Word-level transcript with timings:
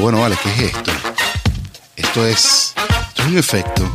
Bueno, 0.00 0.20
vale, 0.20 0.36
¿qué 0.42 0.48
es 0.50 0.60
esto? 0.74 0.90
Esto 1.96 2.26
es, 2.26 2.74
esto 3.08 3.22
es 3.22 3.28
un 3.28 3.38
efecto. 3.38 3.90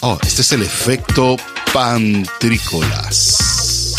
Oh, 0.00 0.18
este 0.22 0.40
es 0.42 0.52
el 0.52 0.62
efecto 0.62 1.36
pantrícolas. 1.72 3.94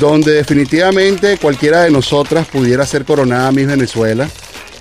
donde 0.00 0.32
definitivamente 0.32 1.38
cualquiera 1.38 1.82
de 1.82 1.90
nosotras 1.90 2.46
pudiera 2.46 2.86
ser 2.86 3.04
coronada 3.04 3.50
Miss 3.50 3.66
Venezuela. 3.66 4.28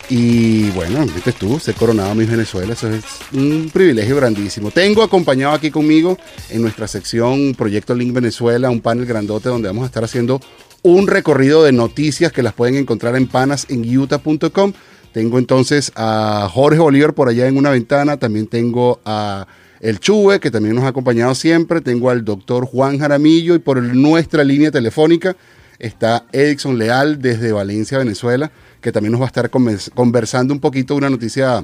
Y 0.10 0.70
bueno, 0.70 1.06
viste 1.06 1.34
tú, 1.34 1.60
ser 1.60 1.76
coronada 1.76 2.16
Miss 2.16 2.30
Venezuela, 2.30 2.74
eso 2.74 2.90
es 2.90 3.04
un 3.34 3.70
privilegio 3.74 4.16
grandísimo. 4.16 4.72
Tengo 4.72 5.04
acompañado 5.04 5.54
aquí 5.54 5.70
conmigo 5.70 6.18
en 6.50 6.62
nuestra 6.62 6.88
sección 6.88 7.54
Proyecto 7.58 7.94
Link 7.94 8.14
Venezuela, 8.14 8.70
un 8.70 8.80
panel 8.80 9.06
grandote 9.06 9.50
donde 9.50 9.68
vamos 9.68 9.84
a 9.84 9.88
estar 9.88 10.06
haciendo 10.06 10.40
un 10.82 11.08
recorrido 11.08 11.64
de 11.64 11.74
noticias 11.74 12.32
que 12.32 12.42
las 12.42 12.54
pueden 12.54 12.76
encontrar 12.76 13.18
en 13.18 13.28
panas 13.28 13.66
en 13.70 13.98
utah.com. 13.98 14.72
Tengo 15.12 15.40
entonces 15.40 15.92
a 15.96 16.48
Jorge 16.54 16.80
Oliver 16.80 17.14
por 17.14 17.28
allá 17.28 17.48
en 17.48 17.58
una 17.58 17.72
ventana, 17.72 18.16
también 18.16 18.48
tengo 18.48 19.02
a 19.04 19.46
el 19.82 20.00
Chue, 20.00 20.40
que 20.40 20.52
también 20.52 20.76
nos 20.76 20.86
ha 20.86 20.90
acompañado 20.90 21.36
siempre. 21.36 21.82
Tengo 21.82 22.10
al 22.10 22.24
doctor 22.24 22.66
Juan 22.66 22.98
Jaramillo 22.98 23.56
y 23.56 23.60
por 23.60 23.82
nuestra 23.82 24.46
línea 24.46 24.72
telefónica 24.72 25.36
está 25.80 26.26
Edison 26.32 26.78
Leal 26.78 27.22
desde 27.22 27.52
Valencia, 27.52 27.98
Venezuela, 27.98 28.52
que 28.88 28.94
también 28.94 29.12
nos 29.12 29.20
va 29.20 29.26
a 29.26 29.28
estar 29.28 29.50
conversando 29.50 30.54
un 30.54 30.62
poquito 30.62 30.94
de 30.94 31.00
una 31.00 31.10
noticia, 31.10 31.62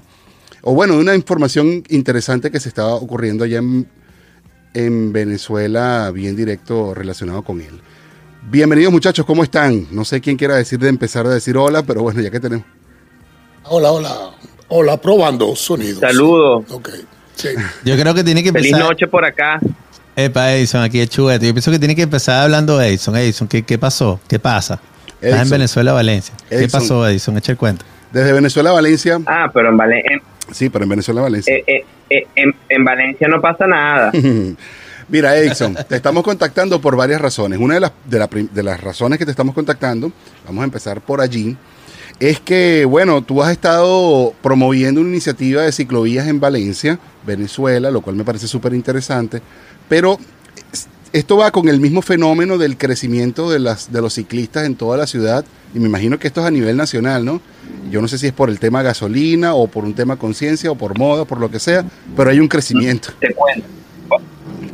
o 0.62 0.74
bueno, 0.74 0.96
de 0.96 1.00
una 1.00 1.16
información 1.16 1.82
interesante 1.88 2.52
que 2.52 2.60
se 2.60 2.68
estaba 2.68 2.96
ocurriendo 2.96 3.46
allá 3.46 3.60
en, 3.60 3.88
en 4.74 5.14
Venezuela, 5.14 6.12
bien 6.12 6.36
directo 6.36 6.94
relacionado 6.94 7.42
con 7.42 7.62
él. 7.62 7.80
Bienvenidos 8.52 8.92
muchachos, 8.92 9.26
¿cómo 9.26 9.42
están? 9.42 9.88
No 9.92 10.04
sé 10.04 10.20
quién 10.20 10.36
quiera 10.36 10.56
decir 10.56 10.80
de 10.80 10.90
empezar 10.90 11.26
a 11.26 11.30
decir 11.30 11.56
hola, 11.56 11.84
pero 11.84 12.02
bueno, 12.02 12.20
ya 12.20 12.30
que 12.30 12.42
tenemos. 12.42 12.66
Hola, 13.70 13.94
hola. 13.94 14.32
Hola, 14.68 14.98
probando 14.98 15.56
sonidos. 15.56 16.02
Saludos. 16.02 16.66
Ok. 16.72 16.90
Yo 17.86 17.96
creo 17.96 18.14
que 18.14 18.26
tiene 18.26 18.44
que 18.44 18.50
empezar. 18.50 18.70
Feliz 18.70 18.86
noche 18.86 19.08
por 19.08 19.24
acá. 19.24 19.62
Epa, 20.18 20.52
Edison, 20.52 20.82
aquí 20.82 21.00
es 21.00 21.10
Chubete. 21.10 21.48
Yo 21.48 21.54
pienso 21.54 21.72
que 21.72 21.80
tiene 21.80 21.96
que 21.96 22.02
empezar 22.02 22.44
hablando 22.44 22.82
Edison. 22.82 23.16
Edison, 23.16 23.48
¿qué, 23.48 23.64
qué 23.64 23.78
pasó? 23.78 24.20
¿Qué 24.28 24.40
pasa? 24.40 24.82
Estás 25.24 25.44
en 25.44 25.50
Venezuela, 25.50 25.94
Valencia. 25.94 26.36
¿Qué 26.50 26.68
pasó, 26.68 27.08
Edison? 27.08 27.38
Echa 27.38 27.54
el 27.54 27.58
cuento. 27.58 27.86
Desde 28.12 28.34
Venezuela 28.34 28.72
Valencia. 28.72 29.20
Ah, 29.26 29.50
pero 29.54 29.70
en 29.70 29.78
Valencia. 29.78 30.22
Sí, 30.52 30.70
pero 30.70 30.84
en 30.84 30.90
Venezuela 30.90 31.22
Valencia. 31.22 31.56
Eh, 31.56 31.64
eh, 31.66 31.86
eh, 32.10 32.54
en, 32.70 32.86
Valencia 32.86 33.28
no 33.30 33.42
pasa 33.42 33.66
nada. 33.66 34.12
Mira, 35.08 35.36
Edison, 35.38 35.76
te 35.88 35.96
estamos 35.96 36.24
contactando 36.24 36.80
por 36.82 36.98
varias 36.98 37.22
razones. 37.22 37.58
Una 37.60 37.76
de 37.76 37.80
las, 37.80 37.92
de, 38.06 38.50
de 38.52 38.64
las 38.64 38.82
razones 38.82 39.18
que 39.18 39.26
te 39.26 39.32
estamos 39.32 39.56
contactando, 39.56 40.12
vamos 40.46 40.62
a 40.62 40.66
empezar 40.66 41.00
por 41.00 41.22
allí, 41.22 41.56
es 42.20 42.40
que, 42.40 42.86
bueno, 42.86 43.22
tú 43.22 43.42
has 43.42 43.52
estado 43.52 44.34
promoviendo 44.42 45.02
una 45.02 45.10
iniciativa 45.10 45.64
de 45.64 45.72
ciclovías 45.72 46.28
en 46.28 46.40
Valencia, 46.40 47.00
Venezuela, 47.26 47.90
lo 47.90 48.02
cual 48.02 48.16
me 48.16 48.24
parece 48.24 48.48
súper 48.48 48.74
interesante, 48.74 49.42
pero 49.88 50.20
esto 51.14 51.38
va 51.38 51.52
con 51.52 51.70
el 51.70 51.80
mismo 51.80 52.02
fenómeno 52.02 52.58
del 52.58 52.76
crecimiento 52.76 53.52
de, 53.52 53.60
las, 53.60 53.94
de 53.94 54.02
los 54.02 54.14
ciclistas 54.16 54.66
en 54.66 54.76
toda 54.76 54.98
la 54.98 55.06
ciudad, 55.06 55.46
y 55.74 55.80
me 55.80 55.88
imagino 55.88 56.18
que 56.18 56.28
esto 56.28 56.42
es 56.42 56.48
a 56.48 56.52
nivel 56.52 56.76
nacional, 56.76 57.24
¿no? 57.24 57.40
Yo 57.92 58.02
no 58.02 58.08
sé 58.08 58.18
si 58.18 58.28
es 58.28 58.34
por 58.34 58.50
el 58.50 58.60
tema 58.60 58.82
gasolina 58.82 59.54
o 59.54 59.68
por 59.68 59.84
un 59.86 59.94
tema 59.94 60.18
conciencia 60.18 60.72
o 60.72 60.76
por 60.76 60.98
moda, 60.98 61.26
por 61.26 61.40
lo 61.40 61.52
que 61.52 61.60
sea, 61.60 61.86
pero 62.18 62.32
hay 62.32 62.40
un 62.40 62.48
crecimiento. 62.48 63.10
Te 63.20 63.32
cuento. 63.34 63.68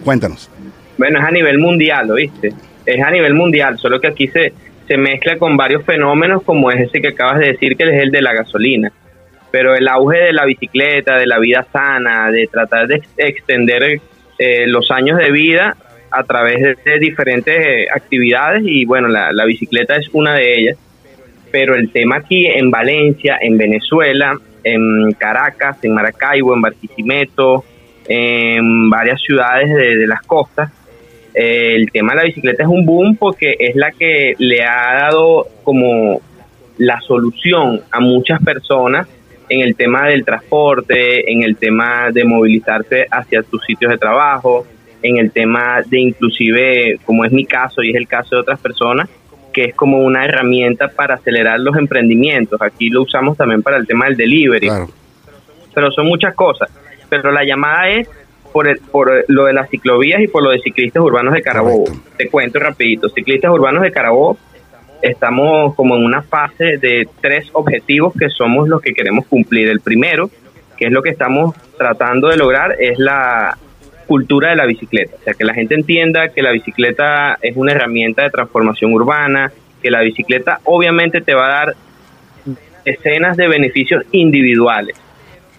Cuéntanos. 0.06 0.50
Bueno, 0.98 1.20
es 1.20 1.26
a 1.26 1.32
nivel 1.32 1.60
mundial, 1.60 2.10
¿oíste? 2.10 2.54
Es 2.86 3.04
a 3.04 3.12
nivel 3.12 3.34
mundial, 3.34 3.78
solo 3.78 4.00
que 4.00 4.08
aquí 4.08 4.28
se, 4.30 4.54
se 4.88 4.98
mezcla 4.98 5.38
con 5.38 5.58
varios 5.58 5.84
fenómenos 5.84 6.44
como 6.44 6.72
es 6.72 6.88
ese 6.88 7.02
que 7.02 7.10
acabas 7.10 7.40
de 7.40 7.48
decir 7.48 7.76
que 7.76 7.84
es 7.84 8.02
el 8.02 8.12
de 8.12 8.22
la 8.22 8.34
gasolina. 8.34 8.94
Pero 9.52 9.76
el 9.76 9.88
auge 9.90 10.18
de 10.18 10.34
la 10.34 10.46
bicicleta, 10.46 11.18
de 11.18 11.28
la 11.28 11.38
vida 11.40 11.68
sana, 11.74 12.32
de 12.32 12.48
tratar 12.48 12.88
de 12.88 13.02
extender 13.18 14.00
eh, 14.38 14.68
los 14.68 14.90
años 14.92 15.18
de 15.18 15.32
vida 15.32 15.76
a 16.12 16.24
través 16.24 16.78
de, 16.84 17.00
diferentes 17.00 17.56
eh, 17.56 17.88
actividades 17.94 18.64
y 18.66 18.86
bueno, 18.86 19.08
la, 19.08 19.32
la 19.32 19.46
bicicleta 19.46 19.96
es 19.96 20.10
una 20.14 20.36
de 20.36 20.54
ellas. 20.54 20.78
Pero 21.52 21.76
el 21.76 21.92
tema 21.92 22.18
aquí 22.18 22.46
en 22.46 22.70
Valencia, 22.70 23.38
en 23.42 23.58
Venezuela, 23.58 24.38
en 24.64 25.12
Caracas, 25.14 25.78
en 25.84 25.94
Maracaibo, 25.94 26.54
en 26.54 26.62
Barquisimeto, 26.62 27.64
en 28.08 28.90
varias 28.90 29.22
ciudades 29.22 29.74
de 29.74 30.08
las 30.08 30.22
costas, 30.22 30.72
el 31.34 31.92
tema 31.92 32.14
de 32.14 32.18
la 32.18 32.24
bicicleta 32.26 32.64
es 32.64 32.70
un 32.70 32.86
boom 32.86 33.16
porque 33.16 33.56
es 33.60 33.76
la 33.76 33.92
que 33.92 34.34
le 34.38 34.64
ha 34.64 35.06
dado 35.06 35.48
como 35.64 36.22
la 36.78 37.00
solución 37.02 37.82
a 37.92 38.00
muchas 38.00 38.42
personas 38.44 39.08
en 39.48 39.62
el 39.62 39.76
tema 39.76 40.08
del 40.08 40.26
transporte, 40.26 41.32
en 41.32 41.44
el 41.44 41.58
tema 41.58 42.12
de 42.12 42.24
movilizarse 42.24 43.08
hacia 43.10 43.44
sus 43.44 43.64
sitios 43.64 43.92
de 43.92 43.98
trabajo, 43.98 44.66
en 45.02 45.18
el 45.18 45.32
tema 45.32 45.82
de 45.86 46.00
inclusive, 46.00 47.00
como 47.06 47.26
es 47.26 47.32
mi 47.32 47.46
caso 47.46 47.82
y 47.82 47.92
es 47.92 47.96
el 47.96 48.08
caso 48.08 48.36
de 48.36 48.42
otras 48.42 48.60
personas, 48.60 49.10
que 49.54 49.66
es 49.66 49.76
como 49.76 50.00
una 50.00 50.26
herramienta 50.26 50.90
para 50.90 51.16
acelerar 51.16 51.60
los 51.60 51.76
emprendimientos. 51.78 52.62
Aquí 52.62 52.90
lo 52.90 53.04
usamos 53.04 53.38
también 53.38 53.64
para 53.64 53.78
el 53.78 53.88
tema 53.88 54.06
del 54.06 54.18
delivery. 54.18 54.70
Pero 55.74 55.92
son 55.92 56.08
muchas 56.08 56.36
cosas. 56.36 56.70
Pero 57.10 57.32
la 57.32 57.44
llamada 57.44 57.90
es 57.90 58.08
por, 58.52 58.68
el, 58.68 58.80
por 58.80 59.26
lo 59.28 59.46
de 59.46 59.54
las 59.54 59.70
ciclovías 59.70 60.22
y 60.22 60.28
por 60.28 60.44
lo 60.44 60.52
de 60.52 60.60
ciclistas 60.60 61.02
urbanos 61.02 61.34
de 61.34 61.42
Carabobo. 61.42 61.86
Te 62.18 62.30
cuento 62.30 62.60
rapidito, 62.60 63.10
ciclistas 63.10 63.52
urbanos 63.52 63.84
de 63.84 63.92
Carabobo, 63.92 64.38
estamos 65.02 65.76
como 65.76 65.96
en 65.96 66.04
una 66.04 66.22
fase 66.22 66.78
de 66.78 67.08
tres 67.22 67.50
objetivos 67.54 68.14
que 68.18 68.30
somos 68.30 68.68
los 68.68 68.82
que 68.82 68.94
queremos 68.94 69.26
cumplir. 69.28 69.70
El 69.70 69.80
primero, 69.80 70.30
que 70.78 70.86
es 70.86 70.92
lo 70.92 71.02
que 71.02 71.10
estamos 71.10 71.56
tratando 71.78 72.28
de 72.28 72.38
lograr, 72.38 72.76
es 72.80 73.00
la 73.00 73.58
cultura 74.10 74.50
de 74.50 74.56
la 74.56 74.66
bicicleta, 74.66 75.16
o 75.20 75.24
sea, 75.24 75.36
que 75.36 75.46
la 75.46 75.54
gente 75.54 75.76
entienda 75.76 76.30
que 76.30 76.42
la 76.42 76.52
bicicleta 76.52 77.38
es 77.44 77.56
una 77.56 77.74
herramienta 77.74 78.24
de 78.24 78.32
transformación 78.32 78.92
urbana, 78.92 79.52
que 79.84 79.92
la 79.92 80.02
bicicleta 80.02 80.60
obviamente 80.64 81.22
te 81.22 81.36
va 81.36 81.46
a 81.46 81.66
dar 81.66 81.76
decenas 82.84 83.38
de 83.38 83.48
beneficios 83.48 84.04
individuales, 84.12 85.00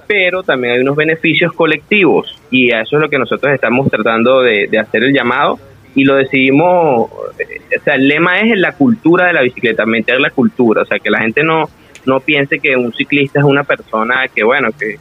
pero 0.08 0.42
también 0.42 0.74
hay 0.74 0.80
unos 0.80 0.96
beneficios 0.96 1.52
colectivos 1.52 2.36
y 2.50 2.72
a 2.72 2.80
eso 2.80 2.96
es 2.96 3.02
lo 3.02 3.08
que 3.08 3.20
nosotros 3.20 3.54
estamos 3.54 3.88
tratando 3.88 4.40
de, 4.40 4.68
hacer 4.76 5.04
el 5.04 5.14
llamado 5.14 5.60
y 5.94 6.02
lo 6.02 6.16
decidimos, 6.16 7.08
eh, 7.38 7.78
o 7.78 7.84
sea, 7.84 7.94
el 7.94 8.08
lema 8.08 8.40
es 8.40 8.58
la 8.58 8.72
cultura 8.72 9.28
de 9.28 9.32
la 9.32 9.42
bicicleta, 9.42 9.86
meter 9.86 10.20
la 10.20 10.30
cultura, 10.30 10.82
o 10.82 10.86
sea, 10.86 10.98
que 10.98 11.10
la 11.10 11.20
gente 11.20 11.44
no, 11.44 11.70
no 12.04 12.18
piense 12.18 12.58
que 12.58 12.76
un 12.76 12.92
ciclista 12.92 13.38
es 13.38 13.44
una 13.44 13.62
persona 13.62 14.26
que, 14.34 14.42
bueno, 14.42 14.70
que 14.76 14.98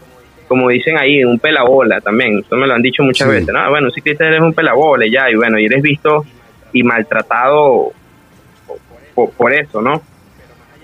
como 0.49 0.67
dicen 0.67 0.97
ahí, 0.97 1.23
un 1.23 1.39
pelabola 1.39 2.01
también, 2.01 2.39
eso 2.39 2.57
me 2.57 2.67
lo 2.67 2.73
han 2.73 2.81
dicho 2.81 3.03
muchas 3.03 3.29
veces, 3.29 3.53
¿no? 3.53 3.69
Bueno, 3.69 3.87
un 3.87 3.93
ciclista 3.93 4.25
eres 4.25 4.41
un 4.41 4.53
pelabola 4.53 5.05
ya, 5.09 5.29
y 5.29 5.35
bueno, 5.35 5.57
y 5.57 5.65
eres 5.65 5.81
visto 5.81 6.25
y 6.73 6.83
maltratado 6.83 7.93
por, 9.15 9.31
por 9.31 9.53
eso, 9.53 9.81
¿no? 9.81 10.01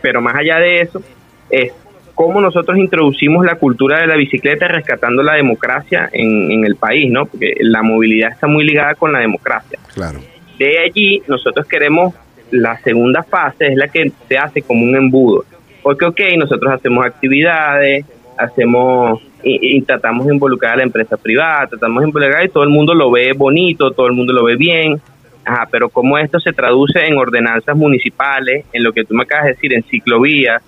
Pero 0.01 0.21
más 0.21 0.35
allá 0.35 0.59
de 0.59 0.81
eso, 0.81 1.01
es 1.49 1.73
cómo 2.15 2.39
nosotros 2.39 2.77
introducimos 2.77 3.45
la 3.45 3.55
cultura 3.55 3.99
de 3.99 4.07
la 4.07 4.15
bicicleta 4.15 4.67
rescatando 4.67 5.21
la 5.21 5.33
democracia 5.33 6.09
en, 6.11 6.65
el 6.65 6.77
país, 6.77 7.11
¿no? 7.11 7.25
Porque 7.25 7.53
la 7.59 7.83
movilidad 7.83 8.31
está 8.31 8.47
muy 8.47 8.63
ligada 8.63 8.95
con 8.95 9.11
la 9.11 9.19
democracia. 9.19 9.77
Claro. 9.93 10.19
De 10.57 10.79
allí 10.79 11.21
nosotros 11.27 11.67
queremos 11.67 12.13
la 12.51 12.77
segunda 12.79 13.23
fase 13.23 13.67
es 13.67 13.75
la 13.75 13.89
que 13.89 14.11
se 14.27 14.37
hace 14.37 14.61
como 14.61 14.83
un 14.83 14.95
embudo. 14.95 15.43
Porque, 15.83 16.05
ok, 16.05 16.21
nosotros 16.37 16.73
hacemos 16.73 17.05
actividades, 17.05 18.05
hacemos 18.37 19.21
y, 19.47 19.81
tratamos 19.83 20.25
de 20.25 20.33
involucrar 20.33 20.73
a 20.73 20.77
la 20.77 20.83
empresa 20.83 21.17
privada, 21.17 21.67
tratamos 21.67 22.01
de 22.01 22.07
involucrar 22.07 22.43
y 22.43 22.49
todo 22.49 22.63
el 22.63 22.69
mundo 22.69 22.93
lo 22.95 23.11
ve 23.11 23.31
bonito, 23.33 23.91
todo 23.91 24.07
el 24.07 24.13
mundo 24.13 24.33
lo 24.33 24.43
ve 24.43 24.55
bien, 24.55 24.99
Ajá, 25.47 25.67
pero 25.69 25.89
cómo 25.89 26.17
esto 26.17 26.39
se 26.39 26.51
traduce 26.53 27.05
en 27.05 27.17
ordenanzas 27.17 27.77
municipales, 27.77 28.65
en 28.73 28.83
lo 28.83 28.91
que 28.91 29.05
tú 29.05 29.13
me 29.13 29.23
acabas 29.23 29.45
de 29.45 29.51
decir, 29.51 29.75
en 29.75 29.83
ciclovías, 29.83 30.63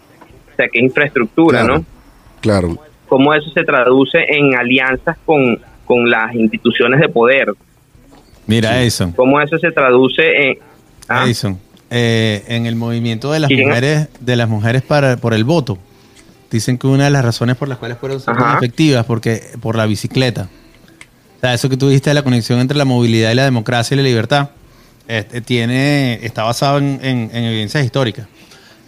sea, 0.57 0.67
que 0.67 0.79
infraestructura, 0.79 1.63
¿no? 1.63 1.85
Claro. 2.41 2.77
Cómo 3.07 3.33
eso 3.33 3.49
se 3.51 3.63
traduce 3.63 4.19
en 4.27 4.55
alianzas 4.55 5.17
con, 5.25 5.59
con 5.85 6.09
las 6.09 6.35
instituciones 6.35 6.99
de 6.99 7.07
poder. 7.07 7.53
Mira, 8.47 8.81
Edison. 8.81 9.13
Cómo 9.13 9.39
eso 9.39 9.57
se 9.57 9.71
traduce 9.71 10.49
en... 10.49 10.57
¿ah? 11.07 11.23
Edison, 11.25 11.59
eh, 11.89 12.43
en 12.47 12.65
el 12.65 12.75
movimiento 12.75 13.31
de 13.31 13.39
las 13.39 13.49
mujeres, 13.49 14.09
de 14.19 14.35
las 14.35 14.49
mujeres 14.49 14.81
para, 14.81 15.17
por 15.17 15.33
el 15.33 15.43
voto. 15.43 15.77
Dicen 16.49 16.77
que 16.77 16.87
una 16.87 17.05
de 17.05 17.09
las 17.09 17.25
razones 17.25 17.57
por 17.57 17.67
las 17.67 17.77
cuales 17.77 17.97
fueron 17.97 18.19
ser 18.19 18.35
efectivas 18.55 19.05
porque 19.05 19.41
por 19.61 19.75
la 19.75 19.85
bicicleta. 19.85 20.47
O 21.37 21.39
sea, 21.39 21.53
eso 21.53 21.69
que 21.69 21.77
tú 21.77 21.87
dijiste 21.87 22.09
de 22.09 22.13
la 22.15 22.23
conexión 22.23 22.59
entre 22.59 22.77
la 22.77 22.85
movilidad 22.85 23.31
y 23.31 23.35
la 23.35 23.43
democracia 23.43 23.95
y 23.95 23.97
la 23.97 24.03
libertad, 24.03 24.49
este, 25.07 25.41
tiene, 25.41 26.25
está 26.25 26.43
basado 26.43 26.79
en, 26.79 27.29
evidencias 27.31 27.85
históricas. 27.85 28.27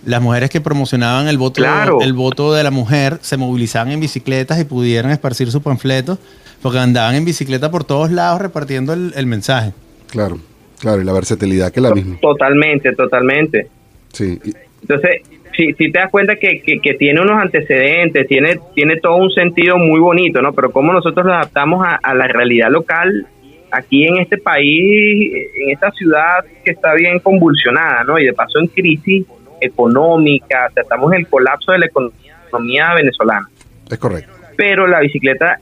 Las 0.06 0.22
mujeres 0.22 0.50
que 0.50 0.62
promocionaban 0.62 1.28
el 1.28 1.38
voto, 1.38 1.62
el 2.02 2.14
voto 2.14 2.54
de 2.54 2.64
la 2.64 2.72
mujer 2.72 3.20
se 3.22 3.36
movilizaban 3.36 3.92
en 3.92 4.00
bicicletas 4.00 4.60
y 4.60 4.64
pudieron 4.64 5.12
esparcir 5.12 5.52
sus 5.52 5.62
panfletos 5.62 6.18
porque 6.62 6.80
andaban 6.80 7.16
en 7.16 7.26
bicicleta 7.26 7.70
por 7.70 7.84
todos 7.84 8.10
lados 8.10 8.42
repartiendo 8.42 8.94
el, 8.94 9.26
mensaje. 9.26 9.74
Claro, 10.10 10.40
claro, 10.80 11.02
y 11.02 11.06
la 11.06 11.14
versatilidad 11.14 11.72
que 11.72 11.80
es 11.80 11.84
la 11.84 11.94
misma. 11.94 12.18
Totalmente, 12.22 12.94
totalmente. 12.96 13.70
Sí. 14.14 14.40
Entonces, 14.82 15.22
si, 15.56 15.74
si 15.74 15.92
te 15.92 16.00
das 16.00 16.10
cuenta 16.10 16.36
que, 16.36 16.62
que, 16.62 16.94
tiene 16.94 17.22
unos 17.22 17.42
antecedentes, 17.42 18.28
tiene, 18.28 18.60
tiene 18.74 18.98
todo 18.98 19.18
un 19.18 19.32
sentido 19.32 19.78
muy 19.78 20.00
bonito, 20.00 20.42
¿no? 20.42 20.54
Pero 20.54 20.72
cómo 20.72 20.94
nosotros 20.94 21.26
lo 21.26 21.34
adaptamos 21.34 21.86
a, 21.86 22.14
la 22.14 22.28
realidad 22.28 22.70
local 22.70 23.28
aquí 23.72 24.08
en 24.08 24.18
este 24.18 24.38
país, 24.38 25.32
en 25.56 25.70
esta 25.72 25.92
ciudad 25.92 26.46
que 26.64 26.72
está 26.72 26.94
bien 26.94 27.20
convulsionada, 27.20 28.04
¿no? 28.04 28.18
Y 28.18 28.26
de 28.26 28.34
paso 28.34 28.60
en 28.60 28.68
crisis 28.68 29.26
económica, 29.62 30.68
o 30.70 30.74
sea, 30.74 30.84
estamos 30.84 31.12
en 31.14 31.20
el 31.20 31.28
colapso 31.28 31.72
de 31.74 31.80
la 31.80 31.86
economía 31.88 32.94
venezolana. 32.96 33.48
Es 33.90 33.98
correcto. 33.98 34.32
Pero 34.56 34.88
la 34.88 35.02
bicicleta, 35.02 35.60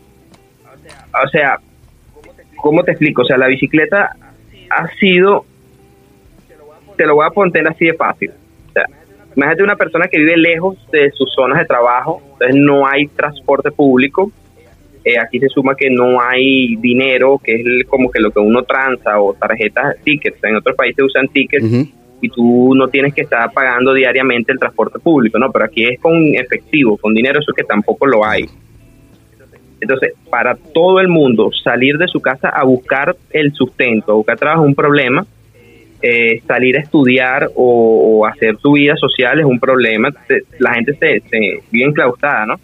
o 1.23 1.27
sea, 1.29 1.57
¿cómo 2.55 2.83
te 2.83 2.91
explico? 2.91 3.23
O 3.23 3.25
sea, 3.25 3.37
la 3.37 3.47
bicicleta 3.47 4.15
ha 4.69 4.87
sido, 4.99 5.45
te 6.95 7.05
lo 7.05 7.15
voy 7.15 7.25
a 7.25 7.31
poner 7.31 7.67
así 7.67 7.85
de 7.85 7.93
fácil 7.93 8.31
Imagínate 9.37 9.61
una 9.61 9.75
persona 9.75 10.07
que 10.07 10.17
vive 10.17 10.35
lejos 10.35 10.77
de 10.91 11.11
sus 11.11 11.31
zonas 11.31 11.59
de 11.59 11.65
trabajo, 11.65 12.19
entonces 12.33 12.55
no 12.55 12.87
hay 12.87 13.05
transporte 13.05 13.69
público. 13.69 14.31
Eh, 15.03 15.19
aquí 15.19 15.39
se 15.39 15.47
suma 15.47 15.75
que 15.75 15.91
no 15.91 16.19
hay 16.19 16.75
dinero, 16.77 17.39
que 17.43 17.53
es 17.53 17.87
como 17.87 18.09
que 18.09 18.19
lo 18.19 18.31
que 18.31 18.39
uno 18.39 18.63
tranza 18.63 19.21
o 19.21 19.35
tarjetas, 19.35 19.97
tickets. 20.03 20.43
En 20.43 20.55
otros 20.55 20.75
países 20.75 21.05
usan 21.05 21.27
tickets 21.27 21.87
y 22.19 22.29
tú 22.29 22.73
no 22.73 22.87
tienes 22.87 23.13
que 23.13 23.21
estar 23.21 23.53
pagando 23.53 23.93
diariamente 23.93 24.51
el 24.51 24.57
transporte 24.57 24.97
público, 24.97 25.37
¿no? 25.37 25.51
Pero 25.51 25.65
aquí 25.65 25.83
es 25.83 25.99
con 25.99 26.15
efectivo, 26.33 26.97
con 26.97 27.13
dinero, 27.13 27.39
eso 27.39 27.53
que 27.53 27.63
tampoco 27.63 28.07
lo 28.07 28.25
hay. 28.25 28.45
Entonces, 29.79 30.13
para 30.31 30.55
todo 30.55 30.99
el 30.99 31.09
mundo, 31.09 31.51
salir 31.63 31.99
de 31.99 32.07
su 32.07 32.19
casa 32.21 32.49
a 32.49 32.63
buscar 32.63 33.15
el 33.29 33.53
sustento, 33.53 34.13
a 34.13 34.15
buscar 34.15 34.39
trabajo 34.39 34.63
es 34.63 34.69
un 34.69 34.75
problema 34.75 35.27
eh, 36.01 36.41
salir 36.47 36.77
a 36.77 36.81
estudiar 36.81 37.49
o, 37.55 38.25
hacer 38.25 38.57
tu 38.57 38.73
vida 38.73 38.95
social 38.95 39.39
es 39.39 39.45
un 39.45 39.59
problema. 39.59 40.09
La 40.59 40.73
gente 40.73 40.94
se, 40.94 41.21
se 41.29 41.63
vive 41.71 41.85
enclaustada, 41.85 42.45
¿no? 42.45 42.55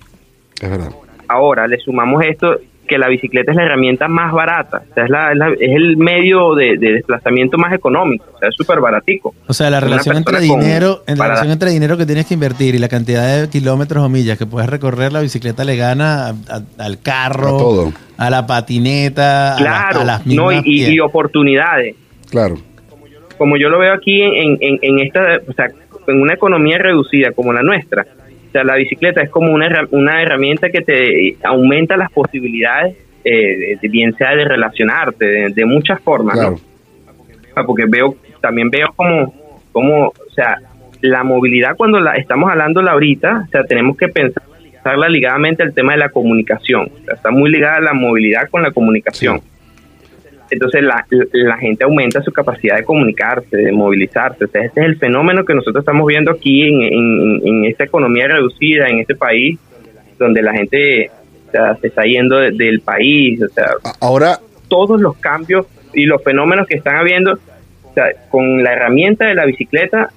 Es 0.62 0.70
verdad. 0.70 0.92
Ahora 1.28 1.68
le 1.68 1.78
sumamos 1.78 2.24
esto 2.24 2.60
que 2.88 2.98
la 2.98 3.08
bicicleta 3.08 3.52
es 3.52 3.58
la 3.58 3.64
herramienta 3.64 4.08
más 4.08 4.34
barata, 4.34 4.84
o 4.92 4.94
sea, 4.94 5.06
es, 5.06 5.40
es, 5.60 5.70
el 5.76 5.98
medio 5.98 6.54
de, 6.54 6.78
desplazamiento 6.78 7.58
más 7.58 7.74
económico, 7.74 8.26
o 8.36 8.40
sea, 8.40 8.50
es 8.50 8.56
súper 8.56 8.82
baratico. 8.82 9.34
O 9.48 9.54
sea, 9.54 9.70
la 9.70 9.80
relación 9.80 10.18
entre 10.18 10.42
dinero, 10.42 11.04
en 11.08 11.18
la 11.18 11.28
relación 11.28 11.52
entre 11.52 11.72
dinero 11.72 11.98
que 11.98 12.06
tienes 12.06 12.26
que 12.26 12.34
invertir 12.34 12.76
y 12.76 12.80
la 12.80 12.90
cantidad 12.90 13.42
de 13.42 13.50
kilómetros 13.50 14.04
o 14.04 14.10
millas 14.10 14.38
que 14.38 14.46
puedes 14.46 14.70
recorrer, 14.70 15.14
la 15.14 15.22
bicicleta 15.22 15.64
le 15.64 15.78
gana 15.78 16.36
al 16.78 17.00
carro, 17.02 17.94
a, 18.18 18.30
la 18.30 18.46
patineta, 18.46 19.56
a, 19.56 20.04
las 20.04 20.26
mismas 20.26 20.64
y 20.66 21.00
oportunidades. 21.00 21.96
Claro 22.30 22.73
como 23.44 23.58
yo 23.58 23.68
lo 23.68 23.78
veo 23.78 23.92
aquí 23.92 24.22
en, 24.22 24.58
en, 24.62 25.00
esta, 25.00 25.42
o 25.46 25.52
sea, 25.52 25.68
en 26.08 26.22
una 26.22 26.34
economía 26.34 26.78
reducida 26.78 27.34
como 27.34 27.52
la 27.52 27.62
nuestra, 27.62 28.04
o 28.48 28.52
sea, 28.54 28.64
la 28.64 28.76
bicicleta 28.76 29.22
es 29.22 29.30
como 29.30 29.54
una, 29.54 29.86
una 29.92 30.22
herramienta 30.22 30.70
que 30.70 30.80
te 30.80 31.36
aumenta 31.44 31.98
las 31.98 32.10
posibilidades, 32.10 32.96
eh, 33.26 33.78
de, 33.82 33.90
bien 33.90 34.16
sea 34.16 34.34
de 34.34 34.46
relacionarte, 34.46 35.50
de, 35.50 35.66
muchas 35.66 36.00
formas, 36.00 36.38
¿no? 36.38 36.58
Ah, 37.54 37.66
porque 37.66 37.84
veo, 37.86 38.16
también 38.40 38.70
veo 38.70 38.94
como, 38.96 39.34
como, 39.74 40.08
o 40.08 40.34
sea, 40.34 40.56
la 41.02 41.26
movilidad 41.26 41.76
cuando 41.76 42.00
la 42.00 42.16
estamos 42.16 42.50
hablando 42.50 42.80
ahorita, 42.80 43.44
o 43.46 43.52
sea, 43.52 43.66
tenemos 43.66 43.98
que 43.98 44.08
pensarla 44.08 45.10
ligadamente 45.10 45.64
al 45.64 45.74
tema 45.74 45.92
de 45.92 46.00
la 46.00 46.08
comunicación, 46.08 46.90
o 46.94 47.04
sea, 47.04 47.16
está 47.16 47.30
muy 47.30 47.52
ligada 47.52 47.82
la 47.82 47.94
movilidad 47.94 48.50
con 48.50 48.64
la 48.64 48.72
comunicación 48.72 49.42
entonces 50.54 50.84
la, 50.84 51.06
la, 51.32 51.58
gente 51.58 51.84
aumenta 51.84 52.22
su 52.22 52.32
capacidad 52.32 52.78
de 52.78 52.84
comunicarse, 52.84 53.58
de 53.58 53.72
movilizarse. 53.72 54.46
este 54.46 54.66
es 54.66 54.78
el 54.78 54.98
fenómeno 54.98 55.44
que 55.46 55.54
nosotros 55.54 55.82
estamos 55.82 56.08
viendo 56.08 56.32
aquí 56.32 56.64
en, 56.64 57.42
en, 57.44 57.66
esta 57.66 57.84
economía 57.84 58.28
reducida, 58.28 58.88
en 58.88 59.00
este 59.00 59.16
país, 59.16 59.60
donde 60.18 60.42
la 60.42 60.54
gente 60.54 61.12
se 61.82 61.88
está 61.88 62.04
yendo 62.04 62.38
del 62.38 62.82
país. 62.82 63.42
O 63.42 63.48
sea, 63.50 63.68
ahora 64.00 64.40
todos 64.68 65.00
los 65.00 65.18
cambios 65.18 65.66
y 65.94 66.06
los 66.06 66.24
fenómenos 66.24 66.68
que 66.68 66.78
están 66.78 66.96
habiendo, 66.96 67.34
o 67.34 67.94
sea, 67.94 68.06
con 68.30 68.64
la 68.64 68.74
herramienta 68.74 69.26
de 69.26 69.36
la 69.36 69.46
bicicleta 69.46 70.10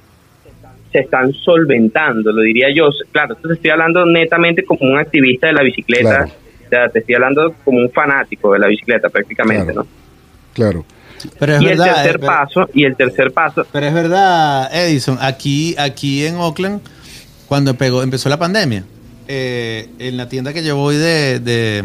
se 0.93 1.01
están 1.01 1.33
solventando, 1.33 2.33
lo 2.33 2.43
diría 2.43 2.69
yo. 2.75 2.89
Claro, 3.13 3.35
entonces 3.35 3.59
estoy 3.59 3.71
hablando 3.71 4.07
netamente 4.07 4.65
como 4.65 4.91
un 4.91 4.99
activista 4.99 5.49
de 5.49 5.53
la 5.53 5.63
bicicleta, 5.63 6.27
o 6.65 6.69
sea, 6.69 6.89
te 6.89 7.01
estoy 7.01 7.15
hablando 7.15 7.55
como 7.65 7.79
un 7.81 7.91
fanático 7.91 8.53
de 8.53 8.59
la 8.61 8.69
bicicleta 8.69 9.09
prácticamente, 9.09 9.75
¿no? 9.75 9.87
Claro. 10.57 10.87
Pero 11.39 11.57
es 11.57 11.61
y 11.61 11.67
verdad, 11.67 11.89
el 11.89 11.95
tercer 11.95 12.17
eh, 12.17 12.27
paso, 12.27 12.69
y 12.73 12.85
el 12.85 12.97
tercer 12.97 13.33
paso. 13.33 13.67
Pero 13.71 13.87
es 13.87 13.93
verdad, 13.93 14.75
Edison, 14.75 15.19
aquí, 15.21 15.75
aquí 15.77 16.25
en 16.25 16.37
Oakland, 16.37 16.81
cuando 17.47 17.75
pegó, 17.75 18.03
empezó 18.03 18.31
la 18.31 18.39
pandemia, 18.39 18.85
eh, 19.29 19.91
en 19.99 20.17
la 20.17 20.31
tienda 20.31 20.55
que 20.55 20.65
yo 20.65 20.77
voy 20.77 20.97
de, 20.97 21.41
de, 21.41 21.85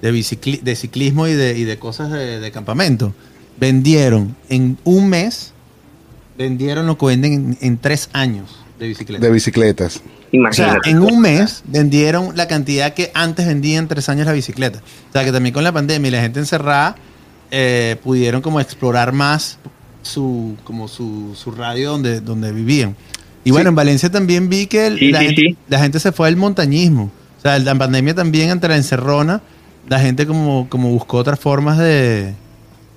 de, 0.00 0.74
ciclismo 0.74 1.28
y 1.28 1.34
de, 1.34 1.58
y 1.58 1.64
de 1.64 1.78
cosas 1.78 2.10
de, 2.10 2.50
campamento, 2.50 3.12
vendieron 3.58 4.34
en 4.48 4.78
un 4.84 5.10
mes, 5.10 5.52
vendieron 6.38 6.86
lo 6.86 6.96
que 6.96 7.04
venden 7.04 7.58
en, 7.60 7.76
tres 7.76 8.08
años 8.14 8.58
de 8.78 8.88
bicicletas. 8.88 9.22
De 9.22 9.30
bicicletas. 9.30 10.02
Imagínate. 10.32 10.78
O 10.78 10.82
sea, 10.82 10.90
en 10.90 11.02
un 11.02 11.20
mes 11.20 11.62
vendieron 11.66 12.34
la 12.36 12.48
cantidad 12.48 12.94
que 12.94 13.10
antes 13.12 13.46
vendían 13.46 13.84
en 13.84 13.88
tres 13.88 14.08
años 14.08 14.24
la 14.24 14.32
bicicleta. 14.32 14.78
O 15.10 15.12
sea, 15.12 15.24
que 15.26 15.30
también 15.30 15.52
con 15.52 15.62
la 15.62 15.72
pandemia 15.72 16.08
y 16.08 16.10
la 16.10 16.22
gente 16.22 16.40
encerrada 16.40 16.96
eh, 17.50 17.96
pudieron 18.02 18.42
como 18.42 18.60
explorar 18.60 19.12
más 19.12 19.58
su, 20.02 20.56
como 20.64 20.88
su, 20.88 21.34
su 21.34 21.50
radio 21.50 21.92
donde, 21.92 22.20
donde 22.20 22.52
vivían. 22.52 22.96
Y 23.44 23.50
bueno, 23.50 23.68
en 23.68 23.74
Valencia 23.74 24.10
también 24.10 24.48
vi 24.48 24.66
que 24.66 24.90
la, 25.68 25.78
gente, 25.78 25.98
se 25.98 26.12
fue 26.12 26.28
al 26.28 26.36
montañismo. 26.36 27.10
O 27.38 27.40
sea, 27.40 27.58
la 27.58 27.74
pandemia 27.74 28.14
también 28.14 28.50
entre 28.50 28.70
la 28.70 28.76
encerrona, 28.76 29.42
la 29.88 29.98
gente 29.98 30.26
como, 30.26 30.66
como 30.70 30.88
buscó 30.88 31.18
otras 31.18 31.38
formas 31.38 31.78
de, 31.78 32.32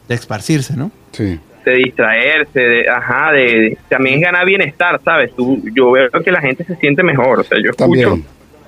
de 0.08 0.16
esparcirse, 0.16 0.78
¿no? 0.78 0.92
Sí. 1.12 1.38
De 1.66 1.74
distraerse, 1.74 2.60
de, 2.62 2.90
ajá, 2.90 3.34
de, 3.34 3.78
también 3.90 4.22
ganar 4.22 4.46
bienestar, 4.46 5.02
¿sabes? 5.04 5.36
Tú, 5.36 5.62
yo 5.76 5.92
veo 5.92 6.10
que 6.24 6.32
la 6.32 6.40
gente 6.40 6.64
se 6.64 6.78
siente 6.78 7.04
mejor, 7.04 7.42
o 7.42 7.44
sea, 7.44 7.58
yo 7.62 7.72
escucho 7.72 8.18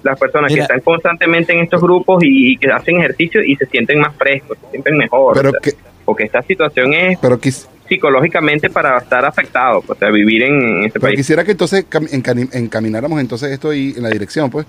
las 0.03 0.19
personas 0.19 0.53
que 0.53 0.61
están 0.61 0.79
constantemente 0.81 1.53
en 1.53 1.59
estos 1.59 1.81
grupos 1.81 2.23
y, 2.23 2.57
que 2.57 2.71
hacen 2.71 2.97
ejercicio 2.99 3.41
y 3.43 3.55
se 3.55 3.65
sienten 3.65 3.99
más 3.99 4.15
frescos, 4.15 4.57
se 4.65 4.71
sienten 4.71 4.97
mejor. 4.97 5.35
Pero 5.35 5.51
porque 6.05 6.23
esta 6.23 6.41
situación 6.41 6.93
es 6.93 7.19
psicológicamente 7.87 8.69
para 8.69 8.97
estar 8.97 9.25
afectado, 9.25 9.83
o 9.85 9.95
sea, 9.95 10.09
vivir 10.11 10.43
en, 10.43 10.85
este 10.85 10.99
país. 10.99 11.17
Quisiera 11.17 11.43
que 11.43 11.51
entonces 11.51 11.85
encamináramos 12.53 13.19
entonces 13.19 13.51
esto 13.51 13.73
y 13.73 13.93
en 13.95 14.03
la 14.03 14.09
dirección, 14.09 14.49
pues, 14.49 14.65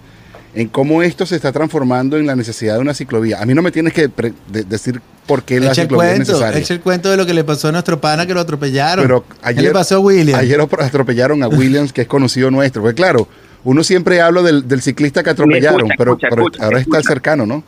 en 0.55 0.69
cómo 0.69 1.03
esto 1.03 1.27
se 1.27 1.37
está 1.37 1.53
transformando 1.53 2.17
en 2.17 2.27
la 2.27 2.35
necesidad 2.35 2.75
de 2.75 2.81
una 2.81 2.95
ciclovía. 2.95 3.41
A 3.41 3.47
mí 3.47 3.55
no 3.55 3.63
me 3.63 3.71
tienes 3.71 3.93
que 3.93 4.11
decir 4.49 5.01
por 5.27 5.45
qué 5.45 5.61
la 5.61 5.75
ciclovía 5.75 6.13
es 6.13 6.19
necesaria. 6.21 6.59
Echa 6.59 6.75
el 6.75 6.81
cuento 6.81 7.11
de 7.11 7.17
lo 7.17 7.25
que 7.25 7.35
le 7.35 7.45
pasó 7.45 7.69
a 7.69 7.73
nuestro 7.73 8.01
pana 8.01 8.27
que 8.27 8.35
lo 8.35 8.41
atropellaron. 8.41 9.05
Pero 9.05 9.25
ayer, 9.43 9.63
¿Qué 9.63 9.69
le 9.69 9.73
pasó 9.73 9.97
a 9.97 10.01
Williams? 10.01 10.41
Ayer 10.41 10.61
atropellaron 10.61 11.43
a 11.43 11.49
Williams, 11.49 11.93
que 11.93 12.03
es 12.03 12.09
conocido 12.09 12.51
nuestro. 12.51 12.83
Pues 12.83 12.95
claro, 12.95 13.29
uno 13.64 13.83
siempre 13.85 14.21
habla 14.21 14.43
del, 14.43 14.83
ciclista 14.83 15.23
que 15.23 15.31
atropellaron, 15.31 15.88
pero, 15.97 16.17
ahora 16.61 16.79
está 16.79 17.02
cercano, 17.02 17.47
¿no? 17.47 17.62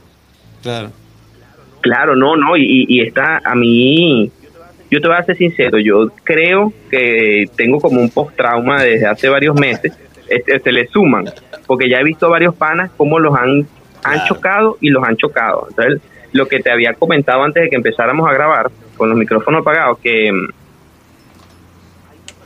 Claro. 0.63 0.91
Claro, 1.81 2.15
no, 2.15 2.37
no, 2.37 2.57
y, 2.57 2.87
y 2.89 3.01
está 3.01 3.41
a 3.45 3.55
mí, 3.57 4.31
yo 4.91 5.01
te 5.01 5.09
voy 5.09 5.17
a 5.17 5.23
ser 5.25 5.37
sincero, 5.37 5.79
yo 5.79 6.13
creo 6.23 6.73
que 6.91 7.47
tengo 7.57 7.81
como 7.81 8.01
un 8.01 8.11
post-trauma 8.11 8.83
desde 8.83 9.07
hace 9.07 9.29
varios 9.29 9.59
meses, 9.59 9.93
este, 10.29 10.61
se 10.61 10.71
le 10.71 10.87
suman, 10.87 11.25
porque 11.67 11.89
ya 11.89 11.99
he 11.99 12.05
visto 12.05 12.29
varios 12.31 12.55
panas 12.55 12.91
cómo 12.97 13.19
los 13.19 13.35
han, 13.35 13.67
han 14.05 14.25
chocado 14.27 14.79
y 14.81 14.91
los 14.91 15.03
han 15.03 15.17
chocado. 15.17 15.67
Entonces, 15.71 16.01
lo 16.33 16.47
que 16.47 16.61
te 16.61 16.71
había 16.71 16.95
comentado 16.95 17.43
antes 17.43 17.65
de 17.65 17.71
que 17.71 17.77
empezáramos 17.77 18.29
a 18.29 18.33
grabar, 18.33 18.71
con 18.97 19.09
los 19.09 19.19
micrófonos 19.19 19.63
apagados, 19.63 19.99
que 19.99 20.31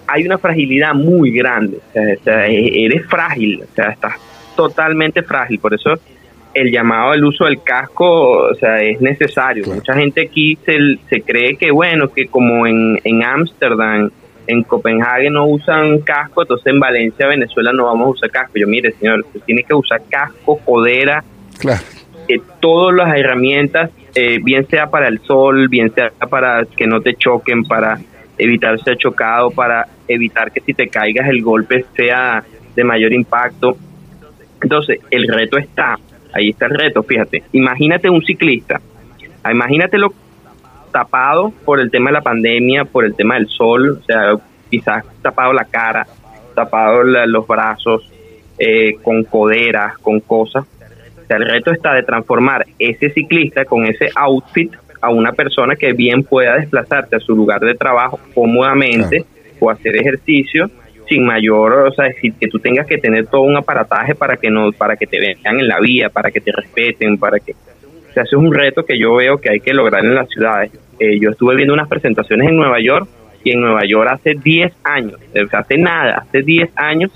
hay 0.06 0.24
una 0.24 0.38
fragilidad 0.38 0.94
muy 0.94 1.30
grande, 1.30 1.78
o 1.94 2.24
sea, 2.24 2.46
e-, 2.46 2.84
eres 2.86 3.06
frágil, 3.06 3.62
o 3.62 3.74
sea, 3.74 3.90
estás 3.90 4.14
totalmente 4.56 5.22
frágil, 5.22 5.58
por 5.58 5.74
eso 5.74 5.94
el 6.54 6.70
llamado 6.72 7.10
al 7.10 7.22
uso 7.24 7.44
del 7.44 7.62
casco, 7.62 8.48
o 8.48 8.54
sea, 8.54 8.80
es 8.82 8.98
necesario. 9.02 9.66
Mucha 9.66 9.92
gente 9.94 10.22
aquí 10.22 10.56
se, 10.64 10.78
se 11.10 11.20
cree 11.20 11.56
que, 11.56 11.70
bueno, 11.70 12.10
que 12.10 12.28
como 12.28 12.66
en 12.66 13.22
Ámsterdam 13.22 14.10
en 14.46 14.62
Copenhague 14.62 15.28
no 15.30 15.46
usan 15.46 15.98
casco, 16.00 16.42
entonces 16.42 16.66
en 16.72 16.80
Valencia, 16.80 17.26
Venezuela 17.26 17.72
no 17.72 17.84
vamos 17.86 18.06
a 18.06 18.10
usar 18.10 18.30
casco. 18.30 18.52
Yo, 18.54 18.66
mire, 18.66 18.92
señor, 18.92 19.20
usted 19.20 19.40
tiene 19.40 19.64
que 19.64 19.74
usar 19.74 20.00
casco, 20.08 20.58
codera, 20.64 21.24
Claro. 21.58 21.80
eh, 22.28 22.40
todas 22.60 22.94
las 22.96 23.16
herramientas, 23.18 23.90
eh, 24.14 24.38
bien 24.42 24.66
sea 24.68 24.86
para 24.88 25.08
el 25.08 25.18
sol, 25.20 25.68
bien 25.68 25.92
sea 25.94 26.10
para 26.30 26.64
que 26.76 26.86
no 26.86 27.00
te 27.00 27.14
choquen, 27.14 27.64
para 27.64 27.98
evitar 28.38 28.78
ser 28.82 28.96
chocado, 28.96 29.50
para 29.50 29.86
evitar 30.08 30.52
que 30.52 30.60
si 30.60 30.74
te 30.74 30.88
caigas 30.88 31.28
el 31.28 31.42
golpe 31.42 31.84
sea 31.94 32.44
de 32.74 32.84
mayor 32.84 33.12
impacto. 33.12 33.76
Entonces, 34.60 35.00
el 35.10 35.28
reto 35.28 35.58
está, 35.58 35.96
ahí 36.32 36.50
está 36.50 36.66
el 36.66 36.74
reto, 36.74 37.02
fíjate, 37.02 37.44
imagínate 37.52 38.10
un 38.10 38.22
ciclista, 38.22 38.80
imagínatelo 39.50 40.12
tapado 40.90 41.52
por 41.64 41.80
el 41.80 41.90
tema 41.90 42.10
de 42.10 42.14
la 42.14 42.22
pandemia, 42.22 42.84
por 42.84 43.04
el 43.04 43.14
tema 43.14 43.34
del 43.34 43.48
sol, 43.48 44.00
o 44.00 44.04
sea, 44.04 44.34
quizás 44.70 45.04
tapado 45.22 45.52
la 45.52 45.64
cara, 45.64 46.06
tapado 46.54 47.02
los 47.02 47.46
brazos, 47.46 48.10
eh, 48.58 48.94
con 49.02 49.24
coderas, 49.24 49.98
con 49.98 50.20
cosas. 50.20 50.64
O 51.22 51.26
sea, 51.26 51.36
el 51.36 51.44
reto 51.44 51.70
está 51.70 51.92
de 51.92 52.02
transformar 52.02 52.64
ese 52.78 53.10
ciclista 53.10 53.64
con 53.66 53.84
ese 53.84 54.08
outfit 54.14 54.72
a 55.06 55.10
una 55.10 55.32
persona 55.32 55.76
que 55.76 55.92
bien 55.92 56.24
pueda 56.24 56.56
desplazarse 56.56 57.16
a 57.16 57.20
su 57.20 57.34
lugar 57.34 57.60
de 57.60 57.74
trabajo 57.74 58.18
cómodamente 58.34 59.24
o 59.60 59.70
hacer 59.70 59.96
ejercicio 59.96 60.68
sin 61.08 61.24
mayor, 61.24 61.86
o 61.86 61.92
sea, 61.92 62.06
decir 62.06 62.34
que 62.38 62.48
tú 62.48 62.58
tengas 62.58 62.86
que 62.86 62.98
tener 62.98 63.28
todo 63.28 63.42
un 63.42 63.56
aparataje 63.56 64.16
para 64.16 64.36
que 64.36 64.50
no, 64.50 64.72
para 64.72 64.96
que 64.96 65.06
te 65.06 65.20
vean 65.20 65.60
en 65.60 65.68
la 65.68 65.78
vía, 65.78 66.08
para 66.08 66.32
que 66.32 66.40
te 66.40 66.50
respeten, 66.50 67.16
para 67.16 67.38
que, 67.38 67.52
o 67.52 68.12
sea, 68.12 68.24
ese 68.24 68.34
es 68.34 68.42
un 68.42 68.52
reto 68.52 68.84
que 68.84 68.98
yo 68.98 69.14
veo 69.14 69.38
que 69.38 69.50
hay 69.50 69.60
que 69.60 69.72
lograr 69.72 70.04
en 70.04 70.16
las 70.16 70.28
ciudades. 70.28 70.72
Eh, 70.98 71.20
yo 71.20 71.30
estuve 71.30 71.54
viendo 71.54 71.74
unas 71.74 71.88
presentaciones 71.88 72.48
en 72.48 72.56
Nueva 72.56 72.80
York 72.80 73.08
y 73.44 73.52
en 73.52 73.60
Nueva 73.60 73.82
York 73.86 74.10
hace 74.12 74.34
10 74.34 74.72
años, 74.82 75.14
o 75.14 75.48
sea, 75.48 75.60
hace 75.60 75.78
nada, 75.78 76.24
hace 76.26 76.42
10 76.42 76.70
años 76.74 77.12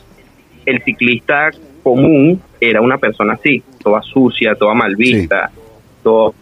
el 0.67 0.81
ciclista 0.83 1.51
común 1.83 2.41
era 2.61 2.81
una 2.81 2.99
persona 2.99 3.33
así, 3.33 3.61
toda 3.83 4.03
sucia, 4.03 4.55
toda 4.55 4.75
mal 4.75 4.95
vista, 4.95 5.51
todo 6.05 6.35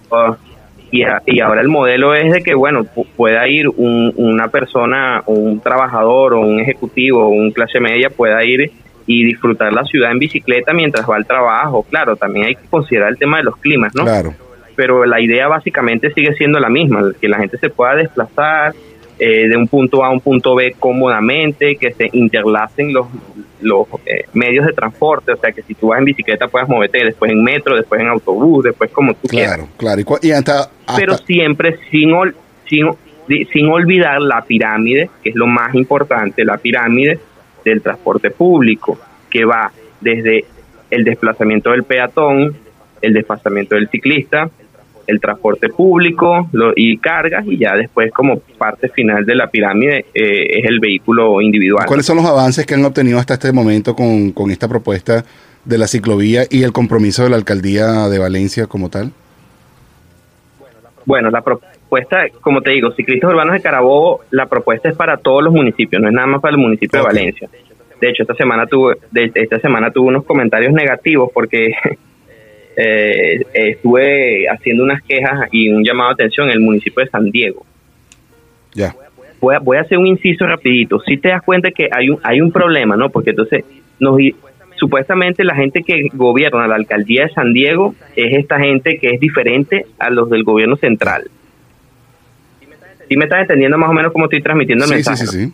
y, 0.90 1.02
a- 1.02 1.23
y 1.26 1.40
ahora 1.40 1.61
el 1.61 1.68
modelo 1.68 2.14
es 2.14 2.33
de 2.33 2.42
que 2.42 2.54
bueno 2.54 2.85
pu- 2.85 3.07
pueda 3.16 3.47
ir 3.49 3.68
un- 3.68 4.12
una 4.16 4.49
persona 4.49 5.23
un 5.26 5.61
trabajador 5.61 6.35
o 6.35 6.40
un 6.40 6.61
ejecutivo 6.61 7.25
o 7.26 7.28
un 7.28 7.50
clase 7.52 7.78
media 7.80 8.11
pueda 8.11 8.42
ir 8.45 8.71
y 9.07 9.25
disfrutar 9.25 9.73
la 9.73 9.85
ciudad 9.85 10.11
en 10.12 10.18
bicicleta 10.18 10.73
mientras 10.73 11.09
va 11.09 11.16
al 11.16 11.26
trabajo 11.26 11.83
claro 11.90 12.16
también 12.16 12.47
hay 12.47 12.54
que 12.54 12.66
considerar 12.71 13.11
el 13.11 13.18
tema 13.18 13.38
de 13.38 13.45
los 13.45 13.57
climas 13.57 13.95
no 13.95 14.04
Claro. 14.04 14.35
pero 14.76 15.04
la 15.04 15.21
idea 15.21 15.49
básicamente 15.49 16.12
sigue 16.12 16.33
siendo 16.35 16.59
la 16.61 16.68
misma, 16.68 17.02
que 17.21 17.28
la 17.28 17.38
gente 17.38 17.59
se 17.59 17.68
pueda 17.68 17.95
desplazar 17.97 18.75
eh, 19.19 19.49
de 19.49 19.57
un 19.57 19.67
punto 19.69 20.05
A 20.05 20.09
a 20.09 20.11
un 20.11 20.21
punto 20.21 20.55
B 20.55 20.75
cómodamente, 20.79 21.77
que 21.77 21.93
se 21.93 22.09
interlacen 22.13 22.93
los, 22.93 23.07
los 23.61 23.87
eh, 24.07 24.25
medios 24.35 24.67
de 24.67 24.73
transporte, 24.73 25.33
o 25.33 25.37
sea, 25.37 25.51
que 25.53 25.63
si 25.63 25.75
tú 25.75 25.89
vas 25.89 25.99
en 25.99 26.05
bicicleta 26.05 26.47
puedas 26.49 26.69
moverte 26.69 27.05
después 27.05 27.31
en 27.33 27.43
metro, 27.43 27.75
después 27.77 28.01
en 28.01 28.09
autobús, 28.09 28.65
después 28.65 28.91
como 28.91 29.15
tú 29.15 29.27
quieras, 29.29 29.57
Claro, 29.57 29.69
claro. 29.77 30.01
Y, 30.01 30.05
cua- 30.05 30.19
y 30.23 30.31
hasta, 30.31 30.61
hasta- 30.87 30.97
pero 30.97 31.17
siempre 31.19 31.79
sin, 31.91 32.11
ol- 32.11 32.35
sin, 32.69 32.87
sin 33.53 33.67
olvidar 33.69 34.21
la 34.21 34.43
pirámide, 34.45 35.11
que 35.23 35.31
es 35.31 35.35
lo 35.37 35.47
más 35.47 35.75
importante, 35.75 36.45
la 36.45 36.59
pirámide 36.59 37.19
del 37.65 37.83
transporte 37.83 38.31
público, 38.31 38.99
que 39.31 39.45
va 39.45 39.73
desde 40.01 40.45
el 40.91 41.05
desplazamiento 41.05 41.71
del 41.73 41.83
peatón, 41.83 42.57
el 43.03 43.13
desplazamiento 43.13 43.75
del 43.75 43.89
ciclista, 43.89 44.49
el 45.09 45.21
transporte 45.21 45.69
público 45.71 46.49
lo- 46.53 46.73
y 46.77 46.99
cargas, 46.99 47.45
y 47.47 47.59
ya 47.59 47.75
después 47.75 48.12
como 48.12 48.38
parte 48.59 48.88
final 48.88 49.25
de 49.27 49.35
la 49.35 49.49
pirámide 49.49 50.07
eh, 50.15 50.61
es 50.61 50.65
el 50.67 50.79
vehículo 50.81 51.41
individual. 51.41 51.85
¿Cuáles 51.87 52.07
son 52.07 52.17
los 52.19 52.27
avances 52.27 52.65
que 52.67 52.75
han 52.75 52.85
obtenido 52.85 53.19
hasta 53.19 53.35
este 53.35 53.50
momento 53.53 53.97
con, 53.97 54.31
con 54.33 54.50
esta 54.50 54.69
propuesta 54.69 55.25
de 55.65 55.79
la 55.79 55.87
ciclovía 55.88 56.43
y 56.49 56.62
el 56.62 56.73
compromiso 56.73 57.25
de 57.25 57.31
la 57.31 57.37
alcaldía 57.37 58.09
de 58.09 58.19
Valencia 58.19 58.67
como 58.67 58.88
tal? 58.88 59.11
Bueno, 61.05 61.31
la 61.31 61.41
propuesta, 61.43 62.27
como 62.41 62.61
te 62.61 62.71
digo, 62.73 62.91
ciclistas 62.93 63.31
urbanos 63.31 63.55
de 63.55 63.61
Carabobo, 63.62 64.21
la 64.31 64.47
propuesta 64.47 64.88
es 64.91 64.95
para 64.97 65.17
todos 65.17 65.43
los 65.43 65.53
municipios, 65.55 66.00
no 66.03 66.09
es 66.09 66.15
nada 66.15 66.27
más 66.27 66.41
para 66.41 66.53
el 66.55 66.61
municipio 66.61 67.00
de 67.00 67.05
Valencia. 67.07 67.49
De 68.00 68.11
hecho, 68.11 68.23
esta 68.23 68.35
semana 68.35 68.67
tuve, 68.67 68.97
de- 69.11 69.33
esta 69.35 69.59
semana 69.59 69.91
tuve 69.91 70.09
unos 70.09 70.25
comentarios 70.25 70.73
negativos 70.73 71.31
porque 71.33 71.73
eh, 72.80 73.40
estuve 73.52 74.47
haciendo 74.49 74.85
unas 74.85 75.02
quejas 75.02 75.49
y 75.50 75.68
un 75.68 75.82
llamado 75.82 76.11
de 76.11 76.14
atención 76.14 76.47
en 76.47 76.52
el 76.54 76.61
municipio 76.61 77.04
de 77.04 77.11
San 77.11 77.28
Diego. 77.30 77.66
Ya. 78.73 78.94
Voy 79.40 79.56
a, 79.56 79.58
voy 79.58 79.76
a 79.78 79.80
hacer 79.80 79.99
un 79.99 80.06
inciso 80.06 80.47
rapidito. 80.47 81.00
Si 81.00 81.16
te 81.16 81.28
das 81.30 81.42
cuenta 81.42 81.70
que 81.73 81.88
hay 81.90 82.11
un, 82.11 82.18
hay 82.23 82.40
un 82.40 82.52
problema, 82.52 82.97
¿no? 82.97 83.11
Porque 83.11 83.30
entonces 83.30 83.64
nos, 83.99 84.16
supuestamente 84.76 85.42
la 85.42 85.56
gente 85.56 85.82
que 85.82 86.08
gobierna 86.12 86.68
la 86.68 86.76
alcaldía 86.76 87.25
de 87.25 87.30
San 87.30 87.52
Diego 87.52 87.97
es 88.14 88.38
esta 88.38 88.61
gente 88.61 88.99
que 88.99 89.08
es 89.08 89.20
diferente 89.20 89.87
a 89.99 90.11
los 90.11 90.30
del 90.30 90.44
gobierno 90.44 90.76
central. 90.76 91.25
¿Sí 93.08 93.16
me 93.16 93.25
estás 93.25 93.42
entendiendo 93.42 93.76
más 93.78 93.90
o 93.90 93.92
menos 93.92 94.12
cómo 94.12 94.26
estoy 94.26 94.40
transmitiendo 94.42 94.85
el 94.85 94.90
Sí, 94.90 95.02
sí, 95.02 95.11
mensaje? 95.11 95.26
sí, 95.26 95.47
sí. 95.47 95.52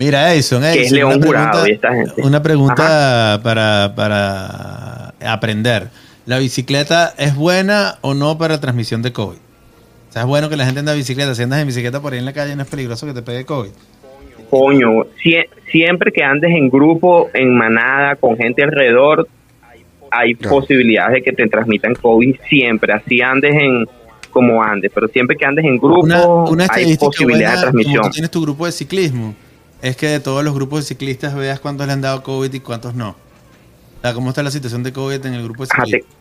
Mira, 0.00 0.32
Edison, 0.32 0.62
Que 0.62 0.82
es 0.82 0.90
León 0.92 1.16
una 1.18 1.26
Jurado 1.26 1.62
pregunta, 1.62 1.68
y 1.68 1.72
esta 1.72 1.94
gente. 1.94 2.22
una 2.22 2.42
pregunta 2.42 3.40
para, 3.42 3.92
para 3.94 5.14
aprender. 5.32 5.88
¿La 6.26 6.38
bicicleta 6.38 7.12
es 7.18 7.34
buena 7.36 7.98
o 8.00 8.14
no 8.14 8.38
para 8.38 8.58
transmisión 8.60 9.02
de 9.02 9.12
COVID? 9.12 9.36
O 9.36 10.12
sea, 10.12 10.22
es 10.22 10.28
bueno 10.28 10.48
que 10.48 10.56
la 10.56 10.64
gente 10.64 10.80
ande 10.80 10.92
en 10.92 10.98
bicicleta. 10.98 11.34
Si 11.34 11.42
andas 11.42 11.60
en 11.60 11.66
bicicleta 11.66 12.00
por 12.00 12.14
ahí 12.14 12.18
en 12.18 12.24
la 12.24 12.32
calle, 12.32 12.56
no 12.56 12.62
es 12.62 12.68
peligroso 12.68 13.06
que 13.06 13.12
te 13.12 13.22
pegue 13.22 13.44
COVID. 13.44 13.70
Coño, 14.48 15.04
sie- 15.22 15.46
siempre 15.70 16.10
que 16.12 16.24
andes 16.24 16.50
en 16.50 16.68
grupo, 16.70 17.28
en 17.34 17.54
manada, 17.56 18.16
con 18.16 18.36
gente 18.36 18.64
alrededor, 18.64 19.28
hay 20.10 20.34
Claro. 20.34 20.56
posibilidades 20.56 21.14
de 21.14 21.22
que 21.22 21.32
te 21.32 21.46
transmitan 21.46 21.94
COVID 21.94 22.36
siempre. 22.48 22.92
Así 22.92 23.20
andes 23.20 23.54
en 23.54 23.86
como 24.30 24.62
andes, 24.62 24.90
pero 24.94 25.08
siempre 25.08 25.36
que 25.36 25.44
andes 25.44 25.64
en 25.64 25.76
grupo, 25.76 26.00
Una, 26.00 26.24
una 26.26 26.66
hay 26.70 26.96
posibilidad 26.96 27.50
buena, 27.50 27.50
de 27.50 27.56
como 27.56 27.62
transmisión. 27.72 28.02
tú 28.04 28.10
tienes 28.10 28.30
tu 28.30 28.42
grupo 28.42 28.66
de 28.66 28.72
ciclismo, 28.72 29.34
es 29.82 29.96
que 29.96 30.06
de 30.06 30.20
todos 30.20 30.44
los 30.44 30.54
grupos 30.54 30.80
de 30.80 30.86
ciclistas 30.94 31.34
veas 31.34 31.60
cuántos 31.60 31.86
le 31.86 31.92
han 31.92 32.00
dado 32.00 32.22
COVID 32.22 32.52
y 32.52 32.60
cuántos 32.60 32.94
no. 32.94 33.10
O 33.10 34.00
sea, 34.02 34.14
¿cómo 34.14 34.30
está 34.30 34.42
la 34.42 34.50
situación 34.50 34.82
de 34.82 34.92
COVID 34.92 35.24
en 35.26 35.34
el 35.34 35.42
grupo 35.44 35.64
de 35.64 35.68
Ajá, 35.72 35.82
te, 35.84 35.90
ciclistas? 35.90 36.16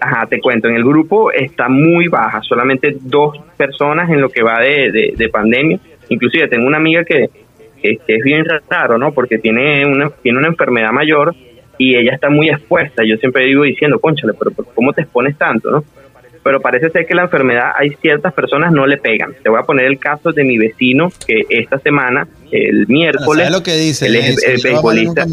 ajá, 0.00 0.26
te 0.26 0.40
cuento, 0.40 0.68
en 0.68 0.76
el 0.76 0.84
grupo 0.84 1.30
está 1.32 1.68
muy 1.68 2.08
baja, 2.08 2.40
solamente 2.42 2.96
dos 3.00 3.36
personas 3.56 4.10
en 4.10 4.20
lo 4.20 4.28
que 4.28 4.42
va 4.42 4.60
de, 4.60 4.90
de- 4.92 5.14
de 5.16 5.28
pandemia. 5.28 5.78
Inclusive 6.08 6.48
tengo 6.48 6.66
una 6.66 6.76
amiga 6.78 7.04
que, 7.04 7.30
que- 7.80 7.96
que 8.06 8.16
es 8.16 8.22
bien 8.22 8.44
raro, 8.68 8.98
¿no? 8.98 9.12
Porque 9.12 9.38
tiene 9.38 9.86
una, 9.86 10.10
tiene 10.10 10.38
una 10.38 10.48
enfermedad 10.48 10.90
mayor 10.92 11.34
y 11.78 11.96
ella 11.96 12.12
está 12.12 12.28
muy 12.30 12.48
expuesta. 12.48 13.02
Yo 13.04 13.16
siempre 13.16 13.46
digo 13.46 13.62
diciendo, 13.64 13.98
conchale, 13.98 14.34
pero 14.38 14.50
¿por- 14.52 14.66
¿cómo 14.74 14.92
te 14.92 15.02
expones 15.02 15.36
tanto, 15.38 15.70
no? 15.70 15.84
Pero 16.44 16.60
parece 16.60 16.90
ser 16.90 17.06
que 17.06 17.14
la 17.14 17.22
enfermedad 17.22 17.72
hay 17.74 17.90
ciertas 18.02 18.32
personas 18.34 18.70
no 18.70 18.86
le 18.86 18.98
pegan. 18.98 19.32
Te 19.42 19.48
voy 19.48 19.58
a 19.58 19.62
poner 19.62 19.86
el 19.86 19.98
caso 19.98 20.30
de 20.30 20.44
mi 20.44 20.58
vecino 20.58 21.10
que 21.26 21.46
esta 21.48 21.78
semana, 21.78 22.28
el 22.52 22.86
miércoles, 22.86 23.46
¿Sabes 23.46 23.50
lo 23.50 23.62
que 23.62 23.72
dice? 23.76 24.06
él 24.06 24.16
es- 24.16 24.44
El 24.44 24.56
vale 24.58 24.72
beisbolista. 24.74 25.26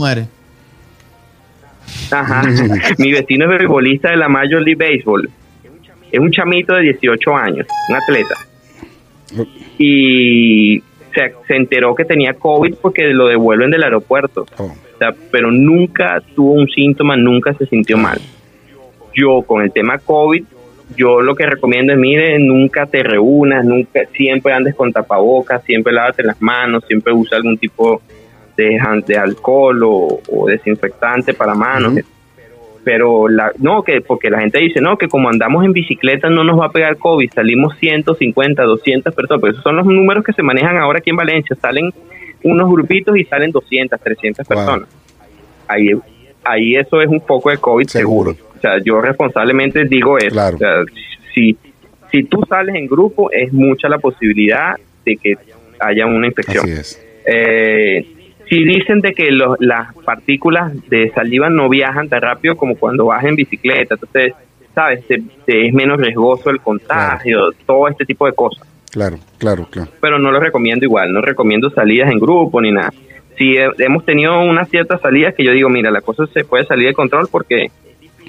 Ajá. 2.12 2.44
Mi 2.98 3.12
vecino 3.12 3.46
es 3.52 3.60
beisbolista 3.60 4.10
de 4.12 4.18
la 4.18 4.30
Major 4.30 4.62
League 4.62 4.76
Baseball. 4.76 5.30
Es 6.12 6.20
un 6.20 6.32
chamito 6.32 6.74
de 6.76 6.82
18 6.84 7.36
años, 7.36 7.68
un 7.90 7.96
atleta. 7.96 8.36
Y 9.78 10.82
se, 11.14 11.34
se 11.48 11.56
enteró 11.56 11.96
que 11.96 12.06
tenía 12.06 12.34
COVID 12.34 12.76
porque 12.82 13.04
lo 13.14 13.28
devuelven 13.28 13.72
del 13.72 13.84
aeropuerto. 13.84 14.46
Oh, 14.58 14.64
O 14.66 14.98
sea, 14.98 15.14
pero 15.32 15.52
nunca 15.52 16.22
tuvo 16.36 16.54
un 16.54 16.68
síntoma, 16.70 17.16
nunca 17.16 17.54
se 17.54 17.66
sintió 17.66 17.98
mal. 17.98 18.20
Yo 19.14 19.42
con 19.42 19.62
el 19.62 19.72
tema 19.72 19.98
COVID, 20.00 20.44
yo 20.96 21.22
lo 21.22 21.36
que 21.36 21.46
recomiendo 21.46 21.94
es, 21.94 22.00
mire, 22.00 22.38
nunca 22.40 22.86
te 22.86 23.04
reúnas, 23.04 23.66
nunca, 23.66 24.02
siempre 24.14 24.54
andes 24.54 24.76
con 24.76 24.92
tapabocas, 24.92 25.64
siempre 25.64 25.94
lávate 25.94 26.24
las 26.24 26.42
manos, 26.42 26.84
siempre 26.88 27.14
usa 27.14 27.38
algún 27.38 27.58
tipo 27.58 28.02
de, 28.58 28.80
de 29.08 29.18
alcohol 29.18 29.84
o, 29.84 30.20
o 30.32 30.48
desinfectante 30.48 31.34
para 31.34 31.54
manos. 31.54 31.94
Pero 32.84 33.28
la, 33.28 33.52
no, 33.60 33.84
que 33.84 34.02
porque 34.02 34.32
la 34.32 34.40
gente 34.40 34.58
dice, 34.58 34.82
no, 34.82 34.98
que 34.98 35.08
como 35.08 35.30
andamos 35.30 35.64
en 35.64 35.72
bicicleta 35.72 36.30
no 36.30 36.44
nos 36.44 36.60
va 36.60 36.66
a 36.66 36.72
pegar 36.72 36.98
COVID, 36.98 37.30
salimos 37.32 37.78
150, 37.78 38.64
200 38.64 39.14
personas, 39.14 39.40
pero 39.42 39.52
esos 39.52 39.64
son 39.64 39.76
los 39.76 39.86
números 39.86 40.24
que 40.24 40.34
se 40.34 40.42
manejan 40.42 40.78
ahora 40.78 40.98
aquí 40.98 41.12
en 41.12 41.16
Valencia, 41.16 41.56
salen 41.62 41.92
unos 42.44 42.72
grupitos 42.72 43.16
y 43.18 43.24
salen 43.26 43.52
200, 43.52 44.00
300 44.02 44.48
Wow. 44.48 44.58
personas. 44.58 44.90
Ahí, 45.68 45.92
ahí 46.44 46.76
eso 46.76 47.02
es 47.02 47.08
un 47.08 47.22
poco 47.22 47.50
de 47.50 47.58
COVID 47.58 47.88
Seguro. 47.88 48.34
seguro. 48.34 48.52
O 48.58 48.62
sea, 48.62 48.78
yo 48.84 49.02
responsablemente 49.02 49.86
digo 49.86 50.18
eso. 50.18 50.30
Claro. 50.32 50.56
O 50.56 50.60
sea, 50.60 50.76
si, 51.34 51.58
si 52.12 52.24
tú 52.24 52.44
sales 52.48 52.76
en 52.76 52.88
grupo, 52.88 53.32
es 53.32 53.52
mucha 53.54 53.90
la 53.90 53.98
posibilidad 53.98 54.76
de 55.06 55.18
que 55.18 55.36
haya 55.80 56.06
una 56.06 56.28
infección. 56.28 56.64
así 56.66 56.72
es. 56.74 57.06
Eh, 57.26 58.06
si 58.50 58.64
dicen 58.64 59.00
de 59.02 59.14
que 59.14 59.32
los- 59.32 59.58
las 59.60 59.94
partículas 60.06 60.74
de 60.90 61.10
saliva 61.12 61.50
no 61.50 61.70
viajan 61.70 62.10
tan 62.10 62.22
rápido 62.22 62.56
como 62.58 62.76
cuando 62.76 63.06
vas 63.06 63.24
en 63.24 63.36
bicicleta, 63.36 63.96
entonces, 63.96 64.34
¿sabes? 64.76 65.06
Te- 65.08 65.22
te 65.46 65.68
es 65.68 65.74
menos 65.74 66.00
riesgoso 66.00 66.50
el 66.50 66.60
contagio, 66.60 67.52
todo 67.66 67.88
este 67.88 68.06
tipo 68.06 68.26
de 68.26 68.34
cosas. 68.34 68.68
Claro, 68.92 69.18
claro, 69.38 69.66
claro. 69.72 69.90
Pero 70.02 70.20
no 70.20 70.32
lo 70.32 70.40
recomiendo 70.40 70.84
igual, 70.86 71.14
no 71.14 71.22
recomiendo 71.22 71.70
salidas 71.70 72.12
en 72.12 72.20
grupo 72.20 72.60
ni 72.62 72.72
nada. 72.72 72.92
Si 73.38 73.56
hemos 73.58 74.06
tenido 74.06 74.40
unas 74.42 74.70
ciertas 74.70 75.02
salidas 75.02 75.34
que 75.36 75.44
yo 75.44 75.52
digo, 75.52 75.70
mira, 75.70 75.90
la 75.90 76.02
cosa 76.02 76.28
se 76.28 76.44
puede 76.44 76.66
salir 76.66 76.88
de 76.88 76.94
control 76.94 77.28
porque 77.32 77.72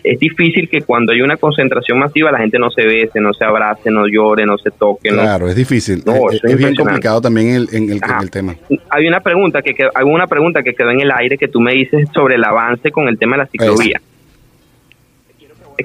es 0.04 0.18
difícil 0.18 0.68
que 0.68 0.82
cuando 0.82 1.12
hay 1.12 1.22
una 1.22 1.36
concentración 1.36 1.98
masiva 1.98 2.32
la 2.32 2.38
gente 2.38 2.58
no 2.58 2.70
se 2.70 2.84
bese, 2.84 3.20
no 3.20 3.32
se 3.32 3.44
abrace, 3.44 3.90
no 3.90 4.06
llore, 4.08 4.44
no 4.44 4.58
se 4.58 4.70
toque. 4.70 5.10
Claro, 5.10 5.48
es 5.48 5.56
difícil. 5.56 6.02
es, 6.42 6.56
bien 6.56 6.74
complicado 6.74 7.20
también 7.20 7.54
el, 7.54 7.68
en, 7.72 7.90
el, 7.90 8.30
tema. 8.30 8.56
Hay 8.90 9.06
una 9.06 9.20
pregunta 9.20 9.62
que, 9.62 9.74
hay 9.94 10.04
una 10.04 10.26
pregunta 10.26 10.62
que 10.62 10.74
quedó 10.74 10.90
en 10.90 11.00
el 11.00 11.10
aire 11.12 11.38
que 11.38 11.48
tú 11.48 11.60
me 11.60 11.72
dices 11.72 12.08
sobre 12.12 12.34
el 12.34 12.44
avance 12.44 12.90
con 12.90 13.08
el 13.08 13.18
tema 13.18 13.36
de 13.36 13.42
la 13.42 13.46
ciclovía. 13.46 14.00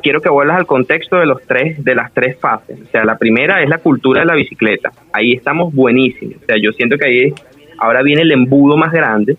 Quiero 0.03 0.21
que 0.21 0.29
vuelvas 0.29 0.57
al 0.57 0.67
contexto 0.67 1.15
de 1.15 1.25
los 1.25 1.41
tres, 1.43 1.83
de 1.83 1.95
las 1.95 2.13
tres 2.13 2.37
fases. 2.39 2.79
O 2.81 2.91
sea, 2.91 3.03
la 3.03 3.17
primera 3.17 3.63
es 3.63 3.69
la 3.69 3.79
cultura 3.79 4.21
de 4.21 4.27
la 4.27 4.35
bicicleta. 4.35 4.91
Ahí 5.11 5.33
estamos 5.33 5.73
buenísimos. 5.73 6.35
O 6.43 6.45
sea, 6.45 6.55
yo 6.61 6.71
siento 6.71 6.97
que 6.97 7.05
ahí 7.05 7.33
ahora 7.77 8.01
viene 8.03 8.21
el 8.21 8.31
embudo 8.31 8.77
más 8.77 8.91
grande, 8.91 9.37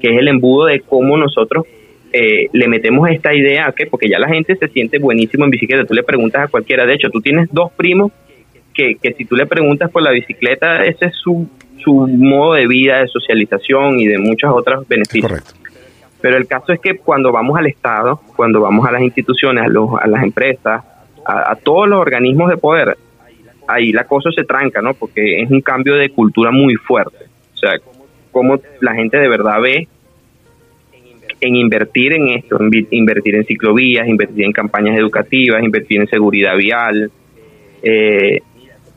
que 0.00 0.12
es 0.12 0.18
el 0.18 0.28
embudo 0.28 0.66
de 0.66 0.80
cómo 0.80 1.16
nosotros 1.16 1.66
eh, 2.12 2.48
le 2.52 2.68
metemos 2.68 3.08
esta 3.10 3.34
idea, 3.34 3.72
que 3.76 3.86
porque 3.86 4.08
ya 4.08 4.18
la 4.18 4.28
gente 4.28 4.54
se 4.56 4.68
siente 4.68 4.98
buenísimo 4.98 5.44
en 5.44 5.50
bicicleta, 5.50 5.84
tú 5.84 5.94
le 5.94 6.02
preguntas 6.02 6.44
a 6.44 6.48
cualquiera, 6.48 6.86
de 6.86 6.94
hecho, 6.94 7.10
tú 7.10 7.20
tienes 7.20 7.48
dos 7.50 7.72
primos 7.72 8.12
que, 8.72 8.96
que 8.96 9.12
si 9.14 9.24
tú 9.24 9.36
le 9.36 9.46
preguntas 9.46 9.90
por 9.90 10.02
la 10.02 10.10
bicicleta, 10.10 10.84
ese 10.84 11.06
es 11.06 11.16
su, 11.16 11.48
su 11.82 11.92
modo 11.92 12.54
de 12.54 12.66
vida, 12.66 13.00
de 13.00 13.08
socialización 13.08 13.98
y 14.00 14.06
de 14.06 14.18
muchos 14.18 14.52
otros 14.54 14.86
beneficios. 14.86 15.30
Correcto. 15.30 15.54
Pero 16.20 16.36
el 16.36 16.46
caso 16.46 16.72
es 16.72 16.80
que 16.80 16.96
cuando 16.96 17.32
vamos 17.32 17.58
al 17.58 17.66
Estado, 17.66 18.20
cuando 18.36 18.60
vamos 18.60 18.86
a 18.86 18.92
las 18.92 19.02
instituciones, 19.02 19.64
a, 19.64 19.68
los, 19.68 19.90
a 20.00 20.06
las 20.06 20.22
empresas, 20.22 20.82
a, 21.26 21.52
a, 21.52 21.56
todos 21.56 21.88
los 21.88 22.00
organismos 22.00 22.48
de 22.48 22.56
poder, 22.56 22.96
ahí 23.66 23.92
la 23.92 24.04
cosa 24.04 24.30
se 24.30 24.44
tranca, 24.44 24.80
¿no? 24.80 24.94
Porque 24.94 25.42
es 25.42 25.50
un 25.50 25.60
cambio 25.60 25.94
de 25.94 26.10
cultura 26.10 26.50
muy 26.50 26.76
fuerte. 26.76 27.33
O 27.54 27.56
sea, 27.56 27.78
cómo 28.30 28.60
la 28.80 28.94
gente 28.94 29.16
de 29.16 29.28
verdad 29.28 29.60
ve 29.62 29.88
en 31.40 31.56
invertir 31.56 32.12
en 32.14 32.28
esto, 32.30 32.58
invertir 32.90 33.36
en 33.36 33.44
ciclovías, 33.44 34.08
invertir 34.08 34.44
en 34.44 34.52
campañas 34.52 34.96
educativas, 34.98 35.62
invertir 35.62 36.00
en 36.00 36.08
seguridad 36.08 36.56
vial. 36.56 37.10
Eh, 37.82 38.40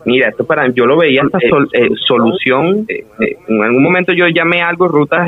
mira, 0.06 0.30
esto 0.30 0.46
para 0.46 0.68
yo 0.70 0.86
lo 0.86 0.98
veía 0.98 1.24
esta 1.24 1.40
eh, 1.40 1.90
solución. 2.06 2.86
Eh, 2.88 3.06
en 3.48 3.64
algún 3.64 3.84
momento 3.84 4.14
yo 4.14 4.28
llamé 4.28 4.62
algo 4.62 4.88
rutas 4.88 5.28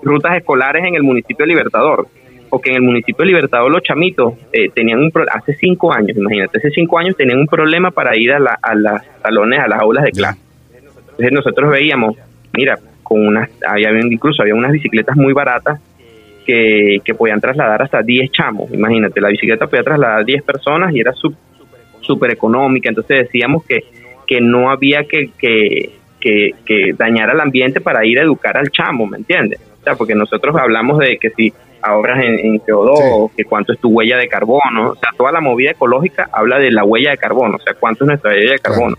rutas 0.00 0.36
escolares 0.36 0.84
en 0.84 0.94
el 0.94 1.02
municipio 1.02 1.44
de 1.44 1.48
Libertador, 1.48 2.06
porque 2.48 2.70
en 2.70 2.76
el 2.76 2.82
municipio 2.82 3.24
de 3.24 3.26
Libertador 3.26 3.70
los 3.70 3.82
chamitos 3.82 4.34
tenían 4.74 5.00
un 5.00 5.12
hace 5.30 5.54
cinco 5.54 5.92
años, 5.92 6.16
imagínate, 6.16 6.58
hace 6.58 6.70
cinco 6.70 6.98
años 6.98 7.16
tenían 7.16 7.40
un 7.40 7.46
problema 7.46 7.90
para 7.90 8.16
ir 8.16 8.32
a, 8.32 8.38
la, 8.38 8.58
a 8.62 8.74
las 8.74 9.02
salones, 9.22 9.58
a 9.58 9.68
las 9.68 9.80
aulas 9.80 10.04
de 10.04 10.12
clase. 10.12 10.40
Entonces 11.10 11.32
nosotros 11.32 11.70
veíamos, 11.72 12.16
mira, 12.58 12.76
con 13.04 13.24
unas, 13.24 13.48
había 13.64 13.90
incluso 14.00 14.42
había 14.42 14.56
unas 14.56 14.72
bicicletas 14.72 15.16
muy 15.16 15.32
baratas 15.32 15.80
que, 16.44 17.14
podían 17.16 17.40
trasladar 17.40 17.82
hasta 17.82 18.02
10 18.02 18.32
chamos. 18.32 18.72
Imagínate, 18.72 19.20
la 19.20 19.28
bicicleta 19.28 19.68
podía 19.68 19.84
trasladar 19.84 20.24
10 20.24 20.42
personas 20.42 20.92
y 20.92 20.98
era 20.98 21.12
súper 22.00 22.30
económica. 22.32 22.88
Entonces 22.88 23.26
decíamos 23.26 23.64
que, 23.64 23.84
que 24.26 24.40
no 24.40 24.70
había 24.70 25.04
que, 25.04 25.30
que, 25.38 25.92
que, 26.20 26.94
dañar 26.96 27.30
al 27.30 27.40
ambiente 27.40 27.80
para 27.80 28.04
ir 28.04 28.18
a 28.18 28.22
educar 28.22 28.56
al 28.56 28.70
chamo, 28.70 29.06
¿me 29.06 29.18
entiendes? 29.18 29.60
O 29.80 29.84
sea, 29.84 29.94
porque 29.94 30.16
nosotros 30.16 30.56
hablamos 30.56 30.98
de 30.98 31.16
que 31.18 31.30
si 31.30 31.52
ahorras 31.80 32.24
en, 32.24 32.60
CO2, 32.60 33.30
que 33.36 33.44
cuánto 33.44 33.72
es 33.72 33.78
tu 33.78 33.90
huella 33.90 34.16
de 34.16 34.26
carbono, 34.26 34.90
o 34.90 34.96
sea, 34.96 35.10
toda 35.16 35.30
la 35.30 35.40
movida 35.40 35.70
ecológica 35.70 36.28
habla 36.32 36.58
de 36.58 36.72
la 36.72 36.84
huella 36.84 37.10
de 37.10 37.18
carbono, 37.18 37.56
o 37.56 37.60
sea, 37.60 37.74
cuánto 37.74 38.04
es 38.04 38.08
nuestra 38.08 38.32
huella 38.32 38.52
de 38.52 38.58
carbono. 38.58 38.96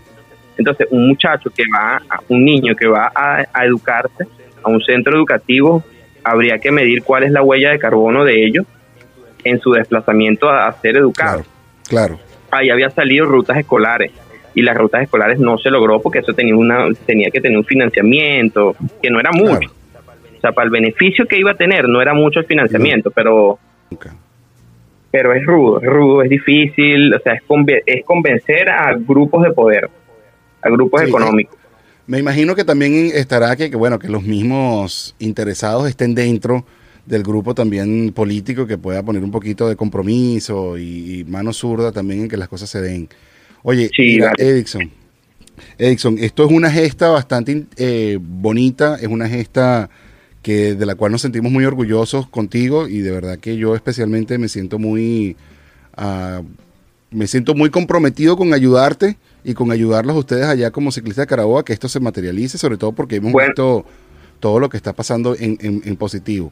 Entonces, 0.60 0.88
un 0.90 1.08
muchacho 1.08 1.48
que 1.50 1.64
va, 1.74 2.02
un 2.28 2.44
niño 2.44 2.76
que 2.76 2.86
va 2.86 3.10
a, 3.14 3.46
a 3.52 3.64
educarse 3.64 4.26
a 4.62 4.68
un 4.68 4.80
centro 4.82 5.16
educativo 5.16 5.82
habría 6.22 6.58
que 6.58 6.70
medir 6.70 7.02
cuál 7.02 7.22
es 7.24 7.32
la 7.32 7.42
huella 7.42 7.70
de 7.70 7.78
carbono 7.78 8.24
de 8.24 8.44
ellos 8.44 8.66
en 9.42 9.58
su 9.58 9.72
desplazamiento 9.72 10.50
a, 10.50 10.70
ser 10.80 10.98
educados. 10.98 11.46
Claro, 11.88 12.20
Ahí 12.50 12.68
había 12.68 12.90
salido 12.90 13.24
rutas 13.24 13.56
escolares 13.56 14.12
y 14.54 14.60
las 14.60 14.76
rutas 14.76 15.02
escolares 15.02 15.38
no 15.38 15.56
se 15.56 15.70
logró 15.70 16.00
porque 16.02 16.18
eso 16.18 16.34
tenía 16.34 16.54
una 16.54 16.88
tenía 17.06 17.30
que 17.30 17.40
tener 17.40 17.56
un 17.56 17.64
financiamiento 17.64 18.76
que 19.02 19.08
no 19.08 19.18
era 19.18 19.30
mucho. 19.32 19.70
O 20.36 20.40
sea, 20.40 20.52
para 20.52 20.66
el 20.66 20.70
beneficio 20.70 21.26
que 21.26 21.38
iba 21.38 21.52
a 21.52 21.54
tener 21.54 21.88
no 21.88 22.02
era 22.02 22.12
mucho 22.12 22.40
el 22.40 22.46
financiamiento, 22.46 23.10
pero 23.10 23.58
pero 25.10 25.32
es 25.32 25.44
rudo, 25.44 25.80
es 25.80 25.86
rudo, 25.86 26.22
es 26.22 26.30
difícil, 26.30 27.14
o 27.14 27.18
sea, 27.18 27.34
es, 27.34 27.42
es 27.86 28.04
convencer 28.04 28.68
a 28.68 28.94
grupos 28.94 29.42
de 29.42 29.52
poder, 29.52 29.88
a 30.62 30.68
grupos 30.68 31.02
económicos. 31.02 31.56
Me 32.06 32.18
imagino 32.18 32.54
que 32.56 32.64
también 32.64 33.10
estará 33.14 33.54
que, 33.56 33.68
bueno, 33.76 33.98
que 33.98 34.08
los 34.08 34.24
mismos 34.24 35.14
interesados 35.18 35.88
estén 35.88 36.14
dentro 36.14 36.64
del 37.06 37.22
grupo 37.22 37.54
también 37.54 38.12
político 38.12 38.66
que 38.66 38.78
pueda 38.78 39.02
poner 39.02 39.22
un 39.22 39.30
poquito 39.30 39.68
de 39.68 39.76
compromiso 39.76 40.76
y, 40.78 41.24
mano 41.28 41.52
zurda 41.52 41.92
también 41.92 42.22
en 42.22 42.28
que 42.28 42.36
las 42.36 42.48
cosas 42.48 42.68
se 42.68 42.80
den. 42.80 43.08
Oye, 43.62 43.90
mira, 43.98 44.32
Edison, 44.38 44.90
Edison, 45.78 46.18
esto 46.18 46.44
es 46.44 46.50
una 46.50 46.70
gesta 46.70 47.08
bastante 47.10 47.66
eh, 47.76 48.18
bonita, 48.20 48.96
es 48.96 49.08
una 49.08 49.28
gesta 49.28 49.90
que 50.42 50.74
de 50.74 50.86
la 50.86 50.94
cual 50.94 51.12
nos 51.12 51.22
sentimos 51.22 51.52
muy 51.52 51.64
orgullosos 51.64 52.26
contigo 52.28 52.88
y 52.88 52.98
de 53.00 53.10
verdad 53.10 53.38
que 53.38 53.56
yo 53.56 53.74
especialmente 53.74 54.38
me 54.38 54.48
siento 54.48 54.78
muy 54.78 55.36
uh, 55.98 56.42
me 57.10 57.26
siento 57.26 57.54
muy 57.54 57.70
comprometido 57.70 58.36
con 58.36 58.54
ayudarte 58.54 59.16
y 59.44 59.54
con 59.54 59.70
ayudarlos 59.70 60.16
ustedes 60.16 60.46
allá 60.46 60.70
como 60.70 60.90
ciclistas 60.90 61.26
de 61.26 61.28
Caraboa 61.28 61.64
que 61.64 61.72
esto 61.72 61.88
se 61.88 62.00
materialice, 62.00 62.58
sobre 62.58 62.76
todo 62.76 62.92
porque 62.92 63.16
hemos 63.16 63.32
visto 63.32 63.84
todo 64.38 64.58
lo 64.58 64.68
que 64.68 64.76
está 64.76 64.92
pasando 64.92 65.34
en, 65.38 65.56
en, 65.60 65.96
positivo. 65.96 66.50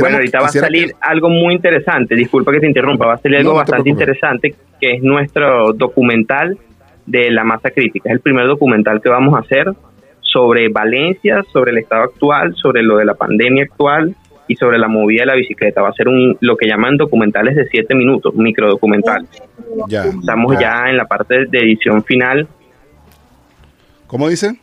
bueno, 0.00 0.16
ahorita 0.16 0.40
va 0.40 0.46
a 0.46 0.50
salir 0.50 0.94
algo 1.00 1.28
muy 1.28 1.54
interesante, 1.54 2.14
disculpa 2.14 2.52
que 2.52 2.60
te 2.60 2.66
interrumpa, 2.66 3.06
va 3.06 3.14
a 3.14 3.18
salir 3.18 3.38
algo 3.38 3.54
bastante 3.54 3.90
interesante 3.90 4.54
que 4.80 4.94
es 4.94 5.02
nuestro 5.02 5.72
documental 5.72 6.58
de 7.06 7.30
la 7.30 7.44
masa 7.44 7.70
crítica. 7.70 8.10
Es 8.10 8.14
el 8.14 8.20
primer 8.20 8.46
documental 8.46 9.00
que 9.00 9.08
vamos 9.08 9.34
a 9.34 9.38
hacer 9.38 9.72
sobre 10.20 10.68
Valencia, 10.68 11.42
sobre 11.52 11.70
el 11.70 11.78
estado 11.78 12.02
actual, 12.02 12.54
sobre 12.56 12.82
lo 12.82 12.96
de 12.96 13.04
la 13.04 13.14
pandemia 13.14 13.64
actual 13.64 14.16
y 14.48 14.56
sobre 14.56 14.78
la 14.78 14.88
movida 14.88 15.22
de 15.22 15.26
la 15.26 15.34
bicicleta. 15.34 15.82
Va 15.82 15.88
a 15.88 15.92
ser 15.92 16.08
un 16.08 16.36
lo 16.40 16.56
que 16.56 16.68
llaman 16.68 16.96
documentales 16.96 17.56
de 17.56 17.66
siete 17.68 17.94
minutos, 17.94 18.34
microdocumental. 18.34 19.26
Ya, 19.88 20.04
Estamos 20.04 20.58
ya. 20.58 20.88
en 20.88 20.96
la 20.96 21.06
parte 21.06 21.46
de 21.46 21.58
edición 21.58 22.04
final. 22.04 22.46
¿Cómo 24.06 24.28
dice? 24.28 24.58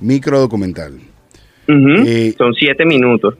Microdocumental. 0.00 0.98
Eh, 1.68 2.34
Son 2.36 2.54
siete 2.54 2.84
minutos. 2.84 3.34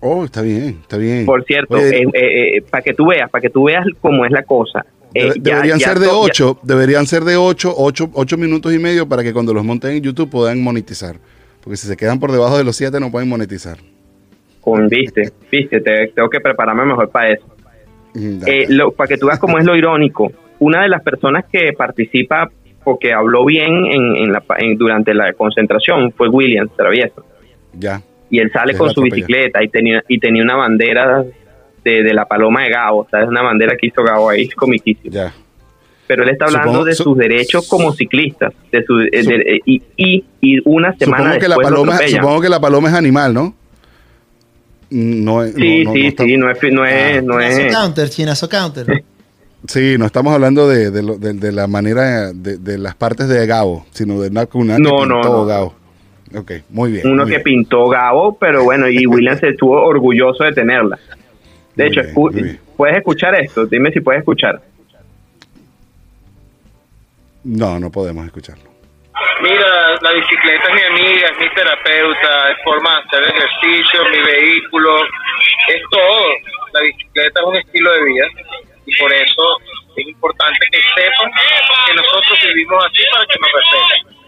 Oh, 0.00 0.24
está 0.24 0.42
bien, 0.42 0.78
está 0.82 0.96
bien. 0.96 1.24
Por 1.24 1.44
cierto, 1.44 1.76
eh, 1.78 2.04
eh, 2.12 2.62
para 2.70 2.82
que 2.82 2.94
tú 2.94 3.06
veas, 3.06 3.30
para 3.30 3.42
que 3.42 3.50
tú 3.50 3.64
veas 3.64 3.84
cómo 4.00 4.24
es 4.24 4.30
la 4.30 4.42
cosa. 4.42 4.84
deberían 5.12 5.80
ser 5.80 5.98
de 5.98 6.08
ocho, 6.08 6.58
deberían 6.62 7.06
ser 7.06 7.24
de 7.24 7.36
ocho, 7.36 7.72
ocho, 7.76 8.10
ocho 8.12 8.36
minutos 8.36 8.72
y 8.74 8.78
medio 8.78 9.08
para 9.08 9.22
que 9.22 9.32
cuando 9.32 9.54
los 9.54 9.64
monten 9.64 9.92
en 9.92 10.02
YouTube 10.02 10.30
puedan 10.30 10.62
monetizar. 10.62 11.16
Porque 11.62 11.76
si 11.76 11.86
se 11.86 11.96
quedan 11.96 12.20
por 12.20 12.30
debajo 12.30 12.56
de 12.56 12.64
los 12.64 12.76
siete 12.76 13.00
no 13.00 13.10
pueden 13.10 13.28
monetizar 13.28 13.78
viste, 14.88 15.30
viste, 15.50 15.80
tengo 15.80 16.28
que 16.28 16.40
prepararme 16.40 16.84
mejor 16.84 17.10
para 17.10 17.32
eso. 17.32 17.46
Mm, 18.14 18.40
eh, 18.46 18.66
para 18.96 19.08
que 19.08 19.16
tú 19.16 19.26
veas 19.26 19.38
cómo 19.38 19.58
es 19.58 19.64
lo 19.64 19.76
irónico, 19.76 20.32
una 20.58 20.82
de 20.82 20.88
las 20.88 21.02
personas 21.02 21.44
que 21.50 21.72
participa 21.72 22.50
porque 22.82 23.12
habló 23.12 23.44
bien 23.44 23.84
en, 23.86 24.32
la, 24.32 24.42
durante 24.76 25.12
la 25.12 25.32
concentración 25.34 26.12
fue 26.12 26.28
William 26.28 26.68
Travieso. 26.74 27.24
Ya. 27.74 28.00
Y 28.30 28.40
él 28.40 28.50
sale 28.50 28.76
con 28.76 28.90
su 28.90 29.02
bicicleta 29.02 29.62
y 29.62 29.68
tenía 29.68 30.02
y 30.08 30.18
tenía 30.18 30.42
una 30.42 30.56
bandera 30.56 31.24
de, 31.84 32.14
la 32.14 32.24
paloma 32.26 32.62
de 32.62 32.70
Gabo, 32.70 33.06
es 33.10 33.28
una 33.28 33.42
bandera 33.42 33.76
que 33.76 33.86
hizo 33.86 34.02
Gabo 34.02 34.28
ahí, 34.30 34.48
comiquísimo. 34.48 35.12
Ya. 35.12 35.32
Pero 36.06 36.22
él 36.22 36.30
está 36.30 36.46
hablando 36.46 36.84
de 36.84 36.94
sus 36.94 37.16
derechos 37.16 37.68
como 37.68 37.92
ciclistas, 37.92 38.54
de 38.72 38.82
su, 38.84 38.98
eh, 39.00 39.60
y, 39.66 39.82
y, 40.40 40.58
una 40.64 40.94
semana 40.94 41.34
supongo 41.34 41.40
que 41.40 41.48
la 41.48 41.56
paloma, 41.56 41.98
Supongo 41.98 42.40
que 42.40 42.48
la 42.48 42.60
paloma 42.60 42.88
es 42.88 42.94
animal, 42.94 43.34
¿no? 43.34 43.54
No 44.90 45.42
es. 45.42 45.54
Sí, 45.54 45.84
no, 45.84 45.92
sí, 45.92 46.14
sí, 46.16 46.36
no 46.36 46.50
es. 46.50 46.58
No 46.72 46.86
es, 46.86 47.24
no 47.24 47.40
es. 47.40 47.74
counter, 47.74 48.08
chinazo 48.10 48.48
counter. 48.48 49.04
Sí, 49.66 49.96
no 49.98 50.06
estamos 50.06 50.32
hablando 50.32 50.68
de, 50.68 50.90
de, 50.90 51.32
de, 51.34 51.52
la 51.52 51.66
manera 51.66 52.32
de, 52.32 52.58
de, 52.58 52.78
las 52.78 52.94
partes 52.94 53.28
de 53.28 53.44
Gabo, 53.46 53.84
sino 53.90 54.20
de 54.20 54.28
una, 54.28 54.48
una 54.52 54.78
no, 54.78 55.04
no, 55.04 55.20
no. 55.20 55.44
Gabo. 55.44 55.74
Ok, 56.34 56.52
muy 56.70 56.92
bien. 56.92 57.08
Uno 57.08 57.26
que 57.26 57.40
pintó 57.40 57.88
Gabo, 57.88 58.36
pero 58.38 58.64
bueno, 58.64 58.88
y 58.88 59.06
William 59.06 59.38
se 59.38 59.48
estuvo 59.48 59.82
orgulloso 59.82 60.44
de 60.44 60.52
tenerla. 60.52 60.98
De 61.74 61.86
hecho, 61.86 62.02
¿puedes 62.76 62.96
escuchar 62.96 63.34
esto? 63.40 63.66
Dime 63.66 63.92
si 63.92 64.00
puedes 64.00 64.20
escuchar. 64.20 64.62
No, 67.44 67.78
no 67.80 67.90
podemos 67.90 68.26
escucharlo. 68.26 68.64
Mira, 69.42 69.94
la 70.00 70.12
bicicleta 70.12 70.64
es 70.68 70.74
mi 70.74 70.82
amiga, 70.82 71.28
es 71.32 71.38
mi 71.38 71.48
terapeuta, 71.54 72.50
es 72.50 72.56
forma 72.64 72.90
de 72.96 73.02
hacer 73.06 73.22
ejercicio, 73.34 74.00
mi 74.10 74.18
vehículo, 74.24 74.90
es 75.68 75.82
todo. 75.90 76.24
La 76.72 76.80
bicicleta 76.80 77.40
es 77.40 77.46
un 77.46 77.56
estilo 77.56 77.92
de 77.92 78.04
vida 78.04 78.26
y 78.86 78.96
por 78.96 79.12
eso 79.12 79.42
es 79.96 80.06
importante 80.08 80.58
que 80.70 80.78
sepan 80.78 81.30
que 81.86 81.94
nosotros 81.94 82.38
vivimos 82.46 82.84
así 82.86 83.02
para 83.12 83.26
que 83.26 83.38
nos 83.38 83.50
respeten. 83.52 84.18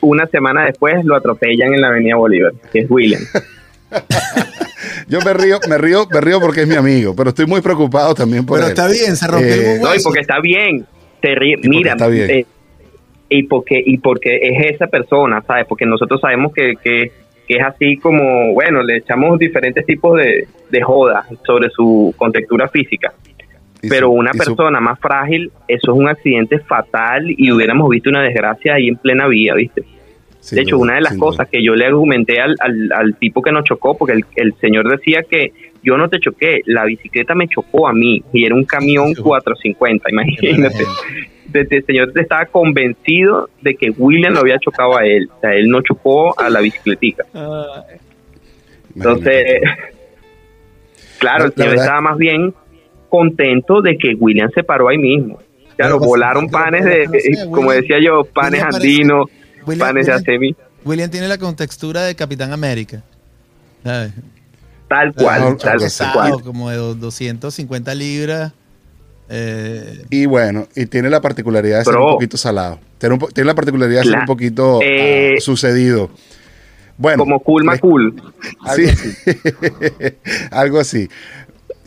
una 0.00 0.26
semana 0.26 0.64
después 0.66 1.04
lo 1.04 1.16
atropellan 1.16 1.72
en 1.74 1.80
la 1.80 1.88
Avenida 1.88 2.16
Bolívar, 2.16 2.52
que 2.72 2.80
es 2.80 2.86
William. 2.90 3.22
Yo 5.08 5.20
me 5.20 5.32
río, 5.34 5.58
me 5.68 5.78
río, 5.78 6.06
me 6.10 6.20
río 6.20 6.40
porque 6.40 6.62
es 6.62 6.66
mi 6.68 6.76
amigo, 6.76 7.14
pero 7.16 7.30
estoy 7.30 7.46
muy 7.46 7.60
preocupado 7.60 8.14
también 8.14 8.44
por 8.44 8.56
Pero 8.58 8.66
él. 8.66 8.72
está 8.72 8.88
bien, 8.88 9.16
se 9.16 9.26
rompió 9.26 9.48
Eh, 9.54 9.74
el 9.76 9.80
No, 9.80 9.94
y 9.94 10.02
porque 10.02 10.20
está 10.20 10.40
bien. 10.40 10.86
Te 11.20 11.34
ríe- 11.34 11.58
Mira, 11.62 11.92
está 11.92 12.08
bien. 12.08 12.30
eh, 12.30 12.46
y 13.38 13.42
porque 13.44 13.82
y 13.84 13.98
porque 13.98 14.36
es 14.42 14.74
esa 14.74 14.86
persona, 14.86 15.42
¿sabes? 15.46 15.66
Porque 15.68 15.86
nosotros 15.86 16.20
sabemos 16.20 16.52
que, 16.52 16.74
que, 16.82 17.10
que 17.46 17.56
es 17.56 17.62
así 17.62 17.96
como, 17.96 18.52
bueno, 18.54 18.82
le 18.82 18.98
echamos 18.98 19.38
diferentes 19.38 19.84
tipos 19.86 20.16
de, 20.18 20.46
de 20.70 20.82
jodas 20.82 21.26
sobre 21.46 21.70
su 21.70 22.14
contextura 22.16 22.68
física. 22.68 23.12
Pero 23.86 24.10
una 24.10 24.32
su- 24.32 24.38
persona 24.38 24.80
más 24.80 24.98
frágil, 24.98 25.50
eso 25.68 25.92
es 25.92 25.98
un 25.98 26.08
accidente 26.08 26.58
fatal 26.60 27.26
y 27.28 27.50
hubiéramos 27.52 27.88
visto 27.90 28.08
una 28.08 28.22
desgracia 28.22 28.74
ahí 28.74 28.88
en 28.88 28.96
plena 28.96 29.26
vía, 29.26 29.54
¿viste? 29.54 29.82
sin 30.40 30.56
de 30.56 30.62
hecho, 30.62 30.76
duda, 30.76 30.82
una 30.84 30.94
de 30.96 31.00
las 31.02 31.16
cosas 31.16 31.46
duda. 31.46 31.50
que 31.50 31.62
yo 31.62 31.74
le 31.74 31.86
argumenté 31.86 32.40
al, 32.40 32.54
al, 32.60 32.92
al 32.92 33.14
tipo 33.16 33.40
que 33.42 33.50
nos 33.52 33.64
chocó, 33.64 33.96
porque 33.96 34.12
el, 34.14 34.24
el 34.36 34.54
señor 34.60 34.88
decía 34.90 35.22
que 35.28 35.52
yo 35.82 35.96
no 35.98 36.08
te 36.08 36.18
choqué, 36.18 36.60
la 36.66 36.84
bicicleta 36.84 37.34
me 37.34 37.46
chocó 37.48 37.88
a 37.88 37.92
mí 37.92 38.22
y 38.32 38.44
era 38.46 38.54
un 38.54 38.64
camión 38.64 39.12
450, 39.22 40.10
imagínate. 40.10 40.84
Desde 41.54 41.76
el 41.78 41.86
señor 41.86 42.12
estaba 42.18 42.44
convencido 42.46 43.48
de 43.62 43.74
que 43.76 43.88
William 43.90 44.34
lo 44.34 44.40
había 44.40 44.58
chocado 44.58 44.98
a 44.98 45.06
él, 45.06 45.30
o 45.34 45.40
sea, 45.40 45.54
él 45.54 45.68
no 45.68 45.80
chocó 45.82 46.38
a 46.38 46.50
la 46.50 46.60
bicicletica. 46.60 47.24
Entonces, 48.94 49.44
Imagínate. 49.62 49.92
claro, 51.18 51.44
el 51.46 51.52
señor 51.54 51.74
estaba 51.76 52.00
más 52.00 52.18
bien 52.18 52.54
contento 53.08 53.80
de 53.82 53.96
que 53.96 54.14
William 54.14 54.50
se 54.54 54.62
paró 54.64 54.88
ahí 54.88 54.98
mismo. 54.98 55.38
Claro, 55.76 55.98
Pero, 55.98 56.08
volaron 56.08 56.46
pero, 56.48 56.58
panes 56.64 56.84
de, 56.84 57.02
eh, 57.02 57.46
como 57.50 57.72
decía 57.72 57.96
yo, 58.04 58.24
panes 58.24 58.62
andinos, 58.62 59.26
panes 59.78 60.06
de 60.06 60.12
acemi, 60.12 60.54
William 60.84 61.10
tiene 61.10 61.28
la 61.28 61.38
contextura 61.38 62.02
de 62.02 62.14
Capitán 62.14 62.52
América. 62.52 63.02
¿sabes? 63.82 64.12
tal 64.88 65.12
cual, 65.14 65.42
Algo 65.42 65.56
tal 65.58 65.78
cual. 66.12 66.42
como 66.42 66.70
de 66.70 66.76
do- 66.76 66.94
250 66.94 67.94
libras. 67.94 68.52
Eh, 69.36 70.04
Y 70.10 70.26
bueno, 70.26 70.68
y 70.76 70.86
tiene 70.86 71.10
la 71.10 71.20
particularidad 71.20 71.78
de 71.78 71.84
ser 71.84 71.94
Bro. 71.94 72.06
un 72.06 72.12
poquito 72.14 72.36
salado. 72.36 72.78
Tiene, 72.98 73.14
un 73.16 73.20
tiene 73.32 73.46
la 73.48 73.54
particularidad 73.54 74.00
de 74.00 74.04
ser 74.04 74.12
La- 74.12 74.20
un 74.20 74.26
poquito 74.26 74.78
ah, 74.80 74.84
Eh, 74.86 75.34
sucedido. 75.40 76.10
Bueno, 76.96 77.18
como 77.24 77.40
cool, 77.40 77.64
más 77.64 77.80
cool. 77.80 78.14
Sí, 78.76 78.84
algo 80.52 80.78
así. 80.80 81.08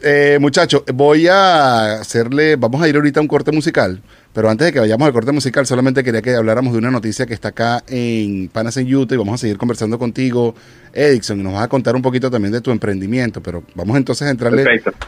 Eh, 0.04 0.38
muchachos, 0.42 0.84
voy 0.94 1.28
a 1.28 1.94
hacerle, 2.02 2.56
vamos 2.58 2.82
a 2.82 2.88
ir 2.90 2.96
ahorita 2.98 3.20
a 3.20 3.24
un 3.24 3.28
corte 3.28 3.52
musical, 3.52 4.02
pero 4.38 4.52
antes 4.52 4.68
de 4.68 4.72
que 4.72 4.80
vayamos 4.80 5.04
al 5.08 5.14
corte 5.14 5.32
musical, 5.32 5.66
solamente 5.66 6.04
quería 6.04 6.22
que 6.22 6.36
habláramos 6.36 6.72
de 6.72 6.78
una 6.78 6.92
noticia 6.92 7.26
que 7.26 7.34
está 7.34 7.48
acá 7.48 7.84
en 7.88 8.50
Panas 8.50 8.78
en 8.78 8.94
Utah 8.96 9.16
y 9.16 9.18
vamos 9.18 9.34
a 9.34 9.38
seguir 9.40 9.58
conversando 9.58 9.98
contigo, 9.98 10.54
Edison, 10.94 11.40
y 11.40 11.44
nos 11.44 11.54
vas 11.54 11.64
a 11.64 11.68
contar 11.68 11.96
un 11.96 12.04
poquito 12.04 12.30
también 12.30 12.52
de 12.52 12.62
tu 12.62 12.70
emprendimiento, 12.70 13.42
pero 13.42 13.64
vamos 13.74 13.98
entonces 13.98 14.28
a 14.28 14.30
entrarle 14.30 14.64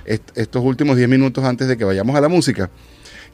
est- 0.06 0.32
estos 0.34 0.64
últimos 0.66 0.98
10 0.98 1.08
minutos 1.10 1.44
antes 1.46 1.68
de 1.68 1.78
que 1.78 1.84
vayamos 1.86 2.16
a 2.16 2.22
la 2.22 2.28
música. 2.28 2.72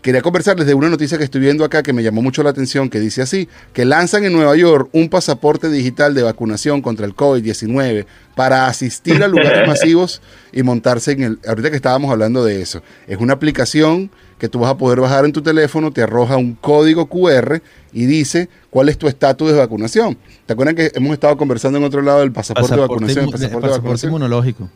Quería 0.01 0.21
conversarles 0.21 0.67
de 0.67 0.73
una 0.73 0.89
noticia 0.89 1.17
que 1.17 1.23
estoy 1.23 1.39
viendo 1.39 1.63
acá 1.63 1.81
que 1.81 1.93
me 1.93 2.03
llamó 2.03 2.21
mucho 2.21 2.43
la 2.43 2.49
atención, 2.49 2.89
que 2.89 2.99
dice 2.99 3.21
así, 3.21 3.47
que 3.71 3.85
lanzan 3.85 4.25
en 4.25 4.33
Nueva 4.33 4.57
York 4.57 4.89
un 4.91 5.07
pasaporte 5.07 5.69
digital 5.69 6.13
de 6.13 6.23
vacunación 6.23 6.81
contra 6.81 7.05
el 7.05 7.15
COVID-19 7.15 8.05
para 8.35 8.67
asistir 8.67 9.23
a 9.23 9.29
lugares 9.29 9.65
masivos 9.67 10.21
y 10.51 10.61
montarse 10.61 11.13
en 11.13 11.23
el... 11.23 11.39
Ahorita 11.47 11.69
que 11.69 11.77
estábamos 11.77 12.11
hablando 12.11 12.43
de 12.43 12.61
eso, 12.61 12.83
es 13.07 13.17
una 13.17 13.31
aplicación 13.31 14.11
que 14.37 14.49
tú 14.49 14.59
vas 14.59 14.71
a 14.71 14.77
poder 14.77 14.99
bajar 14.99 15.25
en 15.25 15.31
tu 15.31 15.41
teléfono, 15.41 15.91
te 15.91 16.01
arroja 16.01 16.37
un 16.37 16.55
código 16.55 17.07
QR 17.07 17.61
y 17.93 18.05
dice 18.05 18.49
cuál 18.69 18.89
es 18.89 18.97
tu 18.97 19.07
estatus 19.07 19.51
de 19.51 19.57
vacunación. 19.57 20.17
¿Te 20.45 20.53
acuerdan 20.53 20.75
que 20.75 20.91
hemos 20.93 21.13
estado 21.13 21.37
conversando 21.37 21.77
en 21.77 21.83
otro 21.83 22.01
lado 22.01 22.19
del 22.19 22.31
pasaporte, 22.31 22.75
de 22.75 22.81
vacunación? 22.81 23.25
pasaporte 23.25 23.39
de 23.39 23.47
pasaporte 23.49 23.77
vacunación? 23.77 24.09
inmunológico. 24.11 24.69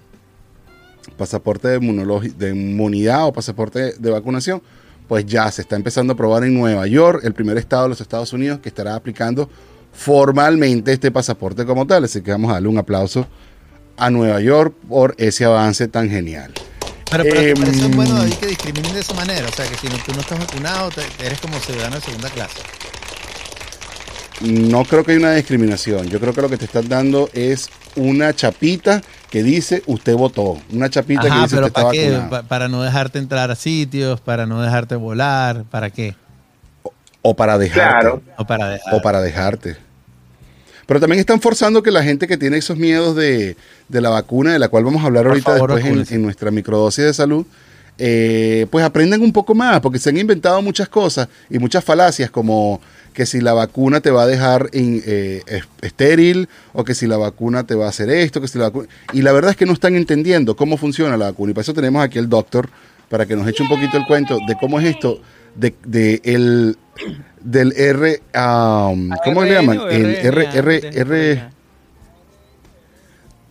pasaporte 1.17 1.67
de, 1.67 2.34
de 2.38 2.50
inmunidad 2.50 3.28
o 3.28 3.34
pasaporte 3.34 3.93
de 4.00 4.10
vacunación, 4.12 4.62
pues 5.08 5.26
ya 5.26 5.52
se 5.52 5.63
está 5.63 5.76
empezando 5.76 6.13
a 6.13 6.15
probar 6.15 6.43
en 6.43 6.54
Nueva 6.54 6.88
York, 6.88 7.22
el 7.24 7.34
primer 7.34 7.58
estado 7.58 7.84
de 7.84 7.89
los 7.89 8.02
Estados 8.02 8.32
Unidos 8.32 8.60
que 8.60 8.69
estará 8.69 8.95
aplicando 8.95 9.50
formalmente 9.91 10.93
este 10.93 11.12
pasaporte 11.12 11.65
como 11.65 11.86
tal. 11.86 12.06
Así 12.06 12.22
que 12.22 12.32
vamos 12.32 12.52
a 12.52 12.54
darle 12.54 12.69
un 12.69 12.78
aplauso 12.78 13.28
a 13.98 14.10
Nueva 14.10 14.39
York 14.39 14.74
por 14.88 15.15
ese 15.17 15.45
avance 15.45 15.88
tan 15.88 16.10
genial. 16.10 16.54
Pero, 17.12 17.24
pero 17.24 17.34
¿te 17.39 17.50
Em, 17.52 17.58
parece 17.58 17.88
bueno 17.88 18.15
David, 18.15 18.34
que 18.36 18.45
discriminen 18.48 18.93
de 18.93 19.00
esa 19.00 19.13
manera? 19.13 19.48
O 19.48 19.52
sea, 19.52 19.65
que 19.67 19.76
si 19.78 19.88
no, 19.88 19.95
tú 20.06 20.13
no 20.13 20.22
estás 20.22 20.39
vacunado, 20.39 20.89
te- 20.91 21.26
eres 21.26 21.39
como 21.39 21.60
ciudadano 21.60 21.95
de 21.95 22.02
segunda 22.02 22.30
clase. 22.30 22.60
No 24.41 24.86
creo 24.86 25.04
que 25.04 25.12
haya 25.13 25.19
una 25.19 25.34
discriminación. 25.34 26.08
Yo 26.08 26.19
creo 26.19 26.34
que 26.34 26.41
lo 26.41 26.50
que 26.50 26.58
te 26.58 26.65
están 26.65 26.88
dando 26.88 27.30
es 27.34 27.69
una 27.95 28.34
chapita 28.34 29.02
que 29.30 29.43
dice 29.43 29.84
usted 29.86 30.15
votó. 30.15 30.58
Una 30.72 30.89
chapita 30.89 31.24
que 31.24 31.28
dice 31.41 31.56
pero 31.56 31.67
usted 31.67 31.67
está 31.67 31.82
¿para 31.82 31.91
qué? 31.91 32.10
vacunado. 32.12 32.30
Pa- 32.30 32.43
para 32.48 32.67
no 32.69 32.82
dejarte 32.82 33.19
entrar 33.19 33.52
a 33.52 33.56
sitios, 33.56 34.22
para 34.22 34.45
no 34.45 34.62
dejarte 34.62 34.95
volar, 34.95 35.65
¿para 35.65 35.89
qué? 35.89 36.15
O 37.22 37.36
para 37.36 37.58
dejarte. 37.58 38.00
Claro. 38.00 38.22
O 38.38 38.45
para 38.45 38.69
dejar. 38.69 38.93
o 38.95 39.02
para 39.02 39.22
dejarte. 39.22 39.78
Pero 40.89 40.99
también 40.99 41.19
están 41.19 41.39
forzando 41.39 41.84
que 41.84 41.91
la 41.91 42.04
gente 42.04 42.28
que 42.28 42.36
tiene 42.36 42.58
esos 42.58 42.75
miedos 42.75 43.15
de, 43.15 43.56
de 43.89 44.02
la 44.02 44.10
vacuna, 44.10 44.54
de 44.54 44.58
la 44.58 44.69
cual 44.69 44.84
vamos 44.86 45.04
a 45.04 45.06
hablar 45.06 45.21
Por 45.25 45.34
ahorita 45.34 45.52
favor, 45.52 45.75
después 45.75 46.12
en, 46.12 46.23
nuestra 46.23 46.49
microdosis 46.49 47.06
de 47.06 47.13
salud, 47.13 47.45
eh, 47.99 48.65
pues 48.71 48.84
aprendan 48.84 49.21
un 49.21 49.32
poco 49.32 49.54
más, 49.54 49.82
porque 49.82 49.99
se 49.99 50.10
han 50.10 50.17
inventado 50.17 50.60
muchas 50.63 50.89
cosas 50.89 51.28
y 51.47 51.60
muchas 51.60 51.84
falacias, 51.84 52.32
como 52.32 52.82
que 53.13 53.28
si 53.28 53.39
la 53.39 53.54
vacuna 53.54 54.02
te 54.02 54.10
va 54.10 54.23
a 54.23 54.25
dejar 54.25 54.71
in- 54.73 55.04
eh, 55.06 55.43
es- 55.45 55.67
estéril, 55.82 56.49
o 56.73 56.84
que 56.84 56.95
si 56.95 57.06
la 57.06 57.17
vacuna 57.17 57.65
te 57.65 57.75
va 57.75 57.86
a 57.86 57.89
hacer 57.89 58.10
esto, 58.10 58.41
que 58.41 58.47
si 58.47 58.58
la 58.58 58.65
vacuna... 58.65 58.88
Y 59.13 59.21
la 59.21 59.32
verdad 59.32 59.52
es 59.52 59.58
que 59.58 59.67
no 59.67 59.73
están 59.73 59.95
entendiendo 59.95 60.56
cómo 60.56 60.75
funciona 60.75 61.17
la 61.17 61.25
vacuna. 61.25 61.52
Y 61.52 61.54
para 61.54 61.62
eso 61.62 61.73
tenemos 61.75 62.04
aquí 62.04 62.17
al 62.17 62.28
doctor, 62.30 62.67
para 63.10 63.28
que 63.28 63.36
nos 63.36 63.47
eche 63.47 63.62
un 63.62 63.69
poquito 63.69 63.95
el 63.95 64.08
cuento 64.08 64.39
de 64.47 64.56
cómo 64.60 64.80
es 64.80 64.88
esto, 64.88 65.21
de, 65.60 65.76
de 65.86 66.22
el, 66.24 66.78
del 67.41 67.74
R... 67.74 68.22
um, 68.36 69.10
¿Cómo 69.24 69.43
le 69.43 69.52
llaman? 69.54 69.80
El 69.91 70.06
R... 70.15 70.50
R, 70.54 70.89
R 70.93 71.50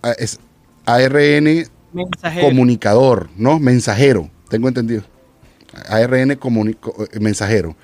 ah, 0.03 0.12
es 0.18 0.38
ARN 0.87 1.66
Mensajero. 1.92 2.49
comunicador, 2.49 3.29
¿no? 3.37 3.59
Mensajero, 3.59 4.31
tengo 4.49 4.68
entendido. 4.68 5.03
ARN 5.88 6.37
comunico- 6.38 7.07
eh, 7.12 7.21
mensajero. 7.21 7.77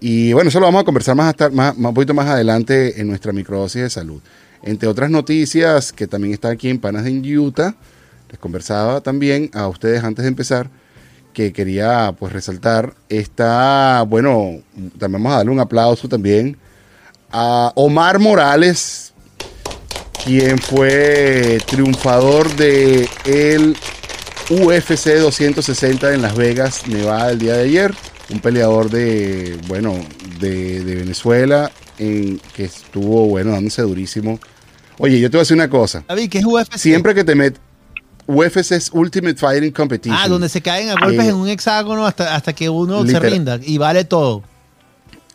Y 0.00 0.32
bueno, 0.32 0.48
eso 0.48 0.58
lo 0.60 0.66
vamos 0.66 0.82
a 0.82 0.84
conversar 0.84 1.14
más, 1.14 1.28
hasta, 1.28 1.48
más, 1.50 1.76
más- 1.78 1.88
un 1.90 1.94
poquito 1.94 2.14
más 2.14 2.26
adelante 2.26 3.00
en 3.00 3.08
nuestra 3.08 3.32
microdosis 3.32 3.82
de 3.82 3.90
salud. 3.90 4.20
Entre 4.62 4.88
otras 4.88 5.10
noticias 5.10 5.92
que 5.92 6.06
también 6.06 6.34
está 6.34 6.48
aquí 6.50 6.68
en 6.68 6.78
Panas 6.78 7.06
en 7.06 7.24
Utah, 7.38 7.74
les 8.30 8.38
conversaba 8.38 9.00
también 9.00 9.50
a 9.54 9.66
ustedes 9.68 10.02
antes 10.04 10.22
de 10.24 10.28
empezar 10.28 10.70
que 11.32 11.52
quería 11.52 12.14
pues 12.18 12.32
resaltar 12.32 12.94
está, 13.08 14.04
bueno, 14.06 14.60
también 14.98 15.22
vamos 15.22 15.32
a 15.32 15.36
darle 15.38 15.52
un 15.52 15.60
aplauso 15.60 16.08
también 16.08 16.56
a 17.30 17.72
Omar 17.74 18.18
Morales, 18.18 19.12
quien 20.24 20.58
fue 20.58 21.60
triunfador 21.66 22.54
de 22.56 23.08
el 23.24 23.76
UFC 24.50 25.18
260 25.18 26.14
en 26.14 26.22
Las 26.22 26.36
Vegas, 26.36 26.86
Nevada, 26.86 27.30
el 27.30 27.38
día 27.38 27.54
de 27.54 27.62
ayer. 27.62 27.94
Un 28.30 28.40
peleador 28.40 28.88
de, 28.88 29.58
bueno, 29.66 29.94
de, 30.40 30.84
de 30.84 30.94
Venezuela, 30.94 31.70
en, 31.98 32.40
que 32.54 32.64
estuvo, 32.64 33.26
bueno, 33.26 33.52
dándose 33.52 33.82
durísimo. 33.82 34.38
Oye, 34.98 35.20
yo 35.20 35.30
te 35.30 35.36
voy 35.36 35.40
a 35.40 35.44
decir 35.44 35.56
una 35.56 35.68
cosa. 35.68 36.04
David, 36.08 36.30
¿qué 36.30 36.38
es 36.38 36.44
UFC? 36.44 36.76
Siempre 36.76 37.14
que 37.14 37.24
te 37.24 37.34
metes, 37.34 37.60
UFC 38.34 38.72
es 38.72 38.90
Ultimate 38.92 39.36
Fighting 39.36 39.72
Competition. 39.72 40.18
Ah, 40.20 40.28
donde 40.28 40.48
se 40.48 40.60
caen 40.60 40.88
a 40.90 40.94
golpes 40.94 41.26
Eh, 41.26 41.28
en 41.30 41.34
un 41.36 41.48
hexágono 41.48 42.06
hasta, 42.06 42.34
hasta 42.34 42.52
que 42.52 42.68
uno 42.68 43.02
literal- 43.04 43.22
se 43.22 43.30
rinda 43.30 43.58
y 43.62 43.78
vale 43.78 44.04
todo. 44.04 44.42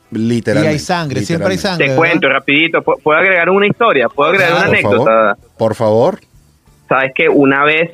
Literalmente. 0.10 0.71
y 0.71 0.73
hay 0.75 0.79
sangre, 0.79 1.21
siempre 1.21 1.49
hay 1.51 1.57
sangre. 1.57 1.86
Te 1.88 1.91
¿verdad? 1.91 1.97
cuento 1.97 2.29
rapidito, 2.29 2.81
¿puedo 2.81 3.17
agregar 3.19 3.49
una 3.49 3.67
historia? 3.67 4.07
¿Puedo 4.07 4.29
agregar 4.29 4.51
Claro, 4.53 4.69
una 4.71 4.79
Por 4.81 4.91
anécdota? 4.93 5.12
favor, 5.36 5.38
por 5.57 5.75
favor. 5.75 6.19
Sabes 6.88 7.12
que 7.13 7.27
una 7.27 7.65
vez 7.65 7.91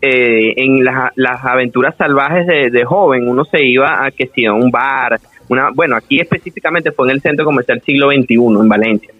eh, 0.00 0.54
en 0.56 0.82
las, 0.82 1.12
las 1.16 1.44
aventuras 1.44 1.94
salvajes 1.98 2.46
de, 2.46 2.70
de 2.70 2.84
joven 2.86 3.28
uno 3.28 3.44
se 3.44 3.62
iba 3.62 4.02
a 4.06 4.10
que 4.10 4.28
si 4.34 4.46
a 4.46 4.54
un 4.54 4.70
bar, 4.70 5.20
una, 5.48 5.68
bueno, 5.74 5.96
aquí 5.96 6.18
específicamente 6.18 6.92
fue 6.92 7.06
en 7.08 7.16
el 7.16 7.20
centro 7.20 7.44
comercial 7.44 7.82
siglo 7.84 8.08
XXI 8.10 8.34
en 8.36 8.68
Valencia. 8.68 9.10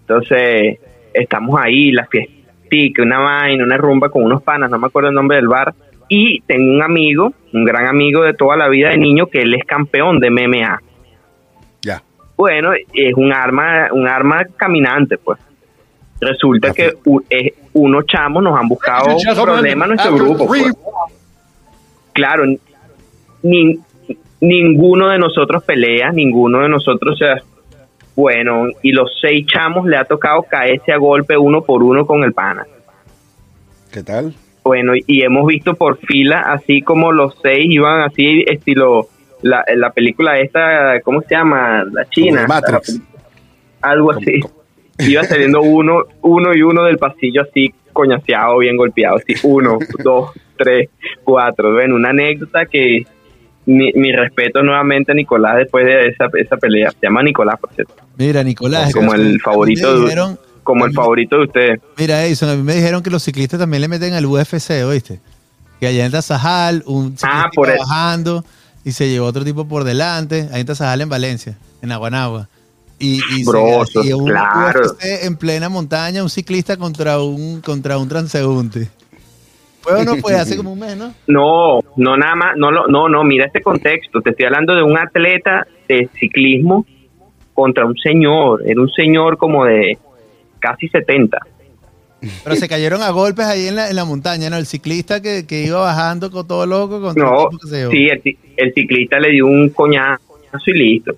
Entonces 0.00 0.78
estamos 1.14 1.58
ahí, 1.58 1.92
la 1.92 2.06
fiestica, 2.68 3.02
una 3.02 3.18
vaina, 3.18 3.64
una 3.64 3.76
rumba 3.76 4.08
con 4.08 4.22
unos 4.24 4.42
panas, 4.42 4.70
no 4.70 4.78
me 4.78 4.86
acuerdo 4.86 5.08
el 5.10 5.14
nombre 5.14 5.36
del 5.36 5.48
bar. 5.48 5.74
Y 6.08 6.40
tengo 6.42 6.70
un 6.74 6.82
amigo, 6.82 7.32
un 7.52 7.64
gran 7.64 7.86
amigo 7.86 8.22
de 8.22 8.34
toda 8.34 8.56
la 8.56 8.68
vida 8.68 8.90
de 8.90 8.98
niño, 8.98 9.26
que 9.26 9.42
él 9.42 9.54
es 9.54 9.64
campeón 9.64 10.20
de 10.20 10.30
MMA. 10.30 10.80
Ya. 11.82 12.02
Bueno, 12.36 12.72
es 12.92 13.14
un 13.14 13.32
arma, 13.32 13.88
un 13.92 14.06
arma 14.06 14.44
caminante, 14.56 15.16
pues. 15.18 15.38
Resulta 16.20 16.72
que 16.72 16.92
eh, 17.30 17.54
unos 17.72 18.06
chamos 18.06 18.42
nos 18.42 18.58
han 18.58 18.68
buscado 18.68 19.06
problemas 19.44 19.88
en 19.90 19.94
nuestro 19.94 20.14
grupo. 20.16 20.46
pues. 20.46 20.72
Claro, 22.12 22.44
ni- 23.42 23.78
ninguno 24.40 25.08
de 25.08 25.18
nosotros 25.18 25.64
pelea, 25.64 26.12
ninguno 26.12 26.60
de 26.60 26.68
nosotros, 26.68 27.14
o 27.14 27.16
sea, 27.16 27.36
Bueno, 28.16 28.68
y 28.82 28.92
los 28.92 29.10
seis 29.20 29.46
chamos 29.46 29.86
le 29.86 29.96
ha 29.96 30.04
tocado 30.04 30.42
caerse 30.42 30.92
a 30.92 30.98
golpe 30.98 31.36
uno 31.36 31.62
por 31.62 31.82
uno 31.82 32.06
con 32.06 32.22
el 32.22 32.32
pana. 32.32 32.66
¿Qué 33.92 34.02
tal? 34.02 34.34
Bueno, 34.62 34.92
y 34.94 35.22
hemos 35.22 35.46
visto 35.46 35.74
por 35.74 35.98
fila, 35.98 36.52
así 36.52 36.80
como 36.80 37.12
los 37.12 37.36
seis 37.42 37.66
iban 37.68 38.00
así, 38.00 38.44
estilo, 38.46 39.08
la, 39.42 39.64
la 39.76 39.90
película 39.90 40.38
esta, 40.38 41.00
¿cómo 41.02 41.20
se 41.22 41.34
llama? 41.34 41.84
La 41.92 42.04
China. 42.08 42.46
Matrix. 42.48 43.00
algo 43.82 44.12
así. 44.12 44.40
Iba 44.98 45.24
saliendo 45.24 45.60
uno, 45.60 46.04
uno 46.22 46.54
y 46.54 46.62
uno 46.62 46.84
del 46.84 46.98
pasillo 46.98 47.42
así, 47.42 47.74
coñaseado, 47.92 48.58
bien 48.58 48.76
golpeado, 48.76 49.16
así, 49.16 49.34
uno, 49.42 49.78
dos, 50.04 50.30
tres, 50.56 50.88
cuatro. 51.24 51.72
Bueno, 51.72 51.96
una 51.96 52.10
anécdota 52.10 52.66
que 52.66 53.04
mi, 53.66 53.92
mi 53.94 54.12
respeto 54.12 54.62
nuevamente 54.62 55.12
a 55.12 55.14
Nicolás 55.14 55.56
después 55.56 55.84
de 55.86 56.08
esa, 56.08 56.26
esa 56.38 56.56
pelea. 56.56 56.90
Se 56.90 56.98
llama 57.06 57.22
Nicolás, 57.22 57.58
por 57.60 57.72
cierto. 57.74 57.94
Mira, 58.16 58.42
Nicolás. 58.44 58.92
Como 58.92 59.14
el 59.14 59.40
favorito 59.40 60.00
de, 60.06 60.36
como 60.62 60.86
el 60.86 60.92
favorito 60.92 61.36
de 61.38 61.44
ustedes. 61.44 61.80
Mira, 61.98 62.24
Edison, 62.24 62.48
a 62.50 62.54
mí 62.56 62.62
me 62.62 62.74
dijeron 62.74 63.02
que 63.02 63.10
los 63.10 63.22
ciclistas 63.22 63.60
también 63.60 63.80
le 63.82 63.88
meten 63.88 64.14
al 64.14 64.24
UFC, 64.26 64.70
¿oíste? 64.86 65.20
Que 65.80 65.86
allá 65.88 66.06
en 66.06 66.12
Tasajal, 66.12 66.82
un 66.86 67.16
ciclista 67.18 67.42
Ah, 67.44 67.50
por 67.54 67.68
iba 67.68 67.76
eso. 67.76 67.84
bajando 67.86 68.44
y 68.84 68.92
se 68.92 69.08
llevó 69.08 69.26
otro 69.26 69.44
tipo 69.44 69.66
por 69.66 69.84
delante, 69.84 70.48
ahí 70.52 70.60
en 70.60 70.66
Tasajal, 70.66 71.00
en 71.00 71.08
Valencia, 71.08 71.56
en 71.82 71.92
Aguanagua. 71.92 72.48
Y, 72.98 73.16
y, 73.34 73.44
se- 73.44 73.50
Broso, 73.50 74.04
y 74.04 74.12
un 74.12 74.26
claro. 74.26 74.80
UFC 74.80 75.24
en 75.24 75.36
plena 75.36 75.68
montaña, 75.68 76.22
un 76.22 76.30
ciclista 76.30 76.76
contra 76.76 77.18
un, 77.20 77.60
contra 77.60 77.98
un 77.98 78.08
transeúnte. 78.08 78.88
¿Puede 79.84 80.00
o 80.00 80.04
no 80.04 80.16
puede? 80.16 80.36
Hace 80.38 80.56
como 80.58 80.72
un 80.72 80.78
mes, 80.80 80.96
¿no? 80.96 81.14
No, 81.26 81.80
no 81.96 82.16
nada 82.16 82.34
más, 82.34 82.56
no, 82.56 82.70
lo- 82.70 82.86
no, 82.88 83.08
no, 83.08 83.22
mira 83.24 83.46
este 83.46 83.62
contexto. 83.62 84.20
Te 84.22 84.30
estoy 84.30 84.46
hablando 84.46 84.74
de 84.74 84.82
un 84.82 84.98
atleta 84.98 85.66
de 85.88 86.08
ciclismo 86.18 86.84
contra 87.52 87.84
un 87.86 87.96
señor. 87.96 88.62
Era 88.66 88.80
un 88.80 88.90
señor 88.90 89.36
como 89.38 89.64
de 89.64 89.98
casi 90.58 90.88
70. 90.88 91.38
Pero 92.42 92.56
se 92.56 92.68
cayeron 92.68 93.02
a 93.02 93.10
golpes 93.10 93.44
ahí 93.44 93.68
en 93.68 93.76
la, 93.76 93.90
en 93.90 93.96
la 93.96 94.06
montaña, 94.06 94.48
¿no? 94.48 94.56
El 94.56 94.64
ciclista 94.64 95.20
que, 95.20 95.46
que 95.46 95.62
iba 95.66 95.78
bajando 95.78 96.30
con 96.30 96.46
todo 96.48 96.64
loco 96.64 96.98
contra 97.02 97.22
No, 97.22 97.48
que 97.50 97.68
se 97.68 97.90
sí, 97.90 98.06
el, 98.08 98.38
el 98.56 98.72
ciclista 98.72 99.20
le 99.20 99.30
dio 99.32 99.46
un 99.46 99.68
coñazo 99.68 100.22
y 100.66 100.72
listo. 100.72 101.12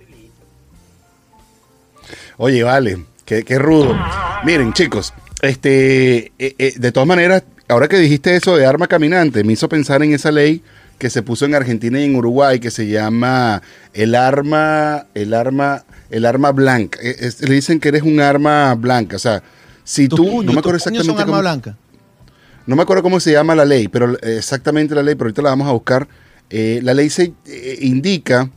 Oye, 2.39 2.63
vale, 2.63 2.99
qué, 3.25 3.43
qué 3.45 3.59
rudo. 3.59 3.97
Miren, 4.45 4.73
chicos, 4.73 5.15
este, 5.43 6.33
eh, 6.39 6.55
eh, 6.59 6.73
de 6.77 6.93
todas 6.93 7.07
maneras, 7.07 7.45
ahora 7.69 7.89
que 7.89 7.99
dijiste 7.99 8.37
eso 8.37 8.57
de 8.57 8.67
arma 8.67 8.87
caminante, 8.87 9.45
me 9.45 9.53
hizo 9.55 9.69
pensar 9.69 10.03
en 10.03 10.13
esa 10.13 10.31
ley 10.33 10.63
que 10.99 11.11
se 11.11 11.23
puso 11.23 11.45
en 11.45 11.55
Argentina 11.55 12.01
y 12.01 12.05
en 12.05 12.17
Uruguay 12.17 12.59
que 12.59 12.71
se 12.71 12.87
llama 12.89 13.61
el 13.93 14.15
arma, 14.15 15.07
el 15.15 15.35
arma, 15.35 15.85
el 16.11 16.25
arma 16.25 16.53
blanca. 16.53 16.99
Es- 17.03 17.41
le 17.43 17.55
dicen 17.55 17.81
que 17.81 17.89
eres 17.89 18.03
un 18.03 18.21
arma 18.21 18.75
blanca, 18.75 19.17
o 19.17 19.19
sea, 19.19 19.43
si 19.85 20.09
tú, 20.09 20.17
puños, 20.17 20.45
no 20.47 20.53
me 20.53 20.59
acuerdo 20.61 20.79
puños 20.83 20.83
son 20.83 20.95
exactamente 20.95 21.23
arma 21.23 21.33
cómo, 21.33 21.41
blanca. 21.43 21.77
no 22.67 22.77
me 22.77 22.83
acuerdo 22.83 23.03
cómo 23.03 23.21
se 23.21 23.33
llama 23.33 23.55
la 23.55 23.65
ley, 23.65 23.89
pero 23.89 24.15
eh, 24.15 24.37
exactamente 24.39 24.95
la 24.95 25.03
ley, 25.03 25.15
pero 25.15 25.27
ahorita 25.27 25.43
la 25.43 25.51
vamos 25.51 25.69
a 25.69 25.73
buscar. 25.73 26.09
Eh, 26.49 26.81
la 26.83 26.95
ley 26.95 27.11
se 27.11 27.35
eh, 27.47 27.79
indica 27.83 28.51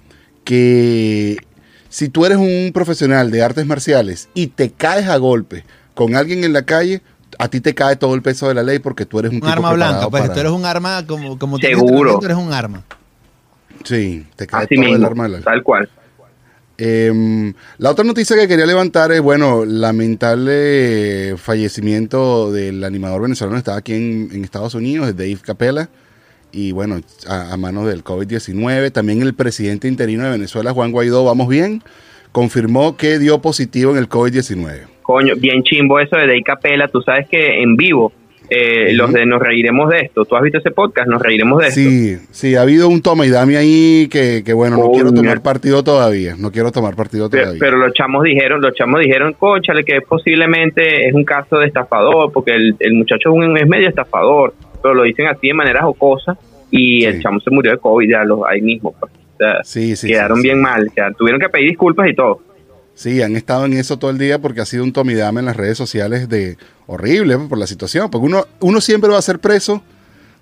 que 0.44 1.38
si 1.90 2.10
tú 2.10 2.26
eres 2.26 2.38
un 2.38 2.72
profesional 2.74 3.32
de 3.32 3.42
artes 3.44 3.66
marciales 3.66 4.30
y 4.34 4.48
te 4.48 4.72
caes 4.72 5.08
a 5.08 5.18
golpe 5.18 5.64
con 5.94 6.16
alguien 6.16 6.44
en 6.44 6.54
la 6.54 6.64
calle, 6.64 7.02
a 7.40 7.48
ti 7.48 7.60
te 7.62 7.74
cae 7.74 7.96
todo 7.96 8.14
el 8.14 8.22
peso 8.22 8.48
de 8.48 8.54
la 8.54 8.62
ley 8.62 8.78
porque 8.80 9.06
tú 9.08 9.18
eres 9.18 9.32
un, 9.32 9.38
Un 9.38 9.42
tipo 9.42 9.52
arma 9.52 9.74
blanca, 9.74 10.10
pues 10.10 10.22
para- 10.24 10.34
tú 10.36 10.40
eres 10.42 10.52
un 10.52 10.66
arma 10.66 11.04
como, 11.08 11.40
como 11.40 11.58
Seguro. 11.58 11.88
entrenamiento, 12.14 12.26
eres 12.26 12.38
un 12.38 12.54
arma. 12.54 12.84
Sí, 13.84 14.28
te 14.36 14.46
cae 14.46 14.66
Así 14.66 14.76
todo 14.76 14.96
el 14.96 15.04
arma 15.06 15.24
de 15.24 15.30
la 15.30 15.36
ley. 15.38 15.44
tal 15.46 15.64
cual. 15.64 15.90
Em, 16.82 17.54
la 17.78 17.90
otra 17.92 18.06
noticia 18.06 18.38
que 18.38 18.48
quería 18.48 18.66
levantar 18.66 19.12
es, 19.12 19.20
bueno, 19.22 19.66
lamentable 19.66 21.36
fallecimiento 21.38 22.52
del 22.52 22.84
animador 22.84 23.24
venezolano 23.24 23.56
que 23.56 23.60
estaba 23.60 23.78
aquí 23.78 23.94
en, 23.94 24.30
en 24.32 24.44
Estados 24.44 24.76
Unidos, 24.76 25.08
de 25.08 25.14
Dave 25.14 25.42
Capella, 25.42 25.90
y 26.52 26.72
bueno, 26.72 27.02
a, 27.28 27.54
a 27.54 27.58
manos 27.58 27.86
del 27.88 28.04
COVID-19. 28.04 28.92
También 28.92 29.22
el 29.22 29.34
presidente 29.34 29.88
interino 29.88 30.24
de 30.24 30.30
Venezuela, 30.32 30.72
Juan 30.74 30.92
Guaidó, 30.92 31.24
vamos 31.26 31.48
bien, 31.50 31.84
confirmó 32.32 32.96
que 32.98 33.20
dio 33.20 33.42
positivo 33.42 33.92
en 33.92 33.98
el 33.98 34.08
COVID-19. 34.10 34.84
Coño, 35.10 35.34
bien 35.38 35.64
chimbo 35.64 36.00
eso 36.00 36.16
de 36.18 36.28
Dey 36.28 36.44
Capela. 36.44 36.88
Tú 36.88 37.02
sabes 37.02 37.28
que 37.28 37.64
en 37.64 37.76
vivo, 37.76 38.12
eh, 38.48 38.94
los 38.94 39.12
de 39.12 39.26
Nos 39.26 39.42
Reiremos 39.42 39.90
de 39.90 40.02
Esto, 40.02 40.24
¿tú 40.24 40.36
has 40.36 40.44
visto 40.44 40.60
ese 40.60 40.70
podcast? 40.70 41.08
Nos 41.10 41.20
Reiremos 41.20 41.60
de 41.62 41.68
Esto. 41.70 41.80
Sí, 41.82 42.18
sí, 42.30 42.56
ha 42.56 42.62
habido 42.62 42.88
un 42.88 43.02
toma 43.02 43.26
y 43.26 43.30
dame 43.32 43.58
ahí 43.58 44.08
que, 44.12 44.44
que 44.46 44.54
bueno, 44.54 44.78
no 44.78 44.92
quiero 44.92 45.12
tomar 45.12 45.42
partido 45.42 45.84
todavía, 45.84 46.36
no 46.38 46.52
quiero 46.52 46.72
tomar 46.72 46.96
partido 46.96 47.28
todavía. 47.28 47.58
pero 47.60 47.78
los 47.78 47.92
chamos 47.96 48.24
dijeron, 48.24 48.62
los 48.62 48.76
chamos 48.76 49.00
dijeron, 49.02 49.34
cóchale, 49.34 49.84
que 49.84 50.00
posiblemente 50.02 51.08
es 51.08 51.14
un 51.16 51.24
caso 51.26 51.58
de 51.58 51.66
estafador, 51.66 52.32
porque 52.32 52.52
el, 52.54 52.76
el 52.80 52.94
muchacho 52.94 53.30
es, 53.30 53.36
un, 53.48 53.58
es 53.58 53.68
medio 53.68 53.90
estafador, 53.90 54.54
pero 54.84 54.94
lo 54.94 55.02
dicen 55.04 55.26
así 55.26 55.48
de 55.48 55.54
manera 55.56 55.82
jocosa, 55.82 56.38
y 56.70 57.00
Sí. 57.00 57.06
el 57.06 57.20
chamo 57.24 57.40
se 57.40 57.50
murió 57.50 57.72
de 57.72 57.80
COVID 57.80 58.08
ya 58.08 58.24
los, 58.24 58.42
ahí 58.48 58.62
mismo. 58.62 58.94
pues. 59.00 59.12
O 59.12 59.38
sea, 59.40 59.64
Sí, 59.64 59.96
sí, 59.96 60.08
quedaron 60.08 60.40
bien 60.44 60.62
mal, 60.62 60.86
o 60.88 60.94
sea, 60.94 61.12
tuvieron 61.14 61.42
que 61.42 61.50
pedir 61.50 61.70
disculpas 61.70 62.08
y 62.08 62.14
todo. 62.14 62.42
Sí, 63.00 63.22
han 63.22 63.38
estado 63.38 63.64
en 63.66 63.72
eso 63.74 63.98
todo 63.98 64.12
el 64.12 64.18
día 64.18 64.40
porque 64.40 64.60
ha 64.60 64.66
sido 64.66 64.84
un 64.84 64.92
tomidame 64.92 65.40
en 65.40 65.46
las 65.46 65.56
redes 65.56 65.78
sociales 65.78 66.28
de 66.28 66.58
horrible 66.86 67.38
por 67.38 67.58
la 67.58 67.66
situación. 67.66 68.10
Porque 68.12 68.26
uno, 68.26 68.46
uno 68.60 68.82
siempre 68.82 69.10
va 69.10 69.18
a 69.18 69.22
ser 69.22 69.40
preso 69.40 69.82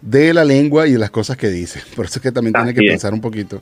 de 0.01 0.33
la 0.33 0.43
lengua 0.43 0.87
y 0.87 0.93
de 0.93 0.97
las 0.97 1.11
cosas 1.11 1.37
que 1.37 1.49
dice. 1.49 1.81
Por 1.95 2.05
eso 2.05 2.17
es 2.17 2.23
que 2.23 2.31
también 2.31 2.53
tiene 2.53 2.73
que 2.73 2.83
es. 2.83 2.91
pensar 2.91 3.13
un 3.13 3.21
poquito 3.21 3.61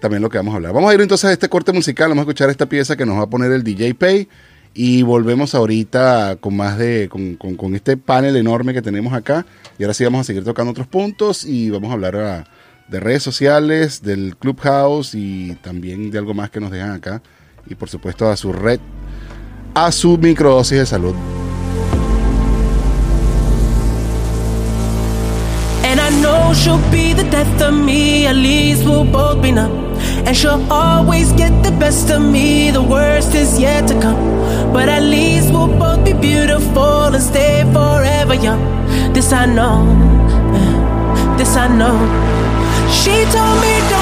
también 0.00 0.22
lo 0.22 0.28
que 0.28 0.38
vamos 0.38 0.54
a 0.54 0.56
hablar. 0.56 0.72
Vamos 0.72 0.90
a 0.90 0.94
ir 0.94 1.00
entonces 1.00 1.24
a 1.30 1.32
este 1.32 1.48
corte 1.48 1.72
musical, 1.72 2.08
vamos 2.08 2.22
a 2.22 2.24
escuchar 2.24 2.50
esta 2.50 2.66
pieza 2.66 2.96
que 2.96 3.06
nos 3.06 3.16
va 3.16 3.22
a 3.22 3.26
poner 3.30 3.52
el 3.52 3.62
DJ 3.62 3.94
Pay 3.94 4.28
y 4.74 5.02
volvemos 5.02 5.54
ahorita 5.54 6.38
con 6.40 6.56
más 6.56 6.76
de, 6.78 7.08
con, 7.08 7.36
con- 7.36 7.54
con 7.54 7.76
este 7.76 7.96
panel 7.96 8.34
enorme 8.34 8.74
que 8.74 8.82
tenemos 8.82 9.12
acá. 9.12 9.46
Y 9.78 9.84
ahora 9.84 9.94
sí 9.94 10.02
vamos 10.02 10.22
a 10.22 10.24
seguir 10.24 10.42
tocando 10.42 10.72
otros 10.72 10.88
puntos 10.88 11.44
y 11.44 11.70
vamos 11.70 11.90
a 11.90 11.92
hablar 11.92 12.16
ah, 12.16 12.44
de 12.88 12.98
redes 12.98 13.22
sociales, 13.22 14.02
del 14.02 14.36
Clubhouse 14.36 15.14
y 15.14 15.56
también 15.62 16.10
de 16.10 16.18
algo 16.18 16.34
más 16.34 16.50
que 16.50 16.58
nos 16.58 16.72
dejan 16.72 16.90
acá. 16.90 17.22
Y 17.66 17.74
por 17.74 17.88
supuesto 17.88 18.28
a 18.28 18.36
su 18.36 18.52
red, 18.52 18.80
a 19.74 19.90
su 19.92 20.18
microdosis 20.18 20.78
de 20.78 20.86
salud. 20.86 21.14
And 25.84 26.00
I 26.00 26.10
know 26.22 26.54
she'll 26.54 26.80
be 26.90 27.12
the 27.12 27.24
death 27.24 27.60
of 27.62 27.74
me, 27.74 28.26
at 28.26 28.36
least 28.36 28.84
we'll 28.84 29.04
both 29.04 29.42
be 29.42 29.52
numb. 29.52 29.92
And 30.26 30.36
she'll 30.36 30.66
always 30.72 31.32
get 31.32 31.52
the 31.62 31.70
best 31.72 32.10
of 32.10 32.22
me, 32.22 32.70
the 32.70 32.82
worst 32.82 33.34
is 33.34 33.58
yet 33.58 33.86
to 33.88 34.00
come. 34.00 34.72
But 34.72 34.88
at 34.88 35.02
least 35.02 35.50
we'll 35.52 35.68
both 35.78 36.04
be 36.04 36.12
beautiful 36.12 37.12
and 37.12 37.22
stay 37.22 37.62
forever 37.72 38.34
young. 38.34 38.62
This 39.12 39.32
I 39.32 39.46
know, 39.46 39.84
this 41.36 41.56
I 41.56 41.68
know. 41.68 41.98
She 42.90 43.24
told 43.32 43.60
me 43.60 43.74
don't 43.90 44.01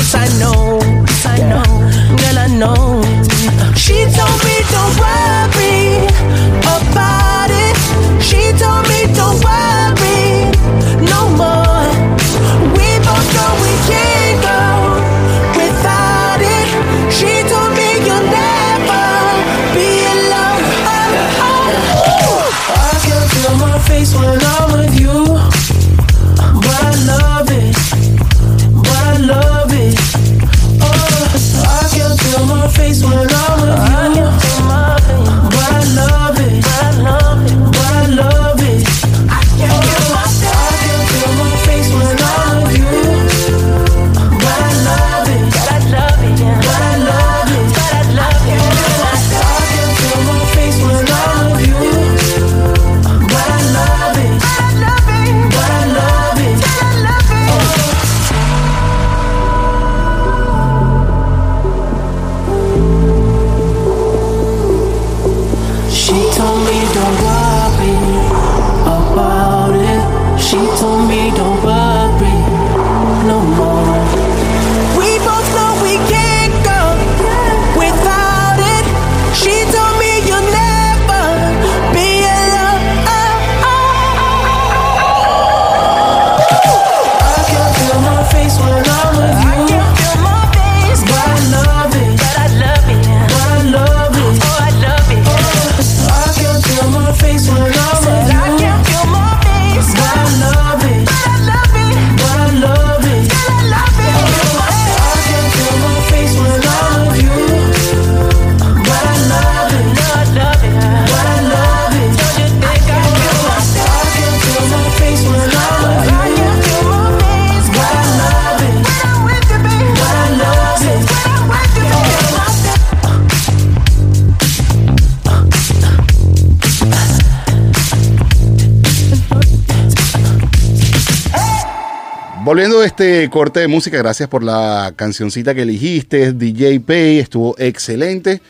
Volviendo 132.51 132.81
a 132.81 132.85
este 132.85 133.29
corte 133.29 133.61
de 133.61 133.69
música, 133.69 133.97
gracias 133.97 134.27
por 134.27 134.43
la 134.43 134.91
cancioncita 134.97 135.55
que 135.55 135.61
elegiste, 135.61 136.33
DJ 136.33 136.81
Pay, 136.81 137.19
estuvo 137.19 137.55
excelente. 137.57 138.41